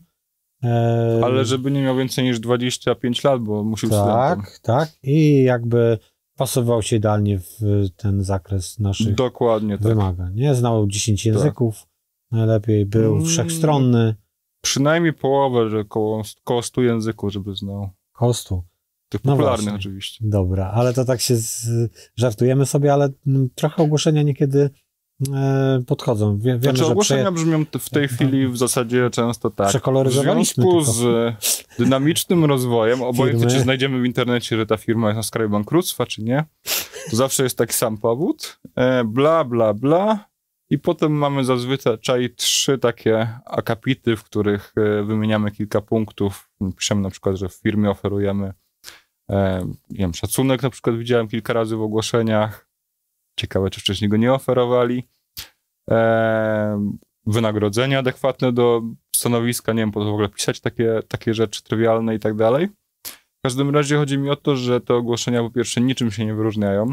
E, 0.64 1.20
ale 1.24 1.44
żeby 1.44 1.70
nie 1.70 1.82
miał 1.82 1.96
więcej 1.96 2.24
niż 2.24 2.40
25 2.40 3.24
lat, 3.24 3.42
bo 3.42 3.64
musi. 3.64 3.88
Tak, 3.88 4.58
tak. 4.62 4.88
I 5.02 5.42
jakby 5.42 5.98
pasował 6.36 6.82
się 6.82 6.96
idealnie 6.96 7.38
w 7.38 7.60
ten 7.96 8.24
zakres 8.24 8.78
naszych 8.78 9.14
Dokładnie 9.14 9.78
tak. 9.78 9.86
wymagań. 9.86 10.34
Nie 10.34 10.54
znał 10.54 10.86
10 10.86 11.26
języków, 11.26 11.86
najlepiej 12.30 12.86
był 12.86 13.12
Mm. 13.14 13.26
wszechstronny, 13.26 14.14
Przynajmniej 14.60 15.12
połowę, 15.12 15.70
że 15.70 15.84
koło, 15.84 16.22
koło 16.44 16.62
100 16.62 16.82
języków, 16.82 17.32
żeby 17.32 17.54
znał. 17.54 17.90
kostu. 18.12 18.62
Tych 19.08 19.24
No 19.24 19.32
popularnych 19.32 19.64
właśnie. 19.64 19.78
oczywiście. 19.78 20.24
Dobra, 20.28 20.70
ale 20.70 20.94
to 20.94 21.04
tak 21.04 21.20
się 21.20 21.36
z, 21.36 21.68
żartujemy 22.16 22.66
sobie, 22.66 22.92
ale 22.92 23.08
mm, 23.26 23.50
trochę 23.54 23.82
ogłoszenia 23.82 24.22
niekiedy 24.22 24.70
podchodzą. 25.86 26.38
Wie, 26.38 26.58
Znaczy 26.58 26.78
że 26.78 26.86
ogłoszenia 26.86 27.32
prze, 27.32 27.44
brzmią 27.44 27.64
w 27.78 27.90
tej 27.90 28.08
chwili 28.08 28.48
w 28.48 28.56
zasadzie 28.56 29.10
często 29.10 29.50
tak. 29.50 29.66
W 29.66 29.70
przekoloryzowaliśmy 29.70 30.64
związku 30.64 30.84
tylko. 30.84 30.92
z 30.92 31.34
dynamicznym 31.78 32.44
rozwojem, 32.44 33.02
obojętnie 33.02 33.46
czy 33.46 33.60
znajdziemy 33.60 34.00
w 34.00 34.04
internecie, 34.04 34.56
że 34.56 34.66
ta 34.66 34.76
firma 34.76 35.06
jest 35.06 35.16
na 35.16 35.22
skraju 35.22 35.50
bankructwa, 35.50 36.06
czy 36.06 36.22
nie, 36.22 36.44
to 37.10 37.16
zawsze 37.16 37.42
jest 37.42 37.58
taki 37.58 37.72
sam 37.72 37.98
powód. 37.98 38.60
E, 38.76 39.04
bla, 39.04 39.44
bla, 39.44 39.74
bla. 39.74 40.28
I 40.70 40.78
potem 40.78 41.12
mamy 41.12 41.44
zazwyczaj 41.44 42.30
trzy 42.36 42.78
takie 42.78 43.28
akapity, 43.44 44.16
w 44.16 44.24
których 44.24 44.74
e, 44.76 45.02
wymieniamy 45.02 45.50
kilka 45.50 45.80
punktów. 45.80 46.50
Piszemy 46.78 47.00
na 47.00 47.10
przykład, 47.10 47.36
że 47.36 47.48
w 47.48 47.54
firmie 47.54 47.90
oferujemy 47.90 48.52
e, 49.30 49.64
nie 49.90 49.98
wiem, 49.98 50.14
szacunek 50.14 50.62
na 50.62 50.70
przykład 50.70 50.98
widziałem 50.98 51.28
kilka 51.28 51.52
razy 51.52 51.76
w 51.76 51.82
ogłoszeniach. 51.82 52.65
Ciekawe, 53.40 53.70
czy 53.70 53.80
wcześniej 53.80 54.08
go 54.08 54.16
nie 54.16 54.32
oferowali. 54.32 55.08
E, 55.90 56.90
adekwatne 57.98 58.52
do 58.52 58.82
stanowiska, 59.16 59.72
nie 59.72 59.82
wiem, 59.82 59.92
po 59.92 60.00
to 60.00 60.06
w 60.06 60.12
ogóle 60.12 60.28
pisać 60.28 60.60
takie, 60.60 61.02
takie 61.08 61.34
rzeczy 61.34 61.62
trywialne 61.62 62.14
i 62.14 62.18
tak 62.18 62.36
dalej. 62.36 62.68
W 63.06 63.42
każdym 63.44 63.70
razie 63.70 63.96
chodzi 63.96 64.18
mi 64.18 64.30
o 64.30 64.36
to, 64.36 64.56
że 64.56 64.80
te 64.80 64.94
ogłoszenia 64.94 65.42
po 65.42 65.50
pierwsze 65.50 65.80
niczym 65.80 66.10
się 66.10 66.26
nie 66.26 66.34
wyróżniają. 66.34 66.86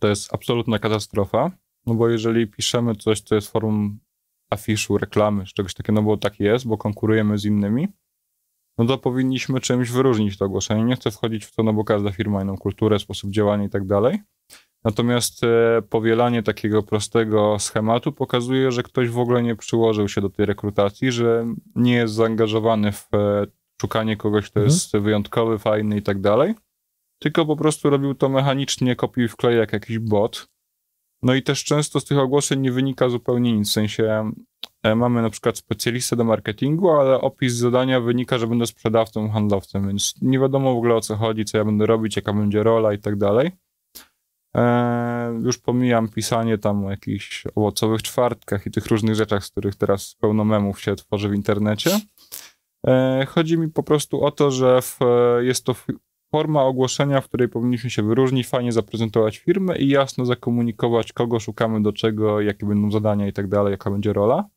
To 0.00 0.08
jest 0.08 0.34
absolutna 0.34 0.78
katastrofa, 0.78 1.50
no 1.86 1.94
bo 1.94 2.08
jeżeli 2.08 2.46
piszemy 2.46 2.94
coś, 2.94 3.20
co 3.20 3.34
jest 3.34 3.50
formą 3.50 3.96
afiszu, 4.50 4.98
reklamy, 4.98 5.44
czegoś 5.44 5.74
takiego, 5.74 6.00
no 6.00 6.02
bo 6.02 6.16
tak 6.16 6.40
jest, 6.40 6.66
bo 6.66 6.78
konkurujemy 6.78 7.38
z 7.38 7.44
innymi, 7.44 7.88
no 8.78 8.86
to 8.86 8.98
powinniśmy 8.98 9.60
czymś 9.60 9.90
wyróżnić 9.90 10.38
to 10.38 10.44
ogłoszenie. 10.44 10.84
Nie 10.84 10.96
chcę 10.96 11.10
wchodzić 11.10 11.44
w 11.44 11.54
to, 11.54 11.62
no 11.62 11.72
bo 11.72 11.84
każda 11.84 12.12
firma 12.12 12.38
ma 12.38 12.42
inną 12.42 12.56
kulturę, 12.56 12.98
sposób 12.98 13.30
działania 13.30 13.64
i 13.64 13.70
tak 13.70 13.86
dalej. 13.86 14.18
Natomiast 14.86 15.44
e, 15.44 15.82
powielanie 15.90 16.42
takiego 16.42 16.82
prostego 16.82 17.58
schematu 17.58 18.12
pokazuje, 18.12 18.72
że 18.72 18.82
ktoś 18.82 19.08
w 19.08 19.18
ogóle 19.18 19.42
nie 19.42 19.56
przyłożył 19.56 20.08
się 20.08 20.20
do 20.20 20.28
tej 20.28 20.46
rekrutacji, 20.46 21.12
że 21.12 21.46
nie 21.74 21.94
jest 21.94 22.14
zaangażowany 22.14 22.92
w 22.92 23.08
e, 23.14 23.46
szukanie 23.80 24.16
kogoś, 24.16 24.50
kto 24.50 24.60
Mhm. 24.60 24.74
jest 24.74 24.96
wyjątkowy, 24.96 25.58
fajny 25.58 25.96
i 25.96 26.02
tak 26.02 26.20
dalej, 26.20 26.54
tylko 27.18 27.46
po 27.46 27.56
prostu 27.56 27.90
robił 27.90 28.14
to 28.14 28.28
mechanicznie, 28.28 28.96
kopiuj 28.96 29.28
wklej 29.28 29.58
jak 29.58 29.72
jakiś 29.72 29.98
bot. 29.98 30.48
No 31.22 31.34
i 31.34 31.42
też 31.42 31.64
często 31.64 32.00
z 32.00 32.04
tych 32.04 32.18
ogłoszeń 32.18 32.60
nie 32.60 32.72
wynika 32.72 33.08
zupełnie 33.08 33.52
nic, 33.52 33.68
w 33.68 33.72
sensie 33.72 34.32
e, 34.82 34.94
mamy 34.94 35.22
na 35.22 35.30
przykład 35.30 35.58
specjalistę 35.58 36.16
do 36.16 36.24
marketingu, 36.24 36.90
ale 36.90 37.20
opis 37.20 37.52
zadania 37.52 38.00
wynika, 38.00 38.38
że 38.38 38.46
będę 38.46 38.66
sprzedawcą, 38.66 39.30
handlowcem, 39.30 39.88
więc 39.88 40.14
nie 40.22 40.38
wiadomo 40.38 40.74
w 40.74 40.76
ogóle 40.76 40.94
o 40.94 41.00
co 41.00 41.16
chodzi, 41.16 41.44
co 41.44 41.58
ja 41.58 41.64
będę 41.64 41.86
robić, 41.86 42.16
jaka 42.16 42.32
będzie 42.32 42.62
rola 42.62 42.92
i 42.92 42.98
tak 42.98 43.16
dalej. 43.16 43.50
E, 44.56 45.40
już 45.42 45.58
pomijam 45.58 46.08
pisanie 46.08 46.58
tam 46.58 46.84
o 46.84 46.90
jakichś 46.90 47.44
owocowych 47.54 48.02
czwartkach 48.02 48.66
i 48.66 48.70
tych 48.70 48.86
różnych 48.86 49.14
rzeczach, 49.14 49.44
z 49.44 49.50
których 49.50 49.76
teraz 49.76 50.16
pełno 50.20 50.44
memów 50.44 50.80
się 50.80 50.96
tworzy 50.96 51.28
w 51.28 51.34
internecie. 51.34 51.90
E, 52.86 53.26
chodzi 53.28 53.58
mi 53.58 53.68
po 53.68 53.82
prostu 53.82 54.24
o 54.24 54.30
to, 54.30 54.50
że 54.50 54.82
w, 54.82 54.98
jest 55.40 55.64
to 55.64 55.74
forma 56.30 56.62
ogłoszenia, 56.62 57.20
w 57.20 57.28
której 57.28 57.48
powinniśmy 57.48 57.90
się 57.90 58.02
wyróżnić, 58.02 58.48
fajnie 58.48 58.72
zaprezentować 58.72 59.38
firmę 59.38 59.78
i 59.78 59.88
jasno 59.88 60.24
zakomunikować, 60.24 61.12
kogo 61.12 61.40
szukamy, 61.40 61.82
do 61.82 61.92
czego, 61.92 62.40
jakie 62.40 62.66
będą 62.66 62.90
zadania 62.90 63.26
i 63.26 63.32
tak 63.32 63.48
dalej, 63.48 63.70
jaka 63.70 63.90
będzie 63.90 64.12
rola. 64.12 64.48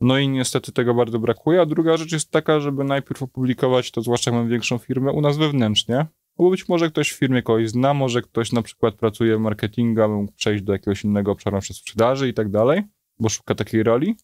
No 0.00 0.18
i 0.18 0.28
niestety 0.28 0.72
tego 0.72 0.94
bardzo 0.94 1.18
brakuje. 1.18 1.60
A 1.60 1.66
druga 1.66 1.96
rzecz 1.96 2.12
jest 2.12 2.30
taka, 2.30 2.60
żeby 2.60 2.84
najpierw 2.84 3.22
opublikować 3.22 3.90
to, 3.90 4.02
zwłaszcza 4.02 4.30
jak 4.30 4.38
mamy 4.38 4.50
większą 4.50 4.78
firmę, 4.78 5.12
u 5.12 5.20
nas 5.20 5.38
wewnętrznie. 5.38 6.06
Bo 6.38 6.50
być 6.50 6.68
może 6.68 6.90
ktoś 6.90 7.10
w 7.10 7.18
firmie 7.18 7.42
kogoś 7.42 7.70
zna, 7.70 7.94
może 7.94 8.22
ktoś 8.22 8.52
na 8.52 8.62
przykład 8.62 8.94
pracuje 8.94 9.36
w 9.36 9.40
marketingu, 9.40 10.08
mógł 10.08 10.32
przejść 10.32 10.64
do 10.64 10.72
jakiegoś 10.72 11.04
innego 11.04 11.32
obszaru 11.32 11.60
przez 11.60 11.76
sprzedaży 11.76 12.28
i 12.28 12.34
tak 12.34 12.50
dalej, 12.50 12.82
bo 13.18 13.28
szuka 13.28 13.54
takiej 13.54 13.82
roli. 13.82 14.16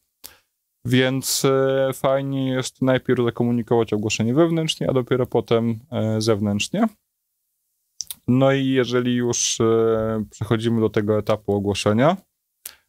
Więc 0.85 1.45
e, 1.45 1.91
fajnie 1.95 2.51
jest 2.51 2.83
najpierw 2.83 3.25
zakomunikować 3.25 3.93
ogłoszenie 3.93 4.35
wewnętrznie, 4.35 4.91
a 4.91 4.93
dopiero 4.93 5.27
potem 5.27 5.81
e, 5.93 6.21
zewnętrznie. 6.21 6.87
No 8.29 8.53
i 8.53 8.67
jeżeli 8.67 9.15
już 9.15 9.61
e, 9.61 10.25
przechodzimy 10.31 10.81
do 10.81 10.89
tego 10.89 11.19
etapu 11.19 11.53
ogłoszenia, 11.53 12.17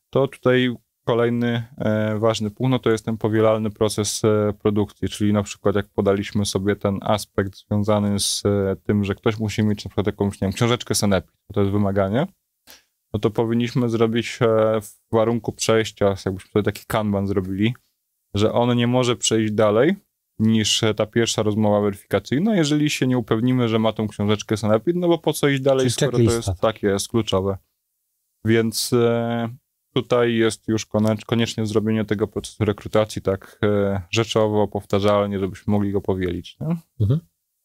to 0.09 0.27
tutaj 0.27 0.75
kolejny 1.09 1.63
e, 1.77 2.19
ważny 2.19 2.51
punkt, 2.51 2.71
no 2.71 2.79
to 2.79 2.89
jest 2.91 3.05
ten 3.05 3.17
powielalny 3.17 3.69
proces 3.69 4.21
e, 4.23 4.53
produkcji, 4.53 5.09
czyli 5.09 5.33
na 5.33 5.43
przykład 5.43 5.75
jak 5.75 5.87
podaliśmy 5.87 6.45
sobie 6.45 6.75
ten 6.75 6.99
aspekt 7.01 7.55
związany 7.55 8.19
z 8.19 8.43
e, 8.45 8.75
tym, 8.83 9.03
że 9.03 9.15
ktoś 9.15 9.39
musi 9.39 9.63
mieć 9.63 9.85
na 9.85 9.89
przykład 9.89 10.07
jakąś, 10.07 10.41
nie 10.41 10.45
wiem, 10.45 10.53
książeczkę 10.53 10.95
Sanepid, 10.95 11.31
to 11.53 11.59
jest 11.59 11.71
wymaganie, 11.71 12.27
no 13.13 13.19
to 13.19 13.29
powinniśmy 13.29 13.89
zrobić 13.89 14.39
w 14.81 15.15
warunku 15.15 15.51
przejścia, 15.51 16.05
jakbyśmy 16.25 16.51
sobie 16.51 16.63
taki 16.63 16.85
kanban 16.87 17.27
zrobili, 17.27 17.73
że 18.33 18.53
on 18.53 18.77
nie 18.77 18.87
może 18.87 19.15
przejść 19.15 19.53
dalej 19.53 19.95
niż 20.39 20.81
ta 20.95 21.05
pierwsza 21.05 21.43
rozmowa 21.43 21.81
weryfikacyjna, 21.81 22.55
jeżeli 22.55 22.89
się 22.89 23.07
nie 23.07 23.17
upewnimy, 23.17 23.69
że 23.69 23.79
ma 23.79 23.93
tą 23.93 24.07
książeczkę 24.07 24.57
Sanepid, 24.57 24.95
no 24.95 25.07
bo 25.07 25.17
po 25.17 25.33
co 25.33 25.47
iść 25.47 25.61
dalej, 25.61 25.79
Czyli 25.79 25.91
skoro 25.91 26.11
to 26.11 26.23
jest 26.23 26.49
takie, 26.61 26.87
jest 26.87 27.07
kluczowe. 27.07 27.57
Więc 28.45 28.91
tutaj 29.93 30.35
jest 30.35 30.67
już 30.67 30.85
konie- 30.85 31.25
koniecznie 31.25 31.65
zrobienie 31.65 32.05
tego 32.05 32.27
procesu 32.27 32.65
rekrutacji 32.65 33.21
tak 33.21 33.59
e, 33.63 34.01
rzeczowo, 34.11 34.67
powtarzalnie, 34.67 35.39
żebyśmy 35.39 35.71
mogli 35.71 35.91
go 35.91 36.01
powielić. 36.01 36.57
Nie? 36.61 36.77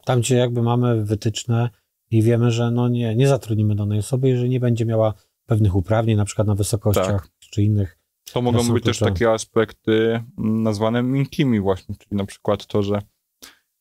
Tam, 0.04 0.20
gdzie 0.20 0.36
jakby 0.36 0.62
mamy 0.62 1.04
wytyczne 1.04 1.70
i 2.10 2.22
wiemy, 2.22 2.50
że 2.50 2.70
no 2.70 2.88
nie, 2.88 3.14
nie 3.16 3.28
zatrudnimy 3.28 3.74
danej 3.74 3.98
osoby, 3.98 4.28
jeżeli 4.28 4.50
nie 4.50 4.60
będzie 4.60 4.84
miała 4.86 5.14
pewnych 5.46 5.76
uprawnień, 5.76 6.16
na 6.16 6.24
przykład 6.24 6.48
na 6.48 6.54
wysokościach 6.54 7.22
Tak. 7.22 7.28
czy 7.50 7.62
innych. 7.62 7.98
To 8.32 8.42
mogą 8.42 8.72
być 8.72 8.84
też 8.84 8.98
takie 8.98 9.30
aspekty 9.30 10.24
mm, 10.38 10.62
nazwane 10.62 11.02
miękkimi 11.02 11.60
właśnie, 11.60 11.94
czyli 11.96 12.16
na 12.16 12.24
przykład 12.24 12.66
to, 12.66 12.82
że 12.82 13.02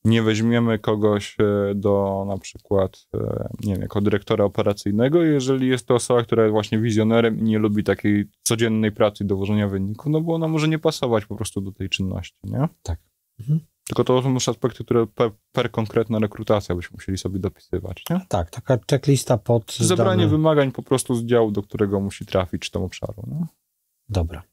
nie 0.05 0.23
weźmiemy 0.23 0.79
kogoś 0.79 1.37
e, 1.39 1.75
do 1.75 2.25
na 2.27 2.37
przykład, 2.37 3.07
e, 3.13 3.49
nie 3.63 3.73
wiem, 3.73 3.81
jako 3.81 4.01
dyrektora 4.01 4.45
operacyjnego, 4.45 5.23
jeżeli 5.23 5.67
jest 5.67 5.87
to 5.87 5.95
osoba, 5.95 6.23
która 6.23 6.43
jest 6.43 6.51
właśnie 6.51 6.79
wizjonerem 6.79 7.39
i 7.39 7.43
nie 7.43 7.59
lubi 7.59 7.83
takiej 7.83 8.25
codziennej 8.43 8.91
pracy 8.91 9.23
i 9.23 9.27
dowożenia 9.27 9.67
wyników, 9.67 10.11
no 10.11 10.21
bo 10.21 10.33
ona 10.33 10.47
może 10.47 10.67
nie 10.67 10.79
pasować 10.79 11.25
po 11.25 11.35
prostu 11.35 11.61
do 11.61 11.71
tej 11.71 11.89
czynności, 11.89 12.39
nie? 12.43 12.67
Tak. 12.83 12.99
Mhm. 13.39 13.59
Tylko 13.87 14.03
to 14.03 14.21
są 14.21 14.33
już 14.33 14.49
aspekty, 14.49 14.83
które 14.83 15.07
per, 15.07 15.31
per 15.51 15.71
konkretna 15.71 16.19
rekrutacja 16.19 16.75
byśmy 16.75 16.95
musieli 16.95 17.17
sobie 17.17 17.39
dopisywać, 17.39 18.03
nie? 18.09 18.21
Tak, 18.29 18.49
taka 18.49 18.79
checklista 18.89 19.37
pod 19.37 19.73
Zebranie 19.73 20.17
dane... 20.17 20.31
wymagań 20.31 20.71
po 20.71 20.83
prostu 20.83 21.15
z 21.15 21.25
działu, 21.25 21.51
do 21.51 21.63
którego 21.63 21.99
musi 21.99 22.25
trafić, 22.25 22.61
czy 22.61 22.71
tam 22.71 22.83
obszaru, 22.83 23.23
nie? 23.27 23.45
Dobra. 24.09 24.43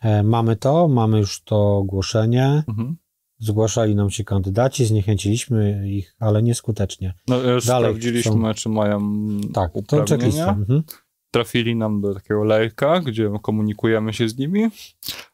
E, 0.00 0.22
mamy 0.22 0.56
to, 0.56 0.88
mamy 0.88 1.18
już 1.18 1.42
to 1.42 1.76
ogłoszenie. 1.76 2.64
Mhm. 2.68 2.96
Zgłaszali 3.38 3.94
nam 3.94 4.10
się 4.10 4.24
kandydaci, 4.24 4.84
zniechęciliśmy 4.86 5.90
ich, 5.90 6.16
ale 6.20 6.42
nieskutecznie. 6.42 7.14
No, 7.28 7.38
Dalej 7.40 7.60
sprawdziliśmy, 7.60 8.54
czy 8.54 8.68
mają 8.68 9.00
Tak, 9.54 9.76
uprawnienia. 9.76 10.48
Mhm. 10.48 10.82
Trafili 11.30 11.76
nam 11.76 12.00
do 12.00 12.14
takiego 12.14 12.44
lejka, 12.44 13.00
gdzie 13.00 13.30
komunikujemy 13.42 14.12
się 14.12 14.28
z 14.28 14.38
nimi. 14.38 14.68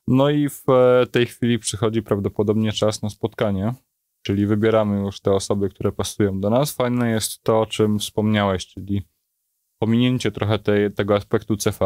No 0.09 0.31
i 0.31 0.49
w 0.49 0.63
e, 0.69 1.07
tej 1.07 1.27
chwili 1.27 1.59
przychodzi 1.59 2.03
prawdopodobnie 2.03 2.73
czas 2.73 3.03
na 3.03 3.11
spotkanie, 3.11 3.75
czyli 4.23 4.47
wybieramy 4.47 5.01
już 5.01 5.21
te 5.21 5.33
osoby, 5.33 5.69
które 5.69 5.93
pasują 5.93 6.41
do 6.41 6.51
nas. 6.51 6.73
Fajne 6.73 7.11
jest 7.11 7.43
to, 7.43 7.61
o 7.61 7.67
czym 7.67 7.99
wspomniałeś, 7.99 8.67
czyli 8.67 9.03
pominięcie 9.79 10.33
trochę 10.33 10.59
tej, 10.59 10.93
tego 10.93 11.15
aspektu 11.15 11.57
CV. 11.57 11.79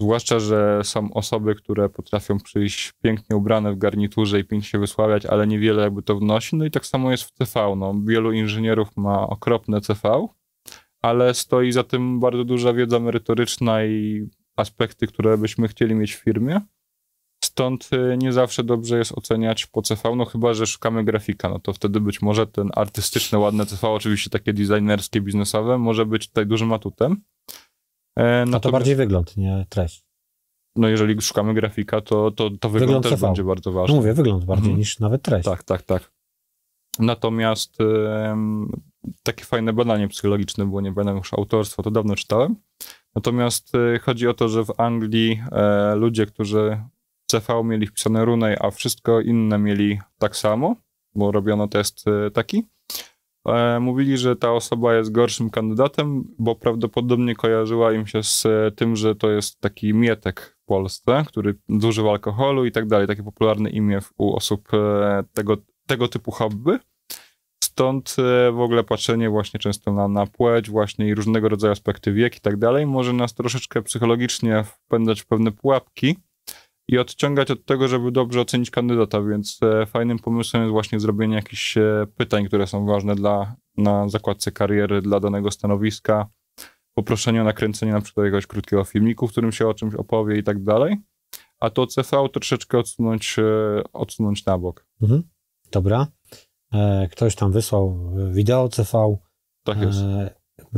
Zwłaszcza, 0.00 0.38
że 0.38 0.80
są 0.84 1.12
osoby, 1.12 1.54
które 1.54 1.88
potrafią 1.88 2.38
przyjść 2.38 2.92
pięknie 3.02 3.36
ubrane 3.36 3.72
w 3.72 3.78
garniturze 3.78 4.40
i 4.40 4.44
pięknie 4.44 4.68
się 4.68 4.78
wysławiać, 4.78 5.26
ale 5.26 5.46
niewiele 5.46 5.82
jakby 5.82 6.02
to 6.02 6.16
wnosi. 6.16 6.56
No 6.56 6.64
i 6.64 6.70
tak 6.70 6.86
samo 6.86 7.10
jest 7.10 7.24
w 7.24 7.48
CV. 7.48 7.76
No, 7.76 7.94
wielu 8.06 8.32
inżynierów 8.32 8.88
ma 8.96 9.28
okropne 9.28 9.80
CV, 9.80 10.00
ale 11.02 11.34
stoi 11.34 11.72
za 11.72 11.82
tym 11.84 12.20
bardzo 12.20 12.44
duża 12.44 12.72
wiedza 12.72 13.00
merytoryczna 13.00 13.84
i 13.84 14.28
aspekty, 14.56 15.06
które 15.06 15.38
byśmy 15.38 15.68
chcieli 15.68 15.94
mieć 15.94 16.14
w 16.14 16.22
firmie. 16.22 16.60
Stąd 17.44 17.90
y, 17.92 18.16
nie 18.18 18.32
zawsze 18.32 18.64
dobrze 18.64 18.98
jest 18.98 19.12
oceniać 19.12 19.66
po 19.66 19.82
CV, 19.84 20.02
no 20.16 20.24
chyba, 20.24 20.54
że 20.54 20.66
szukamy 20.66 21.04
grafika, 21.04 21.48
no 21.48 21.58
to 21.58 21.72
wtedy 21.72 22.00
być 22.00 22.22
może 22.22 22.46
ten 22.46 22.70
artystyczne, 22.74 23.38
ładne 23.38 23.66
CV, 23.66 23.86
oczywiście 23.86 24.30
takie 24.30 24.52
designerskie, 24.52 25.20
biznesowe, 25.20 25.78
może 25.78 26.06
być 26.06 26.28
tutaj 26.28 26.46
dużym 26.46 26.72
atutem. 26.72 27.22
E, 28.16 28.44
No 28.48 28.60
to 28.60 28.70
bardziej 28.72 28.96
wygląd, 28.96 29.36
nie 29.36 29.66
treść. 29.68 30.04
no 30.76 30.88
jeżeli 30.88 31.20
szukamy 31.22 31.54
grafika, 31.54 32.00
to, 32.00 32.30
to, 32.30 32.50
to 32.50 32.68
wygląd, 32.68 32.72
Wygląd 32.72 33.02
też 33.04 33.12
CV. 33.12 33.22
będzie 33.26 33.44
bardzo 33.44 33.70
No 33.70 33.76
ważny. 33.80 33.96
mówię, 33.96 34.14
wygląd 34.14 34.44
bardziej 34.44 34.64
Mhm. 34.66 34.78
niż 34.78 34.98
nawet 34.98 35.22
treść. 35.22 35.44
Tak, 35.48 35.62
tak, 35.62 35.82
tak. 35.82 36.12
Natomiast 36.98 37.78
em, 37.80 38.68
takie 39.22 39.44
fajne 39.44 39.72
badanie 39.72 40.08
psychologiczne 40.08 40.66
było, 40.66 40.80
nie 40.80 40.92
będę 40.92 41.12
już 41.12 41.32
autorstwa, 41.34 41.82
to 41.82 41.90
dawno 41.90 42.14
czytałem. 42.16 42.56
Natomiast 43.14 43.74
e, 43.74 43.98
chodzi 43.98 44.28
o 44.28 44.34
to, 44.34 44.48
że 44.48 44.64
w 44.64 44.72
Anglii 44.80 45.42
e, 45.52 45.94
ludzie, 45.96 46.26
którzy 46.26 46.82
CV 47.30 47.46
mieli 47.64 47.86
wpisane 47.86 48.24
runej, 48.24 48.56
a 48.60 48.70
wszystko 48.70 49.20
inne 49.20 49.58
mieli 49.58 49.98
tak 50.18 50.36
samo, 50.36 50.76
bo 51.14 51.32
robiono 51.32 51.68
test 51.68 52.04
e, 52.08 52.30
taki, 52.30 52.58
e, 52.58 52.62
mówili, 53.80 54.18
że 54.18 54.36
ta 54.36 54.52
osoba 54.52 54.94
jest 54.94 55.12
gorszym 55.12 55.50
kandydatem, 55.50 56.24
bo 56.38 56.54
prawdopodobnie 56.54 57.34
kojarzyła 57.34 57.92
im 57.92 58.06
się 58.06 58.22
z 58.22 58.46
e, 58.46 58.70
tym, 58.76 58.96
że 58.96 59.14
to 59.14 59.30
jest 59.30 59.60
taki 59.60 59.94
mietek 59.94 60.56
w 60.62 60.64
Polsce, 60.64 61.24
który 61.26 61.54
zużył 61.68 62.10
alkoholu 62.10 62.64
i 62.64 62.72
tak 62.72 62.86
dalej, 62.86 63.06
takie 63.06 63.22
popularne 63.22 63.70
imię 63.70 64.00
w- 64.00 64.12
u 64.18 64.36
osób 64.36 64.68
e, 64.74 65.24
tego, 65.32 65.56
tego 65.86 66.08
typu 66.08 66.30
hobby. 66.30 66.78
Stąd 67.64 68.16
e, 68.18 68.52
w 68.52 68.60
ogóle 68.60 68.84
patrzenie 68.84 69.30
właśnie 69.30 69.60
często 69.60 69.92
na, 69.92 70.08
na 70.08 70.26
płeć 70.26 70.70
właśnie 70.70 71.08
i 71.08 71.14
różnego 71.14 71.48
rodzaju 71.48 71.72
aspekty 71.72 72.12
wiek 72.12 72.36
i 72.36 72.40
tak 72.40 72.56
dalej 72.56 72.86
może 72.86 73.12
nas 73.12 73.34
troszeczkę 73.34 73.82
psychologicznie 73.82 74.64
wpędzać 74.64 75.20
w 75.22 75.26
pewne 75.26 75.52
pułapki 75.52 76.16
i 76.88 76.98
odciągać 76.98 77.50
od 77.50 77.64
tego, 77.64 77.88
żeby 77.88 78.12
dobrze 78.12 78.40
ocenić 78.40 78.70
kandydata, 78.70 79.22
więc 79.22 79.60
e, 79.62 79.86
fajnym 79.86 80.18
pomysłem 80.18 80.62
jest 80.62 80.72
właśnie 80.72 81.00
zrobienie 81.00 81.34
jakichś 81.34 81.76
e, 81.76 82.06
pytań, 82.16 82.46
które 82.46 82.66
są 82.66 82.86
ważne 82.86 83.14
dla, 83.14 83.56
na 83.76 84.08
zakładce 84.08 84.52
kariery 84.52 85.02
dla 85.02 85.20
danego 85.20 85.50
stanowiska, 85.50 86.28
poproszenie 86.94 87.40
o 87.40 87.44
nakręcenie 87.44 87.92
na 87.92 88.00
przykład 88.00 88.24
jakiegoś 88.24 88.46
krótkiego 88.46 88.84
filmiku, 88.84 89.28
w 89.28 89.30
którym 89.30 89.52
się 89.52 89.68
o 89.68 89.74
czymś 89.74 89.94
opowie 89.94 90.38
i 90.38 90.42
tak 90.42 90.62
dalej, 90.62 90.96
a 91.60 91.70
to 91.70 91.86
CV 91.86 92.28
troszeczkę 92.32 92.78
odsunąć, 92.78 93.36
e, 93.38 93.42
odsunąć 93.92 94.46
na 94.46 94.58
bok. 94.58 94.86
Mhm. 95.02 95.22
Dobra. 95.72 96.06
Ktoś 97.10 97.34
tam 97.34 97.52
wysłał 97.52 98.14
wideo 98.32 98.68
CV. 98.72 99.16
Tak 99.64 99.80
jest. 99.80 99.98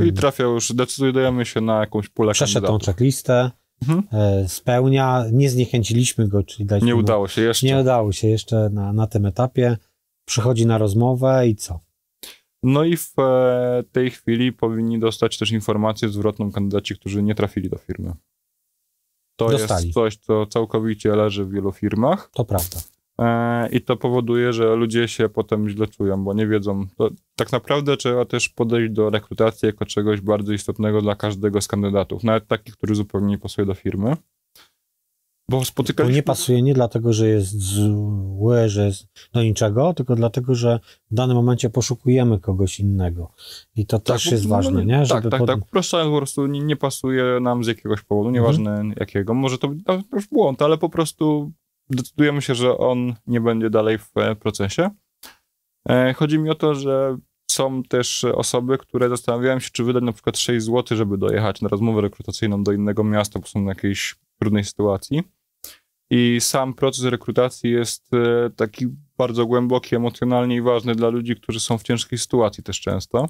I 0.05 0.13
trafia 0.13 0.43
już, 0.43 0.73
decydujemy 0.73 1.45
się 1.45 1.61
na 1.61 1.79
jakąś 1.79 2.09
pulę 2.09 2.33
przeszedł 2.33 2.67
tą 2.67 2.71
kandydatów. 2.71 2.85
checklistę, 2.85 3.51
Mhm. 3.89 4.03
e, 4.11 4.47
spełnia, 4.49 5.25
nie 5.31 5.49
zniechęciliśmy 5.49 6.27
go, 6.27 6.43
czyli 6.43 6.65
daliśmy 6.65 6.87
Nie 6.87 6.93
mu- 6.93 6.99
udało 6.99 7.27
się 7.27 7.41
jeszcze. 7.41 7.65
Nie 7.67 7.77
udało 7.77 8.11
się 8.11 8.27
jeszcze 8.27 8.69
na, 8.69 8.93
na 8.93 9.07
tym 9.07 9.25
etapie. 9.25 9.77
Przychodzi 10.27 10.65
na 10.65 10.77
rozmowę 10.77 11.47
i 11.47 11.55
co? 11.55 11.79
No 12.63 12.83
i 12.83 12.97
w 12.97 13.13
e, 13.19 13.83
tej 13.91 14.11
chwili 14.11 14.53
powinni 14.53 14.99
dostać 14.99 15.37
też 15.37 15.51
informację 15.51 16.09
zwrotną 16.09 16.51
kandydaci, 16.51 16.95
którzy 16.95 17.23
nie 17.23 17.35
trafili 17.35 17.69
do 17.69 17.77
firmy. 17.77 18.13
To 19.39 19.49
Dostali. 19.49 19.85
jest 19.85 19.93
coś, 19.93 20.17
co 20.17 20.45
całkowicie 20.45 21.15
leży 21.15 21.45
w 21.45 21.51
wielu 21.51 21.71
firmach 21.71 22.29
To 22.33 22.45
prawda. 22.45 22.77
E, 23.21 23.69
i 23.69 23.81
to 23.81 23.97
powoduje, 23.97 24.53
że 24.53 24.75
ludzie 24.75 25.07
się 25.07 25.29
potem 25.29 25.69
źle 25.69 25.87
czują, 25.87 26.23
bo 26.23 26.33
nie 26.33 26.47
wiedzą. 26.47 26.85
To, 26.97 27.09
tak 27.35 27.51
naprawdę 27.51 27.97
trzeba 27.97 28.25
też 28.25 28.49
podejść 28.49 28.93
do 28.93 29.09
rekrutacji 29.09 29.65
jako 29.65 29.85
czegoś 29.85 30.21
bardzo 30.21 30.53
istotnego 30.53 31.01
dla 31.01 31.15
każdego 31.15 31.61
z 31.61 31.67
kandydatów, 31.67 32.23
nawet 32.23 32.47
takich, 32.47 32.77
który 32.77 32.95
zupełnie 32.95 33.27
nie 33.27 33.37
pasuje 33.37 33.65
do 33.67 33.73
firmy. 33.73 34.15
Bo 35.49 35.59
To 35.59 35.65
spotykaliśmy... 35.65 36.15
nie 36.15 36.23
pasuje 36.23 36.61
nie 36.61 36.73
dlatego, 36.73 37.13
że 37.13 37.27
jest 37.27 37.59
zły, 37.59 38.69
że 38.69 38.85
jest 38.85 39.07
do 39.33 39.43
niczego, 39.43 39.93
tylko 39.93 40.15
dlatego, 40.15 40.55
że 40.55 40.79
w 41.11 41.15
danym 41.15 41.35
momencie 41.37 41.69
poszukujemy 41.69 42.39
kogoś 42.39 42.79
innego. 42.79 43.31
I 43.75 43.85
to 43.85 43.99
też 43.99 44.25
bo- 44.25 44.31
jest 44.31 44.43
no, 44.43 44.49
ważne, 44.49 44.85
nie? 44.85 44.97
Tak, 44.97 45.05
Żeby 45.07 45.29
tak, 45.29 45.39
pod- 45.39 45.47
tak. 45.49 45.61
Upraszczając, 45.61 46.11
po 46.11 46.17
prostu 46.17 46.47
nie, 46.47 46.59
nie 46.59 46.75
pasuje 46.75 47.39
nam 47.41 47.63
z 47.63 47.67
jakiegoś 47.67 48.01
powodu, 48.01 48.29
nieważne 48.31 48.71
Mhm. 48.71 48.93
jakiego. 48.99 49.33
Może 49.33 49.57
to 49.57 49.67
być 49.67 49.83
to 49.85 50.01
już 50.13 50.27
błąd, 50.27 50.61
ale 50.61 50.77
po 50.77 50.89
prostu 50.89 51.51
decydujemy 51.89 52.41
się, 52.41 52.55
że 52.55 52.77
on 52.77 53.15
nie 53.27 53.41
będzie 53.41 53.69
dalej 53.69 53.97
w 53.97 54.17
e, 54.17 54.35
procesie. 54.35 54.89
E, 55.89 56.13
Chodzi 56.13 56.39
mi 56.39 56.49
o 56.49 56.55
to, 56.55 56.75
że 56.75 57.17
są 57.51 57.83
też 57.83 58.23
osoby, 58.23 58.77
które 58.77 59.09
zastanawiają 59.09 59.59
się, 59.59 59.69
czy 59.73 59.83
wydać 59.83 60.03
na 60.03 60.11
przykład 60.11 60.37
6 60.37 60.65
zł, 60.65 60.97
żeby 60.97 61.17
dojechać 61.17 61.61
na 61.61 61.69
rozmowę 61.69 62.01
rekrutacyjną 62.01 62.63
do 62.63 62.71
innego 62.71 63.03
miasta, 63.03 63.39
bo 63.39 63.47
są 63.47 63.65
w 63.65 63.67
jakiejś 63.67 64.15
trudnej 64.39 64.63
sytuacji. 64.63 65.23
I 66.09 66.37
sam 66.41 66.73
proces 66.73 67.05
rekrutacji 67.05 67.71
jest 67.71 68.13
e, 68.13 68.49
taki 68.49 68.87
bardzo 69.17 69.45
głęboki, 69.45 69.95
emocjonalnie 69.95 70.55
i 70.55 70.61
ważny 70.61 70.95
dla 70.95 71.09
ludzi, 71.09 71.35
którzy 71.35 71.59
są 71.59 71.77
w 71.77 71.83
ciężkiej 71.83 72.19
sytuacji 72.19 72.63
też 72.63 72.81
często. 72.81 73.29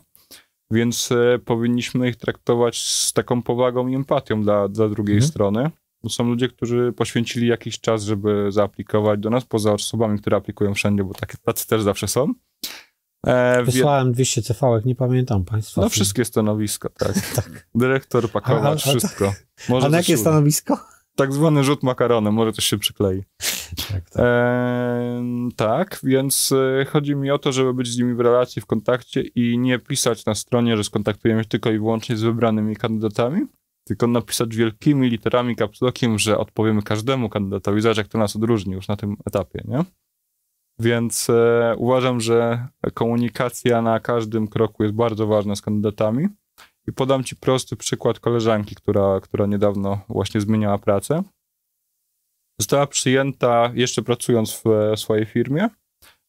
Więc 0.72 1.10
powinniśmy 1.46 2.10
ich 2.10 2.16
traktować 2.16 2.82
z 2.82 3.14
taką 3.14 3.42
powagą 3.42 3.88
i 3.88 3.96
empatią 3.96 4.42
dla, 4.42 4.68
dla 4.68 4.90
drugiej 4.90 5.16
mhm. 5.16 5.32
strony. 5.32 5.72
Bo 6.06 6.10
są 6.10 6.24
ludzie, 6.24 6.48
którzy 6.48 6.94
poświęcili 6.96 7.48
jakiś 7.48 7.80
czas, 7.80 8.04
żeby 8.04 8.52
zaaplikować 8.52 9.20
do 9.20 9.30
nas, 9.30 9.46
poza 9.46 9.74
osobami, 9.74 10.20
które 10.20 10.38
aplikują 10.38 10.74
wszędzie, 10.74 11.04
bo 11.04 11.14
takie 11.14 11.38
tacy 11.38 11.68
też 11.68 11.84
zawsze 11.84 12.08
są. 12.08 12.34
E, 13.28 13.64
Wysłałem 13.64 14.12
200 14.12 14.42
cv 14.42 14.82
nie 14.86 14.96
pamiętam 14.96 15.46
państwa. 15.46 15.82
No 15.82 15.90
wszystkie 15.90 16.26
stanowiska, 16.26 16.90
tak. 16.90 17.14
tak. 17.36 17.68
Dyrektor, 17.76 18.32
pakować, 18.32 18.82
wszystko. 18.82 19.34
Może 19.70 19.88
a 19.88 19.90
na 19.90 19.98
jakie 19.98 20.18
stanowisko? 20.18 20.80
Tak 21.16 21.34
zwany 21.34 21.64
rzut 21.64 21.84
makaronem, 21.84 22.34
może 22.34 22.54
coś 22.54 22.66
się 22.66 22.78
przyklei. 22.78 23.24
Tak, 23.92 24.10
tak. 24.10 24.26
E, 24.26 25.24
tak, 25.56 26.00
więc 26.04 26.52
e, 26.82 26.86
chodzi 26.86 27.16
mi 27.16 27.32
o 27.32 27.40
to, 27.40 27.52
żeby 27.52 27.74
być 27.74 27.88
z 27.88 27.98
nimi 27.98 28.16
w 28.16 28.20
relacji, 28.20 28.62
w 28.62 28.66
kontakcie 28.66 29.22
i 29.22 29.58
nie 29.58 29.80
pisać 29.80 30.26
na 30.26 30.36
stronie, 30.36 30.78
że 30.78 30.84
skontaktujemy 30.84 31.44
się 31.44 31.50
tylko 31.50 31.72
i 31.72 31.78
wyłącznie 31.78 32.18
z 32.18 32.22
wybranymi 32.22 32.76
kandydatami, 32.76 33.42
tylko 33.88 34.08
napisać 34.08 34.56
wielkimi 34.56 35.10
literami 35.10 35.56
kapslokiem, 35.56 36.20
że 36.20 36.38
odpowiemy 36.38 36.82
każdemu 36.82 37.30
kandydatowi, 37.30 37.82
zobacz 37.82 37.98
jak 37.98 38.08
to 38.08 38.18
nas 38.18 38.36
odróżni 38.36 38.74
już 38.74 38.88
na 38.88 38.96
tym 38.96 39.18
etapie, 39.26 39.62
nie? 39.66 39.84
Więc 40.80 41.30
e, 41.30 41.76
uważam, 41.78 42.22
że 42.22 42.68
komunikacja 42.94 43.82
na 43.82 44.00
każdym 44.00 44.48
kroku 44.48 44.84
jest 44.84 44.96
bardzo 44.96 45.28
ważna 45.28 45.56
z 45.56 45.62
kandydatami. 45.62 46.28
I 46.88 46.94
podam 46.94 47.24
Ci 47.24 47.36
prosty 47.36 47.76
przykład 47.76 48.20
koleżanki, 48.20 48.76
która, 48.76 49.20
która 49.20 49.46
niedawno 49.46 50.00
właśnie 50.10 50.42
zmieniała 50.42 50.78
pracę. 50.78 51.24
Została 52.60 52.88
przyjęta, 52.88 53.72
jeszcze 53.74 54.02
pracując 54.02 54.54
w, 54.54 54.64
w 54.96 55.00
swojej 55.00 55.26
firmie, 55.26 55.70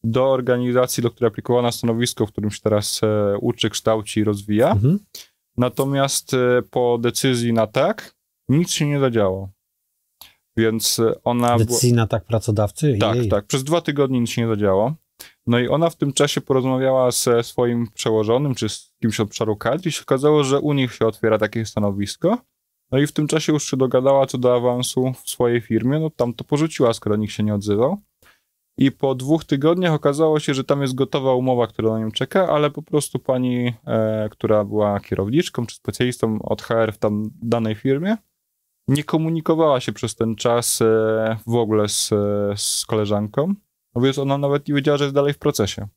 do 0.04 0.30
organizacji, 0.30 1.02
do 1.02 1.10
której 1.10 1.28
aplikowała 1.28 1.62
na 1.62 1.72
stanowisko, 1.72 2.26
w 2.26 2.32
którym 2.32 2.50
się 2.50 2.60
teraz 2.62 3.00
e, 3.02 3.38
uczy, 3.40 3.70
kształci 3.70 4.20
i 4.20 4.24
rozwija. 4.24 4.70
Mhm. 4.70 4.98
Natomiast 5.58 6.34
e, 6.34 6.62
po 6.70 6.98
decyzji 7.00 7.52
na 7.52 7.66
tak, 7.66 8.14
nic 8.48 8.70
się 8.70 8.86
nie 8.86 9.00
zadziało. 9.00 9.48
Więc 10.56 11.00
ona. 11.24 11.58
Decyzji 11.58 11.92
na 11.92 12.06
tak 12.06 12.24
pracodawcy? 12.24 12.96
Tak, 13.00 13.16
Jej. 13.16 13.28
tak. 13.28 13.46
Przez 13.46 13.64
dwa 13.64 13.80
tygodnie 13.80 14.20
nic 14.20 14.30
się 14.30 14.42
nie 14.42 14.48
zadziało. 14.48 14.94
No 15.46 15.58
i 15.58 15.68
ona 15.68 15.90
w 15.90 15.96
tym 15.96 16.12
czasie 16.12 16.40
porozmawiała 16.40 17.10
ze 17.10 17.42
swoim 17.42 17.86
przełożonym, 17.94 18.54
czy 18.54 18.68
z 18.68 18.92
kimś 19.02 19.20
od 19.20 19.28
obszaru 19.28 19.56
kadr 19.56 19.86
i 19.86 19.92
się 19.92 20.02
okazało, 20.02 20.44
że 20.44 20.60
u 20.60 20.72
nich 20.72 20.92
się 20.92 21.06
otwiera 21.06 21.38
takie 21.38 21.66
stanowisko. 21.66 22.38
No 22.92 22.98
i 22.98 23.06
w 23.06 23.12
tym 23.12 23.26
czasie 23.26 23.52
już 23.52 23.70
się 23.70 23.76
dogadała 23.76 24.26
co 24.26 24.38
do 24.38 24.56
awansu 24.56 25.12
w 25.24 25.30
swojej 25.30 25.60
firmie, 25.60 25.98
no 25.98 26.10
tam 26.10 26.34
to 26.34 26.44
porzuciła, 26.44 26.92
skoro 26.92 27.16
nikt 27.16 27.32
się 27.32 27.42
nie 27.42 27.54
odzywał. 27.54 27.98
I 28.78 28.92
po 28.92 29.14
dwóch 29.14 29.44
tygodniach 29.44 29.92
okazało 29.92 30.40
się, 30.40 30.54
że 30.54 30.64
tam 30.64 30.82
jest 30.82 30.94
gotowa 30.94 31.34
umowa, 31.34 31.66
która 31.66 31.90
na 31.90 31.98
nią 31.98 32.10
czeka, 32.10 32.48
ale 32.48 32.70
po 32.70 32.82
prostu 32.82 33.18
pani, 33.18 33.74
e, 33.86 34.28
która 34.30 34.64
była 34.64 35.00
kierowniczką 35.00 35.66
czy 35.66 35.76
specjalistą 35.76 36.42
od 36.42 36.62
HR 36.62 36.92
w 36.92 36.98
tam 36.98 37.30
danej 37.42 37.74
firmie, 37.74 38.16
nie 38.88 39.04
komunikowała 39.04 39.80
się 39.80 39.92
przez 39.92 40.14
ten 40.14 40.36
czas 40.36 40.82
e, 40.82 41.36
w 41.46 41.54
ogóle 41.54 41.88
z, 41.88 42.10
z 42.56 42.86
koleżanką, 42.86 43.54
no 43.94 44.02
więc 44.02 44.18
ona 44.18 44.38
nawet 44.38 44.68
nie 44.68 44.74
wiedziała, 44.74 44.98
że 44.98 45.04
jest 45.04 45.14
dalej 45.14 45.32
w 45.32 45.38
procesie. 45.38 45.88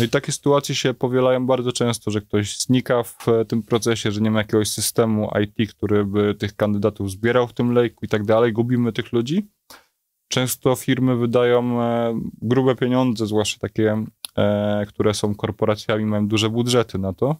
No 0.00 0.06
i 0.06 0.08
takie 0.08 0.32
sytuacje 0.32 0.74
się 0.74 0.94
powielają 0.94 1.46
bardzo 1.46 1.72
często, 1.72 2.10
że 2.10 2.20
ktoś 2.20 2.58
znika 2.58 3.02
w 3.02 3.26
tym 3.48 3.62
procesie, 3.62 4.10
że 4.10 4.20
nie 4.20 4.30
ma 4.30 4.38
jakiegoś 4.38 4.68
systemu 4.68 5.30
IT, 5.42 5.70
który 5.70 6.04
by 6.04 6.34
tych 6.34 6.56
kandydatów 6.56 7.10
zbierał 7.10 7.46
w 7.46 7.52
tym 7.52 7.72
lejku 7.72 8.04
i 8.04 8.08
tak 8.08 8.24
dalej. 8.24 8.52
Gubimy 8.52 8.92
tych 8.92 9.12
ludzi. 9.12 9.48
Często 10.32 10.76
firmy 10.76 11.16
wydają 11.16 11.82
e, 11.82 12.20
grube 12.42 12.76
pieniądze, 12.76 13.26
zwłaszcza 13.26 13.58
takie, 13.60 14.04
e, 14.36 14.86
które 14.88 15.14
są 15.14 15.34
korporacjami, 15.34 16.04
mają 16.04 16.28
duże 16.28 16.50
budżety 16.50 16.98
na 16.98 17.12
to, 17.12 17.36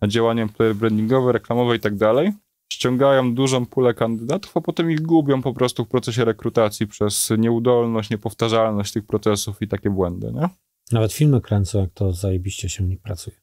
na 0.00 0.08
działania 0.08 0.48
brandingowe, 0.74 1.32
reklamowe 1.32 1.76
i 1.76 1.80
tak 1.80 1.96
dalej 1.96 2.32
ściągają 2.72 3.34
dużą 3.34 3.66
pulę 3.66 3.94
kandydatów, 3.94 4.56
a 4.56 4.60
potem 4.60 4.90
ich 4.90 5.02
gubią 5.02 5.42
po 5.42 5.54
prostu 5.54 5.84
w 5.84 5.88
procesie 5.88 6.24
rekrutacji 6.24 6.86
przez 6.86 7.32
nieudolność, 7.38 8.10
niepowtarzalność 8.10 8.92
tych 8.92 9.06
procesów 9.06 9.62
i 9.62 9.68
takie 9.68 9.90
błędy, 9.90 10.32
nie? 10.32 10.48
Nawet 10.92 11.12
filmy 11.12 11.40
kręcą, 11.40 11.80
jak 11.80 11.90
to 11.94 12.12
zajebiście 12.12 12.68
się 12.68 12.84
w 12.84 12.88
nich 12.88 13.00
pracuje. 13.00 13.36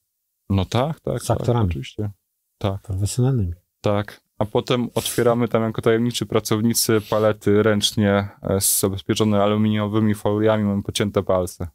No 0.49 0.65
tak, 0.65 0.99
tak. 0.99 1.23
Z 1.23 1.31
aktorami. 1.31 1.65
Tak, 1.65 1.69
oczywiście. 1.69 2.09
Tak. 2.57 2.81
Profesjonalnymi. 2.81 3.53
Tak. 3.81 4.22
A 4.39 4.45
potem 4.45 4.89
otwieramy 4.95 5.47
tam 5.47 5.63
jako 5.63 5.81
tajemniczy 5.81 6.25
pracownicy 6.25 7.01
palety 7.09 7.63
ręcznie 7.63 8.29
e, 8.41 8.61
z 8.61 8.79
zabezpieczone 8.79 9.43
aluminiowymi 9.43 10.15
foliami, 10.15 10.63
mamy 10.63 10.83
pocięte 10.83 11.23
palce. 11.23 11.67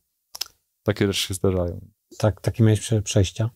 Takie 0.82 1.06
też 1.06 1.18
się 1.18 1.34
zdarzają. 1.34 1.80
Tak, 2.18 2.40
takie 2.40 2.64
miałeś 2.64 2.90
przejścia? 3.04 3.50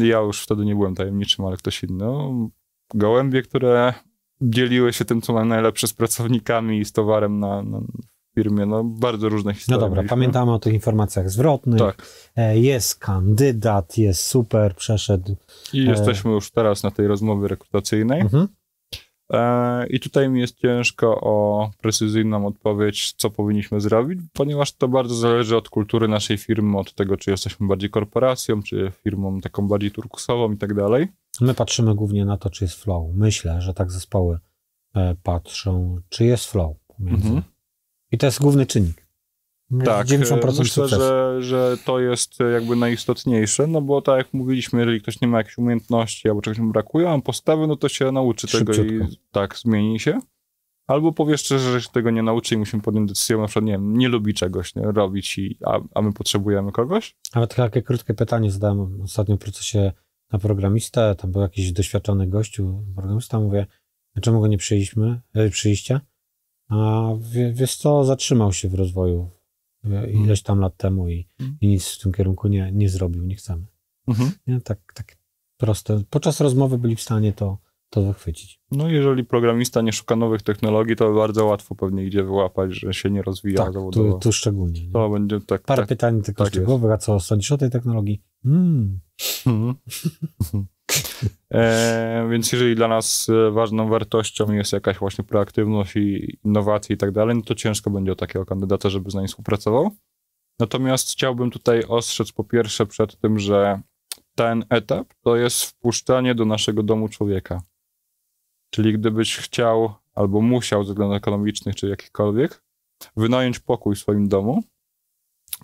Ja 0.00 0.18
już 0.18 0.42
wtedy 0.42 0.64
nie 0.64 0.74
byłem 0.74 0.94
tajemniczym, 0.94 1.44
ale 1.44 1.56
ktoś 1.56 1.82
inny. 1.82 2.04
No, 2.04 2.48
gołębie, 2.94 3.42
które 3.42 3.94
dzieliły 4.40 4.92
się 4.92 5.04
tym, 5.04 5.20
co 5.20 5.32
mają 5.32 5.46
najlepsze 5.46 5.88
z 5.88 5.92
pracownikami 5.92 6.78
i 6.78 6.84
z 6.84 6.92
towarem 6.92 7.40
na, 7.40 7.62
na 7.62 7.80
firmie. 8.38 8.66
No, 8.66 8.84
bardzo 8.84 9.28
różne 9.28 9.54
historie. 9.54 9.80
No 9.80 9.88
dobra, 9.88 10.02
pamiętamy 10.08 10.52
o 10.52 10.58
tych 10.58 10.74
informacjach 10.74 11.30
zwrotnych. 11.30 11.78
Tak. 11.78 12.02
E, 12.36 12.58
jest 12.58 12.98
kandydat, 12.98 13.98
jest 13.98 14.20
super, 14.24 14.74
przeszedł. 14.74 15.36
I 15.72 15.84
jesteśmy 15.84 16.30
już 16.30 16.50
teraz 16.50 16.82
na 16.82 16.90
tej 16.90 17.06
rozmowie 17.06 17.48
rekrutacyjnej. 17.48 18.20
Mhm. 18.20 18.48
E, 19.32 19.86
I 19.86 20.00
tutaj 20.00 20.28
mi 20.28 20.40
jest 20.40 20.56
ciężko 20.56 21.20
o 21.20 21.70
precyzyjną 21.80 22.46
odpowiedź, 22.46 23.12
co 23.12 23.30
powinniśmy 23.30 23.80
zrobić, 23.80 24.20
ponieważ 24.32 24.72
to 24.72 24.88
bardzo 24.88 25.14
zależy 25.14 25.56
od 25.56 25.68
kultury 25.68 26.08
naszej 26.08 26.38
firmy, 26.38 26.78
od 26.78 26.94
tego, 26.94 27.16
czy 27.16 27.30
jesteśmy 27.30 27.66
bardziej 27.66 27.90
korporacją, 27.90 28.62
czy 28.62 28.92
firmą 29.04 29.40
taką 29.40 29.68
bardziej 29.68 29.90
turkusową 29.90 30.52
i 30.52 30.56
tak 30.56 30.74
dalej. 30.74 31.08
My 31.40 31.54
patrzymy 31.54 31.94
głównie 31.94 32.24
na 32.24 32.36
to, 32.36 32.50
czy 32.50 32.64
jest 32.64 32.82
flow. 32.82 33.06
Myślę, 33.14 33.62
że 33.62 33.74
tak 33.74 33.90
zespoły 33.90 34.38
e, 34.94 35.14
patrzą, 35.22 36.00
czy 36.08 36.24
jest 36.24 36.44
flow 36.50 36.76
pomiędzy. 36.96 37.28
Mhm. 37.28 37.42
I 38.12 38.18
to 38.18 38.26
jest 38.26 38.40
główny 38.40 38.66
czynnik. 38.66 39.08
Tak, 39.84 40.06
90% 40.06 40.58
myślę, 40.58 40.88
że, 40.88 41.36
że 41.40 41.76
to 41.84 42.00
jest 42.00 42.38
jakby 42.52 42.76
najistotniejsze, 42.76 43.66
no 43.66 43.80
bo 43.80 44.02
tak 44.02 44.18
jak 44.18 44.34
mówiliśmy, 44.34 44.80
jeżeli 44.80 45.00
ktoś 45.00 45.20
nie 45.20 45.28
ma 45.28 45.38
jakichś 45.38 45.58
umiejętności 45.58 46.28
albo 46.28 46.42
czegoś 46.42 46.58
mu 46.58 46.72
brakuje, 46.72 47.10
a 47.10 47.18
postawy, 47.18 47.66
no 47.66 47.76
to 47.76 47.88
się 47.88 48.12
nauczy 48.12 48.48
tego 48.48 48.72
i 48.74 49.00
tak, 49.32 49.56
zmieni 49.56 50.00
się. 50.00 50.20
Albo 50.86 51.12
powie 51.12 51.38
szczerze, 51.38 51.72
że 51.72 51.82
się 51.82 51.88
tego 51.88 52.10
nie 52.10 52.22
nauczy 52.22 52.54
i 52.54 52.58
musimy 52.58 52.82
podjąć 52.82 53.08
decyzję, 53.08 53.36
na 53.36 53.46
przykład, 53.46 53.64
nie 53.64 53.72
wiem, 53.72 53.98
nie 53.98 54.08
lubi 54.08 54.34
czegoś 54.34 54.74
nie, 54.74 54.82
robić, 54.82 55.38
i, 55.38 55.58
a, 55.64 55.80
a 55.94 56.02
my 56.02 56.12
potrzebujemy 56.12 56.72
kogoś. 56.72 57.16
Nawet 57.34 57.54
takie 57.54 57.82
krótkie 57.82 58.14
pytanie 58.14 58.50
zadałem 58.50 59.00
ostatnio 59.02 59.36
w 59.36 59.38
procesie 59.38 59.92
na 60.32 60.38
programistę, 60.38 61.14
tam 61.18 61.32
był 61.32 61.42
jakiś 61.42 61.72
doświadczony 61.72 62.26
gościu, 62.26 62.84
programista, 62.94 63.40
mówię, 63.40 63.66
czemu 64.20 64.40
go 64.40 64.46
nie 64.46 64.58
przyjęliśmy, 64.58 65.20
e, 65.34 65.50
przyjście? 65.50 66.00
A 66.68 67.10
wiesz 67.52 67.76
co, 67.76 68.04
zatrzymał 68.04 68.52
się 68.52 68.68
w 68.68 68.74
rozwoju 68.74 69.30
e, 69.84 70.10
ileś 70.10 70.42
tam 70.42 70.60
lat 70.60 70.76
temu 70.76 71.08
i, 71.08 71.28
mhm. 71.40 71.58
i 71.60 71.68
nic 71.68 71.88
w 71.88 72.02
tym 72.02 72.12
kierunku 72.12 72.48
nie, 72.48 72.72
nie 72.72 72.88
zrobił, 72.88 73.22
nie 73.22 73.34
chcemy. 73.34 73.66
Mhm. 74.08 74.30
Nie? 74.46 74.60
Tak, 74.60 74.78
tak 74.94 75.16
proste. 75.56 76.02
Podczas 76.10 76.40
rozmowy 76.40 76.78
byli 76.78 76.96
w 76.96 77.00
stanie 77.00 77.32
to, 77.32 77.58
to 77.90 78.02
wychwycić. 78.02 78.60
No 78.70 78.88
jeżeli 78.88 79.24
programista 79.24 79.82
nie 79.82 79.92
szuka 79.92 80.16
nowych 80.16 80.42
technologii, 80.42 80.96
to 80.96 81.14
bardzo 81.14 81.46
łatwo 81.46 81.74
pewnie 81.74 82.04
idzie 82.04 82.24
wyłapać, 82.24 82.74
że 82.74 82.94
się 82.94 83.10
nie 83.10 83.22
rozwija 83.22 83.64
tak, 83.64 83.72
zawodowo. 83.72 84.12
Tu, 84.12 84.18
tu 84.18 84.32
szczególnie. 84.32 84.86
Nie? 84.86 84.92
To 84.92 85.10
będzie 85.10 85.40
tak. 85.40 85.62
Parę 85.62 85.82
tak, 85.82 85.88
pytań 85.88 86.22
tylko 86.22 86.44
tak 86.44 86.52
szczegółowych, 86.52 86.90
a 86.90 86.98
co 86.98 87.20
sądzisz 87.20 87.52
o 87.52 87.58
tej 87.58 87.70
technologii? 87.70 88.22
Hmm. 88.42 89.00
Mhm. 89.46 89.74
e, 91.50 92.28
więc 92.30 92.52
jeżeli 92.52 92.76
dla 92.76 92.88
nas 92.88 93.28
e, 93.28 93.50
ważną 93.50 93.88
wartością 93.88 94.52
jest 94.52 94.72
jakaś 94.72 94.98
właśnie 94.98 95.24
proaktywność 95.24 95.96
i 95.96 96.38
innowacje 96.44 96.94
i 96.94 96.96
tak 96.96 97.10
dalej, 97.10 97.36
no 97.36 97.42
to 97.42 97.54
ciężko 97.54 97.90
będzie 97.90 98.12
o 98.12 98.16
takiego 98.16 98.46
kandydata, 98.46 98.90
żeby 98.90 99.10
z 99.10 99.14
nami 99.14 99.28
współpracował. 99.28 99.90
Natomiast 100.60 101.12
chciałbym 101.12 101.50
tutaj 101.50 101.84
ostrzec 101.84 102.32
po 102.32 102.44
pierwsze 102.44 102.86
przed 102.86 103.20
tym, 103.20 103.38
że 103.38 103.80
ten 104.34 104.64
etap 104.70 105.14
to 105.20 105.36
jest 105.36 105.64
wpuszczanie 105.64 106.34
do 106.34 106.44
naszego 106.44 106.82
domu 106.82 107.08
człowieka. 107.08 107.62
Czyli 108.70 108.92
gdybyś 108.92 109.36
chciał 109.36 109.94
albo 110.14 110.40
musiał 110.40 110.84
ze 110.84 110.92
względów 110.92 111.16
ekonomicznych 111.16 111.76
czy 111.76 111.88
jakichkolwiek 111.88 112.62
wynająć 113.16 113.58
pokój 113.58 113.94
w 113.94 113.98
swoim 113.98 114.28
domu, 114.28 114.62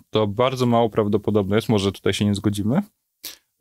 to 0.09 0.27
bardzo 0.27 0.65
mało 0.65 0.89
prawdopodobne 0.89 1.55
jest, 1.55 1.69
może 1.69 1.91
tutaj 1.91 2.13
się 2.13 2.25
nie 2.25 2.35
zgodzimy, 2.35 2.81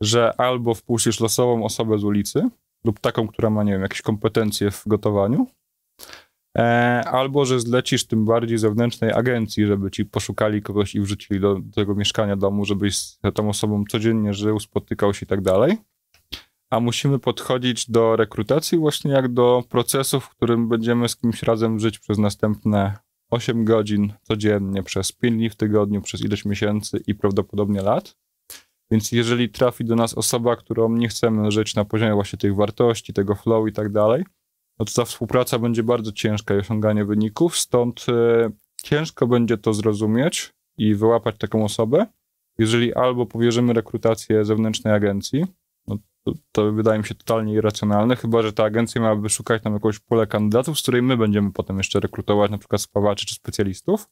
że 0.00 0.40
albo 0.40 0.74
wpuścisz 0.74 1.20
losową 1.20 1.64
osobę 1.64 1.98
z 1.98 2.04
ulicy 2.04 2.48
lub 2.84 3.00
taką, 3.00 3.28
która 3.28 3.50
ma, 3.50 3.62
nie 3.62 3.72
wiem, 3.72 3.82
jakieś 3.82 4.02
kompetencje 4.02 4.70
w 4.70 4.82
gotowaniu, 4.86 5.46
e, 6.58 6.62
albo 7.06 7.44
że 7.44 7.60
zlecisz 7.60 8.06
tym 8.06 8.24
bardziej 8.24 8.58
zewnętrznej 8.58 9.12
agencji, 9.12 9.66
żeby 9.66 9.90
ci 9.90 10.04
poszukali 10.04 10.62
kogoś 10.62 10.94
i 10.94 11.00
wrzucili 11.00 11.40
do, 11.40 11.54
do 11.54 11.72
tego 11.74 11.94
mieszkania 11.94 12.36
domu, 12.36 12.64
żebyś 12.64 12.96
z 12.96 13.18
tą 13.34 13.48
osobą 13.48 13.84
codziennie 13.90 14.34
żył, 14.34 14.60
spotykał 14.60 15.14
się 15.14 15.24
i 15.24 15.26
tak 15.26 15.40
dalej 15.40 15.78
a 16.74 16.80
musimy 16.80 17.18
podchodzić 17.18 17.90
do 17.90 18.16
rekrutacji 18.16 18.78
właśnie 18.78 19.12
jak 19.12 19.32
do 19.32 19.64
procesu, 19.68 20.20
w 20.20 20.28
którym 20.28 20.68
będziemy 20.68 21.08
z 21.08 21.16
kimś 21.16 21.42
razem 21.42 21.80
żyć 21.80 21.98
przez 21.98 22.18
następne 22.18 22.96
8 23.30 23.64
godzin 23.64 24.12
codziennie, 24.22 24.82
przez 24.82 25.12
5 25.12 25.36
dni 25.36 25.50
w 25.50 25.56
tygodniu, 25.56 26.02
przez 26.02 26.20
ileś 26.20 26.44
miesięcy 26.44 27.02
i 27.06 27.14
prawdopodobnie 27.14 27.82
lat. 27.82 28.16
Więc 28.90 29.12
jeżeli 29.12 29.48
trafi 29.48 29.84
do 29.84 29.96
nas 29.96 30.14
osoba, 30.14 30.56
którą 30.56 30.88
nie 30.92 31.08
chcemy 31.08 31.50
żyć 31.50 31.74
na 31.74 31.84
poziomie 31.84 32.14
właśnie 32.14 32.38
tych 32.38 32.54
wartości, 32.54 33.12
tego 33.12 33.34
flow 33.34 33.68
i 33.68 33.72
tak 33.72 33.92
dalej, 33.92 34.24
no 34.78 34.84
to 34.84 34.92
ta 34.94 35.04
współpraca 35.04 35.58
będzie 35.58 35.82
bardzo 35.82 36.12
ciężka 36.12 36.54
i 36.54 36.58
osiąganie 36.58 37.04
wyników, 37.04 37.58
stąd 37.58 38.06
e, 38.08 38.50
ciężko 38.82 39.26
będzie 39.26 39.58
to 39.58 39.74
zrozumieć 39.74 40.54
i 40.78 40.94
wyłapać 40.94 41.38
taką 41.38 41.64
osobę, 41.64 42.06
jeżeli 42.58 42.94
albo 42.94 43.26
powierzymy 43.26 43.72
rekrutację 43.72 44.44
zewnętrznej 44.44 44.94
agencji, 44.94 45.46
no 45.86 45.98
to, 46.24 46.32
to, 46.52 46.72
wydaje 46.72 46.98
mi 46.98 47.04
się 47.04 47.14
totalnie 47.14 47.54
irracjonalne, 47.54 48.16
chyba 48.16 48.42
że 48.42 48.52
ta 48.52 48.64
agencja 48.64 49.00
miałaby 49.00 49.28
szukać 49.28 49.62
tam 49.62 49.72
jakąś 49.72 49.98
pulę 49.98 50.26
kandydatów, 50.26 50.78
z 50.78 50.82
której 50.82 51.02
my 51.02 51.16
będziemy 51.16 51.52
potem 51.52 51.78
jeszcze 51.78 52.00
rekrutować 52.00 52.50
na 52.50 52.58
przykład 52.58 52.80
spawaczy 52.80 53.26
czy 53.26 53.34
specjalistów. 53.34 54.08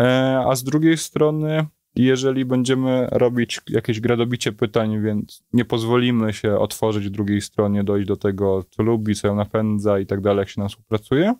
E, 0.00 0.44
a 0.46 0.56
z 0.56 0.64
drugiej 0.64 0.98
strony, 0.98 1.66
jeżeli 1.96 2.44
będziemy 2.44 3.08
robić 3.12 3.60
jakieś 3.68 4.00
gradobicie 4.00 4.52
pytań, 4.52 5.02
więc 5.02 5.42
nie 5.52 5.64
pozwolimy 5.64 6.32
się 6.32 6.58
otworzyć 6.58 7.10
drugiej 7.10 7.40
stronie, 7.40 7.84
dojść 7.84 8.08
do 8.08 8.16
tego, 8.16 8.64
co 8.70 8.82
lubi, 8.82 9.14
co 9.14 9.28
ją 9.28 9.34
napędza 9.34 9.98
i 9.98 10.06
tak 10.06 10.20
dalej, 10.20 10.38
jak 10.38 10.48
się 10.48 10.60
nam 10.60 10.68
współpracuje, 10.68 11.34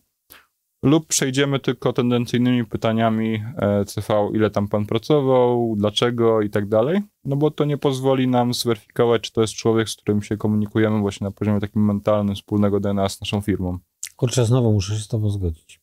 lub 0.82 1.06
przejdziemy 1.06 1.60
tylko 1.60 1.92
tendencyjnymi 1.92 2.64
pytaniami 2.64 3.42
e, 3.56 3.84
CV, 3.84 4.12
ile 4.34 4.50
tam 4.50 4.68
pan 4.68 4.86
pracował, 4.86 5.74
dlaczego 5.76 6.42
i 6.42 6.50
tak 6.50 6.68
dalej, 6.68 7.00
no 7.24 7.36
bo 7.36 7.50
to 7.50 7.64
nie 7.64 7.78
pozwoli 7.78 8.28
nam 8.28 8.54
zweryfikować, 8.54 9.22
czy 9.22 9.32
to 9.32 9.40
jest 9.40 9.54
człowiek, 9.54 9.88
z 9.88 9.96
którym 9.96 10.22
się 10.22 10.36
komunikujemy 10.36 11.00
właśnie 11.00 11.24
na 11.24 11.30
poziomie 11.30 11.60
takim 11.60 11.84
mentalnym, 11.84 12.34
wspólnego 12.34 12.80
DNA 12.80 13.08
z 13.08 13.20
naszą 13.20 13.40
firmą. 13.40 13.78
Kurczę, 14.16 14.44
znowu 14.44 14.72
muszę 14.72 14.94
się 14.94 15.00
z 15.00 15.08
tobą 15.08 15.30
zgodzić. 15.30 15.81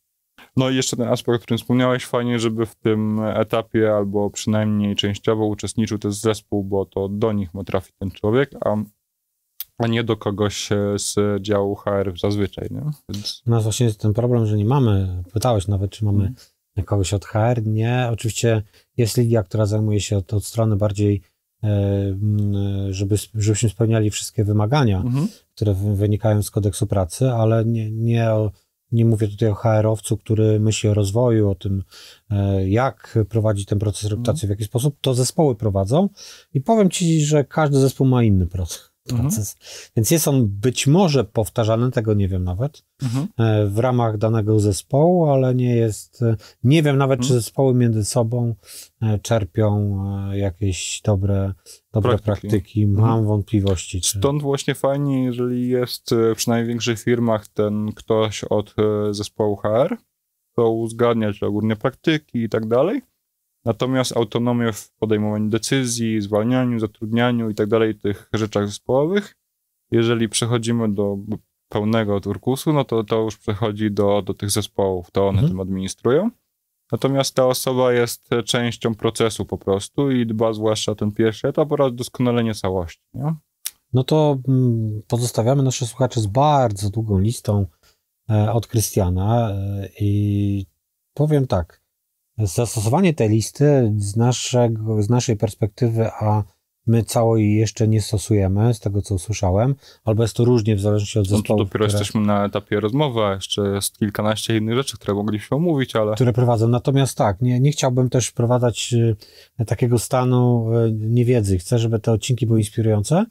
No 0.59 0.69
i 0.69 0.75
jeszcze 0.75 0.97
ten 0.97 1.07
aspekt, 1.07 1.41
o 1.41 1.43
którym 1.43 1.57
wspomniałeś, 1.57 2.05
fajnie, 2.05 2.39
żeby 2.39 2.65
w 2.65 2.75
tym 2.75 3.19
etapie 3.19 3.95
albo 3.95 4.29
przynajmniej 4.29 4.95
częściowo 4.95 5.45
uczestniczył 5.45 5.97
też 5.97 6.15
zespół, 6.15 6.63
bo 6.63 6.85
to 6.85 7.09
do 7.09 7.31
nich 7.31 7.53
ma 7.53 7.63
trafić 7.63 7.95
ten 7.99 8.11
człowiek, 8.11 8.51
a 8.65 8.75
a 9.77 9.87
nie 9.87 10.03
do 10.03 10.17
kogoś 10.17 10.69
z 10.97 11.41
działu 11.41 11.75
HR 11.75 12.13
zazwyczaj. 12.21 12.67
Nie? 12.71 12.81
Więc... 13.09 13.43
No 13.45 13.61
właśnie 13.61 13.85
jest 13.85 13.99
ten 13.99 14.13
problem, 14.13 14.45
że 14.45 14.57
nie 14.57 14.65
mamy, 14.65 15.23
pytałeś 15.33 15.67
nawet, 15.67 15.91
czy 15.91 16.05
mamy 16.05 16.19
hmm. 16.19 16.85
kogoś 16.85 17.13
od 17.13 17.25
HR. 17.25 17.65
Nie, 17.65 18.09
oczywiście 18.11 18.63
jest 18.97 19.17
lidia, 19.17 19.43
która 19.43 19.65
zajmuje 19.65 20.01
się 20.01 20.17
od, 20.17 20.33
od 20.33 20.45
strony 20.45 20.75
bardziej, 20.75 21.21
e, 21.63 21.69
żeby, 22.89 23.15
żebyśmy 23.35 23.69
spełniali 23.69 24.09
wszystkie 24.09 24.43
wymagania, 24.43 25.01
hmm. 25.01 25.27
które 25.55 25.73
wynikają 25.73 26.43
z 26.43 26.51
kodeksu 26.51 26.87
pracy, 26.87 27.31
ale 27.31 27.65
nie, 27.65 27.91
nie, 27.91 28.29
nie 28.91 29.05
mówię 29.05 29.27
tutaj 29.27 29.49
o 29.49 29.55
HR-owcu, 29.55 30.17
który 30.17 30.59
myśli 30.59 30.89
o 30.89 30.93
rozwoju, 30.93 31.49
o 31.49 31.55
tym, 31.55 31.83
e, 32.29 32.69
jak 32.69 33.19
prowadzić 33.29 33.65
ten 33.65 33.79
proces 33.79 34.09
rekrutacji, 34.09 34.47
w 34.47 34.49
jaki 34.49 34.63
sposób. 34.63 34.95
To 35.01 35.13
zespoły 35.13 35.55
prowadzą 35.55 36.09
i 36.53 36.61
powiem 36.61 36.89
Ci, 36.89 37.25
że 37.25 37.43
każdy 37.43 37.79
zespół 37.79 38.07
ma 38.07 38.23
inny 38.23 38.47
proces. 38.47 38.88
Proces. 39.09 39.55
Mhm. 39.55 39.91
Więc 39.95 40.11
jest 40.11 40.27
on 40.27 40.47
być 40.47 40.87
może 40.87 41.23
powtarzany, 41.23 41.91
tego 41.91 42.13
nie 42.13 42.27
wiem 42.27 42.43
nawet, 42.43 42.83
mhm. 43.03 43.27
E, 43.37 43.67
w 43.67 43.79
ramach 43.79 44.17
danego 44.17 44.59
zespołu, 44.59 45.25
ale 45.25 45.55
nie 45.55 45.75
jest, 45.75 46.21
e, 46.21 46.35
nie 46.63 46.83
wiem 46.83 46.97
nawet, 46.97 47.19
mhm. 47.19 47.27
czy 47.27 47.33
zespoły 47.33 47.73
między 47.73 48.05
sobą 48.05 48.55
e, 49.01 49.19
czerpią 49.19 49.99
jakieś 50.33 51.01
dobre, 51.05 51.53
dobre 51.93 52.17
praktyki. 52.17 52.47
praktyki. 52.47 52.87
Mam 52.87 53.03
mhm. 53.03 53.25
wątpliwości. 53.25 54.01
Czy... 54.01 54.17
Stąd 54.17 54.41
właśnie 54.41 54.75
fajnie, 54.75 55.23
jeżeli 55.23 55.69
jest 55.69 56.15
przy 56.35 56.49
największych 56.49 56.99
firmach 56.99 57.47
ten 57.47 57.91
ktoś 57.95 58.43
od 58.43 58.75
zespołu 59.11 59.55
HR, 59.55 59.97
to 60.55 60.71
uzgadniać 60.71 61.43
ogólnie 61.43 61.75
praktyki 61.75 62.43
i 62.43 62.49
tak 62.49 62.67
dalej, 62.67 63.01
Natomiast 63.65 64.17
autonomię 64.17 64.73
w 64.73 64.91
podejmowaniu 64.91 65.49
decyzji, 65.49 66.21
zwalnianiu, 66.21 66.79
zatrudnianiu 66.79 67.49
i 67.49 67.55
tak 67.55 67.67
dalej, 67.67 67.95
tych 67.95 68.29
rzeczach 68.33 68.67
zespołowych, 68.67 69.35
jeżeli 69.91 70.29
przechodzimy 70.29 70.93
do 70.93 71.17
pełnego 71.69 72.19
turkusu, 72.21 72.73
no 72.73 72.83
to 72.83 73.03
to 73.03 73.21
już 73.21 73.37
przechodzi 73.37 73.91
do, 73.91 74.21
do 74.21 74.33
tych 74.33 74.51
zespołów, 74.51 75.11
to 75.11 75.27
one 75.27 75.39
mhm. 75.39 75.47
tym 75.47 75.59
administrują. 75.59 76.29
Natomiast 76.91 77.35
ta 77.35 77.45
osoba 77.45 77.93
jest 77.93 78.29
częścią 78.45 78.95
procesu 78.95 79.45
po 79.45 79.57
prostu 79.57 80.11
i 80.11 80.25
dba 80.25 80.53
zwłaszcza 80.53 80.91
o 80.91 80.95
ten 80.95 81.11
pierwszy 81.11 81.47
etap 81.47 81.71
oraz 81.71 81.95
doskonalenie 81.95 82.53
całości. 82.53 83.01
Nie? 83.13 83.35
No 83.93 84.03
to 84.03 84.37
mm, 84.47 85.01
pozostawiamy 85.07 85.63
naszych 85.63 85.87
słuchaczy 85.87 86.21
z 86.21 86.27
bardzo 86.27 86.89
długą 86.89 87.19
listą 87.19 87.65
e, 88.29 88.51
od 88.53 88.67
Krystiana 88.67 89.49
e, 89.49 89.89
i 89.99 90.65
powiem 91.13 91.47
tak, 91.47 91.81
Zastosowanie 92.39 93.13
tej 93.13 93.29
listy 93.29 93.93
z, 93.97 94.15
naszego, 94.15 95.03
z 95.03 95.09
naszej 95.09 95.37
perspektywy, 95.37 96.11
a 96.11 96.43
my 96.87 97.03
całej 97.03 97.55
jeszcze 97.55 97.87
nie 97.87 98.01
stosujemy, 98.01 98.73
z 98.73 98.79
tego 98.79 99.01
co 99.01 99.15
usłyszałem, 99.15 99.75
albo 100.05 100.23
jest 100.23 100.35
to 100.35 100.45
różnie 100.45 100.75
w 100.75 100.79
zależności 100.79 101.19
od 101.19 101.27
zespołu. 101.27 101.59
No 101.59 101.65
dopiero 101.65 101.85
które, 101.85 101.99
jesteśmy 101.99 102.21
na 102.21 102.45
etapie 102.45 102.79
rozmowy, 102.79 103.19
a 103.23 103.33
jeszcze 103.33 103.61
jest 103.61 103.97
kilkanaście 103.97 104.57
innych 104.57 104.75
rzeczy, 104.75 104.97
które 104.97 105.13
mogliśmy 105.13 105.57
omówić, 105.57 105.95
ale... 105.95 106.15
Które 106.15 106.33
prowadzą. 106.33 106.67
Natomiast 106.67 107.17
tak, 107.17 107.41
nie, 107.41 107.59
nie 107.59 107.71
chciałbym 107.71 108.09
też 108.09 108.27
wprowadzać 108.27 108.95
e, 109.59 109.65
takiego 109.65 109.99
stanu 109.99 110.69
e, 110.73 110.91
niewiedzy. 110.91 111.57
Chcę, 111.57 111.79
żeby 111.79 111.99
te 111.99 112.11
odcinki 112.11 112.47
były 112.47 112.59
inspirujące. 112.59 113.25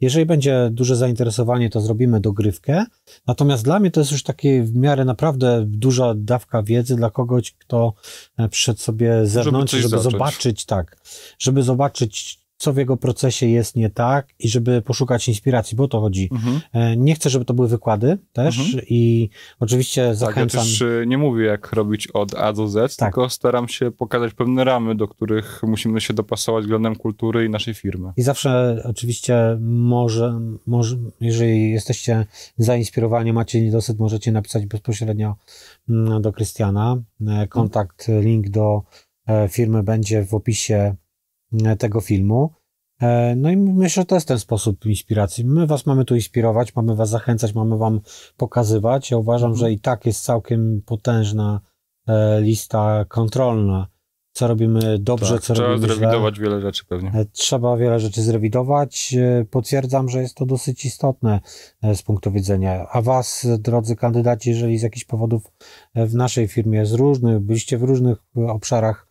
Jeżeli 0.00 0.26
będzie 0.26 0.68
duże 0.72 0.96
zainteresowanie, 0.96 1.70
to 1.70 1.80
zrobimy 1.80 2.20
dogrywkę. 2.20 2.84
Natomiast 3.26 3.64
dla 3.64 3.80
mnie 3.80 3.90
to 3.90 4.00
jest 4.00 4.12
już 4.12 4.22
takie 4.22 4.62
w 4.62 4.76
miarę 4.76 5.04
naprawdę 5.04 5.64
duża 5.66 6.14
dawka 6.16 6.62
wiedzy 6.62 6.96
dla 6.96 7.10
kogoś, 7.10 7.52
kto 7.52 7.94
e, 8.36 8.48
przyszedł 8.48 8.80
sobie 8.80 9.26
zewnątrz, 9.26 9.72
żeby, 9.72 9.88
żeby 9.88 10.02
zobaczyć, 10.02 10.64
tak, 10.64 10.96
żeby 11.38 11.62
zobaczyć, 11.62 12.43
co 12.64 12.72
w 12.72 12.76
jego 12.76 12.96
procesie 12.96 13.46
jest 13.46 13.76
nie 13.76 13.90
tak 13.90 14.28
i 14.38 14.48
żeby 14.48 14.82
poszukać 14.82 15.28
inspiracji, 15.28 15.76
bo 15.76 15.84
o 15.84 15.88
to 15.88 16.00
chodzi. 16.00 16.28
Mhm. 16.32 16.60
E, 16.72 16.96
nie 16.96 17.14
chcę, 17.14 17.30
żeby 17.30 17.44
to 17.44 17.54
były 17.54 17.68
wykłady 17.68 18.18
też 18.32 18.58
mhm. 18.58 18.84
i 18.88 19.30
oczywiście 19.60 20.14
zachęcam. 20.14 20.48
Tak, 20.48 20.54
ja 20.54 20.60
też 20.60 20.82
e, 20.82 21.06
nie 21.06 21.18
mówię, 21.18 21.44
jak 21.44 21.72
robić 21.72 22.08
od 22.08 22.34
A 22.34 22.52
do 22.52 22.68
Z, 22.68 22.96
tak. 22.96 23.08
tylko 23.08 23.30
staram 23.30 23.68
się 23.68 23.90
pokazać 23.90 24.34
pewne 24.34 24.64
ramy, 24.64 24.94
do 24.94 25.08
których 25.08 25.60
musimy 25.62 26.00
się 26.00 26.14
dopasować 26.14 26.64
względem 26.64 26.96
kultury 26.96 27.44
i 27.44 27.50
naszej 27.50 27.74
firmy. 27.74 28.12
I 28.16 28.22
zawsze 28.22 28.82
oczywiście 28.84 29.58
może, 29.60 30.40
może 30.66 30.96
jeżeli 31.20 31.70
jesteście 31.70 32.26
zainspirowani, 32.58 33.32
macie 33.32 33.62
niedosyt, 33.62 33.98
możecie 33.98 34.32
napisać 34.32 34.66
bezpośrednio 34.66 35.36
mm, 35.88 36.22
do 36.22 36.32
Krystiana. 36.32 37.02
E, 37.28 37.46
kontakt, 37.48 38.08
link 38.20 38.48
do 38.48 38.82
firmy 39.48 39.82
będzie 39.82 40.24
w 40.24 40.34
opisie 40.34 40.96
tego 41.78 42.00
filmu. 42.00 42.50
E, 43.00 43.36
no 43.36 43.50
i 43.50 43.56
myślę, 43.56 44.02
że 44.02 44.06
to 44.06 44.14
jest 44.14 44.28
ten 44.28 44.38
sposób 44.38 44.86
inspiracji. 44.86 45.44
My 45.44 45.66
was 45.66 45.86
mamy 45.86 46.04
tu 46.04 46.14
inspirować, 46.14 46.76
mamy 46.76 46.94
was 46.96 47.08
zachęcać, 47.08 47.54
mamy 47.54 47.78
wam 47.78 48.00
pokazywać. 48.36 49.10
Ja 49.10 49.16
uważam, 49.16 49.50
mhm. 49.50 49.58
że 49.58 49.72
i 49.72 49.80
tak 49.80 50.06
jest 50.06 50.24
całkiem 50.24 50.82
potężna 50.86 51.60
e, 52.08 52.40
lista 52.40 53.04
kontrolna 53.08 53.86
co 54.34 54.46
robimy 54.46 54.98
dobrze, 54.98 55.34
tak, 55.34 55.42
co 55.42 55.54
robimy 55.54 55.78
źle. 55.78 55.86
Trzeba 55.86 56.00
zrewidować 56.00 56.40
wiele 56.40 56.60
rzeczy 56.60 56.84
pewnie. 56.84 57.12
E, 57.14 57.24
trzeba 57.24 57.76
wiele 57.76 58.00
rzeczy 58.00 58.22
zrewidować. 58.22 59.14
E, 59.18 59.44
potwierdzam, 59.50 60.08
że 60.08 60.22
jest 60.22 60.34
to 60.34 60.46
dosyć 60.46 60.84
istotne 60.84 61.40
e, 61.82 61.94
z 61.94 62.02
punktu 62.02 62.32
widzenia. 62.32 62.86
A 62.92 63.02
was, 63.02 63.46
drodzy 63.58 63.96
kandydaci, 63.96 64.50
jeżeli 64.50 64.78
z 64.78 64.82
jakichś 64.82 65.04
powodów 65.04 65.52
w 65.94 66.14
naszej 66.14 66.48
firmie 66.48 66.86
z 66.86 66.92
różnych, 66.92 67.40
byliście 67.40 67.78
w 67.78 67.82
różnych 67.82 68.18
obszarach 68.48 69.08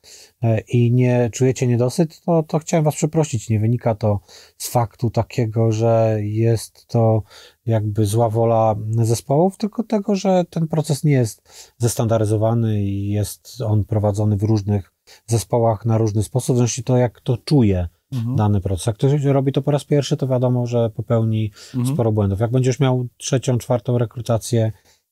i 0.68 0.92
nie 0.92 1.30
czujecie 1.34 1.68
niedosyt, 1.68 2.22
to, 2.26 2.44
to 2.44 2.60
chciałem 2.60 2.84
was 2.84 2.96
przeprosić. 2.96 3.50
Nie 3.50 3.60
wynika 3.60 3.96
to 3.96 4.20
z 4.58 4.70
faktu 4.70 5.10
takiego, 5.10 5.72
że 5.72 6.18
jest 6.22 6.88
to 6.88 7.24
jakby 7.66 8.06
zła 8.06 8.30
wola 8.30 8.76
zespołów, 9.02 9.58
tylko 9.58 9.84
tego, 9.84 10.16
że 10.16 10.44
ten 10.50 10.68
proces 10.68 11.04
nie 11.04 11.12
jest 11.12 11.74
zestandaryzowany 11.78 12.84
i 12.84 13.10
jest 13.10 13.62
on 13.66 13.86
prowadzony 13.86 14.38
w 14.38 14.44
różnych 14.44 14.94
zespołach 15.28 15.86
na 15.86 15.98
różny 15.98 16.24
sposób, 16.24 16.58
zresztą 16.58 16.84
to, 16.84 16.98
jak 16.98 17.22
to 17.22 17.38
czuje 17.38 17.88
mhm. 18.14 18.36
dany 18.36 18.62
proces. 18.62 18.86
Jak 18.86 18.96
ktoś 18.96 19.24
robi 19.24 19.52
to 19.52 19.62
po 19.62 19.72
raz 19.72 19.84
pierwszy, 19.84 20.18
to 20.18 20.28
wiadomo, 20.28 20.66
że 20.66 20.90
popełni 20.90 21.52
mhm. 21.76 21.96
sporo 21.96 22.12
błędów. 22.12 22.40
Jak 22.40 22.52
będziesz 22.52 22.80
miał 22.80 23.08
trzecią, 23.18 23.58
czwartą 23.58 23.98
rekrutację, 23.98 24.72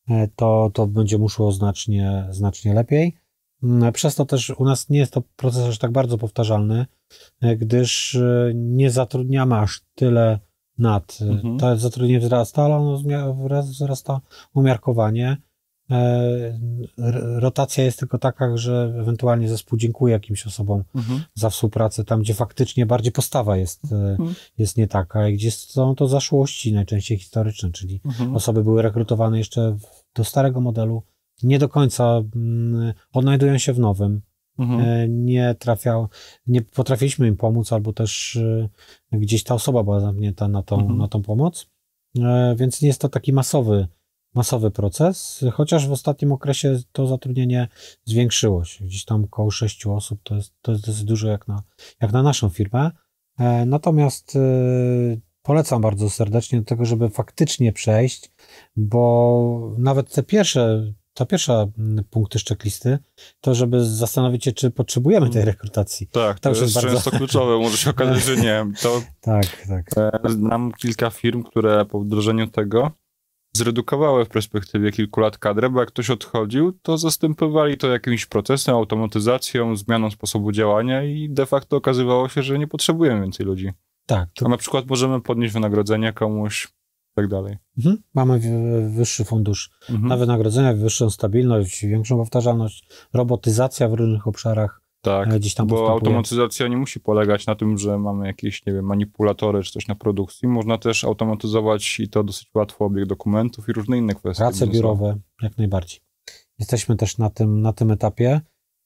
e, 0.10 0.28
to, 0.36 0.72
to 0.74 0.88
będzie 0.88 1.18
mu 1.18 1.30
szło 1.30 1.52
znacznie, 1.52 2.28
znacznie 2.30 2.74
lepiej. 2.74 3.21
Mm, 3.64 3.94
przez 3.94 4.16
to 4.16 4.26
też 4.26 4.50
u 4.50 4.66
nas 4.66 4.90
nie 4.90 5.00
jest 5.00 5.14
to 5.14 5.22
proces 5.36 5.68
aż 5.68 5.78
tak 5.78 5.92
bardzo 5.92 6.18
powtarzalny, 6.18 6.86
e, 7.42 7.58
gdyż 7.58 8.16
e, 8.16 8.52
nie 8.56 8.92
zatrudniamy 8.92 9.56
aż 9.56 9.82
tyle 9.96 10.40
nad. 10.78 11.18
Mhm. 11.22 11.58
To 11.58 11.78
zatrudnienie 11.78 12.20
wzrasta, 12.20 12.64
ale 12.64 12.76
ono 12.76 13.02
wzrasta 13.64 14.22
umiarkowanie. 14.54 15.38
rotacja 17.40 17.84
jest 17.84 18.00
tylko 18.00 18.18
taka, 18.18 18.58
że 18.58 18.94
ewentualnie 19.00 19.50
zespół 19.50 19.80
dziękuje 19.80 20.14
jakimś 20.14 20.48
osobom 20.48 20.84
mhm. 20.96 21.24
za 21.34 21.50
współpracę, 21.50 22.04
tam 22.04 22.22
gdzie 22.22 22.34
faktycznie 22.34 22.86
bardziej 22.86 23.12
postawa 23.12 23.58
jest, 23.58 23.92
mhm. 23.92 24.34
jest 24.58 24.78
nie 24.78 24.88
taka 24.88 25.28
i 25.28 25.34
gdzie 25.34 25.52
są 25.52 25.96
to 25.96 26.08
zaszłości 26.08 26.74
najczęściej 26.74 27.18
historyczne, 27.18 27.72
czyli 27.72 28.02
mhm. 28.06 28.36
osoby 28.36 28.64
były 28.64 28.82
rekrutowane 28.82 29.38
jeszcze 29.38 29.78
do 30.16 30.24
starego 30.24 30.62
modelu, 30.62 31.04
nie 31.44 31.60
do 31.60 31.70
końca 31.70 32.22
mm, 32.36 32.94
odnajdują 33.14 33.58
się 33.58 33.74
w 33.74 33.80
nowym, 33.80 34.22
mhm. 34.60 34.82
E, 34.82 35.08
nie 35.10 35.56
trafiał, 35.60 36.08
nie 36.48 36.62
potrafiliśmy 36.62 37.28
im 37.28 37.38
pomóc, 37.38 37.74
albo 37.74 37.94
też 37.94 38.36
e, 39.12 39.18
gdzieś 39.18 39.44
ta 39.44 39.56
osoba 39.56 39.84
była 39.84 40.00
zamknięta 40.00 40.48
na 40.48 40.64
tą, 40.64 40.80
mhm. 40.80 40.98
na 40.98 41.08
tą 41.08 41.22
pomoc, 41.22 41.70
e, 42.20 42.56
więc 42.58 42.82
nie 42.82 42.88
jest 42.88 43.02
to 43.02 43.10
taki 43.10 43.34
masowy, 43.34 43.88
masowy 44.34 44.72
proces, 44.72 45.46
chociaż 45.54 45.88
w 45.88 45.92
ostatnim 45.92 46.32
okresie 46.32 46.80
to 46.92 47.08
zatrudnienie 47.08 47.68
zwiększyło 48.06 48.66
się, 48.66 48.86
gdzieś 48.86 49.06
tam 49.06 49.24
około 49.24 49.52
sześciu 49.52 49.94
osób, 49.94 50.20
to 50.24 50.36
jest, 50.36 50.54
to 50.62 50.72
jest 50.72 50.86
dosyć 50.86 51.04
dużo 51.04 51.28
jak 51.28 51.48
na, 51.48 51.64
jak 52.02 52.12
na 52.12 52.24
naszą 52.24 52.50
firmę, 52.50 52.92
natomiast 53.66 54.38
polecam 55.42 55.82
bardzo 55.82 56.10
serdecznie 56.10 56.60
do 56.60 56.66
tego, 56.66 56.86
żeby 56.86 57.10
faktycznie 57.10 57.74
przejść, 57.74 58.32
bo 58.76 59.76
nawet 59.78 60.14
te 60.14 60.24
pierwsze 60.24 60.94
ta 61.14 61.26
pierwsza 61.26 61.68
mm, 61.78 62.04
punkty 62.10 62.40
szczeklisty, 62.40 63.00
to 63.42 63.56
żeby 63.56 63.86
zastanowić 63.86 64.46
się, 64.46 64.52
czy 64.52 64.72
potrzebujemy 64.72 65.30
tej 65.30 65.46
rekrutacji. 65.46 66.08
Tak, 66.08 66.40
to, 66.40 66.44
to 66.44 66.50
jest, 66.50 66.62
jest 66.62 66.74
bardzo... 66.74 66.90
często 66.90 67.12
kluczowe, 67.12 67.58
może 67.58 67.78
się 67.78 67.90
okazać, 67.90 68.24
że 68.24 68.38
nie. 68.38 68.66
To 68.82 69.02
tak, 69.22 69.46
tak. 69.68 69.98
E, 69.98 70.30
znam 70.30 70.72
kilka 70.72 71.10
firm, 71.10 71.44
które 71.44 71.86
po 71.86 72.00
wdrożeniu 72.00 72.48
tego 72.48 72.92
zredukowały 73.54 74.26
w 74.26 74.30
perspektywie 74.30 74.92
kilku 74.92 75.20
lat 75.20 75.38
kadrę, 75.38 75.70
bo 75.70 75.80
jak 75.80 75.90
ktoś 75.90 76.10
odchodził, 76.10 76.72
to 76.82 76.98
zastępowali 76.98 77.78
to 77.78 77.88
jakimś 77.88 78.26
procesem, 78.26 78.76
automatyzacją, 78.76 79.76
zmianą 79.76 80.12
sposobu 80.12 80.52
działania 80.52 81.04
i 81.04 81.30
de 81.30 81.46
facto 81.46 81.78
okazywało 81.78 82.30
się, 82.30 82.44
że 82.44 82.60
nie 82.60 82.68
potrzebujemy 82.68 83.22
więcej 83.22 83.46
ludzi. 83.46 83.72
Tak. 84.06 84.30
To... 84.34 84.46
A 84.46 84.50
na 84.50 84.58
przykład 84.58 84.86
możemy 84.88 85.22
podnieść 85.22 85.54
wynagrodzenie 85.54 86.14
komuś 86.14 86.68
tak 87.16 87.28
dalej. 87.28 87.58
Mhm. 87.78 87.98
Mamy 88.14 88.40
wyższy 88.90 89.26
fundusz 89.26 89.70
mhm. 89.90 90.08
na 90.08 90.18
wynagrodzenia, 90.18 90.74
wyższą 90.74 91.10
stabilność, 91.10 91.86
większą 91.86 92.18
powtarzalność, 92.18 92.88
robotyzacja 93.14 93.90
w 93.90 93.94
różnych 93.94 94.28
obszarach. 94.28 94.82
Tak, 95.02 95.34
e, 95.34 95.40
gdzieś 95.40 95.54
tam 95.54 95.68
bo 95.68 95.92
automatyzacja 95.92 96.68
nie 96.68 96.78
musi 96.78 97.00
polegać 97.00 97.48
na 97.48 97.56
tym, 97.56 97.78
że 97.78 97.98
mamy 97.98 98.28
jakieś, 98.28 98.66
nie 98.66 98.74
wiem, 98.74 98.86
manipulatory 98.86 99.64
czy 99.64 99.72
coś 99.72 99.88
na 99.88 99.96
produkcji. 99.96 100.48
Można 100.48 100.78
też 100.78 101.04
automatyzować 101.04 102.00
i 102.00 102.10
to 102.10 102.24
dosyć 102.24 102.50
łatwo 102.54 102.86
obieg 102.86 103.06
dokumentów 103.06 103.70
i 103.70 103.74
różne 103.74 103.98
inne 103.98 104.16
kwestie. 104.16 104.44
Prace 104.44 104.68
biurowe, 104.68 105.18
jak 105.42 105.58
najbardziej. 105.58 106.00
Jesteśmy 106.60 106.96
też 106.96 107.18
na 107.18 107.30
tym, 107.30 107.62
na 107.62 107.74
tym 107.74 107.92
etapie. 107.92 108.42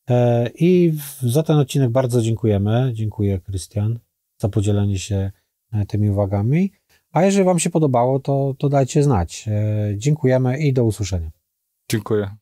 E, 0.10 0.50
I 0.60 0.94
za 1.22 1.44
ten 1.44 1.58
odcinek 1.58 1.90
bardzo 1.90 2.22
dziękujemy. 2.22 2.92
Dziękuję, 2.94 3.40
Krystian, 3.40 4.00
za 4.38 4.50
podzielenie 4.50 5.00
się 5.00 5.32
e, 5.72 5.86
tymi 5.86 6.10
uwagami. 6.10 6.72
A 7.16 7.24
jeżeli 7.24 7.46
Wam 7.46 7.60
się 7.60 7.70
podobało, 7.70 8.20
to, 8.20 8.56
to 8.58 8.70
dajcie 8.70 9.04
znać. 9.04 9.46
E, 9.48 9.98
dziękujemy 9.98 10.60
i 10.60 10.74
do 10.74 10.84
usłyszenia. 10.84 11.32
Dziękuję. 11.92 12.36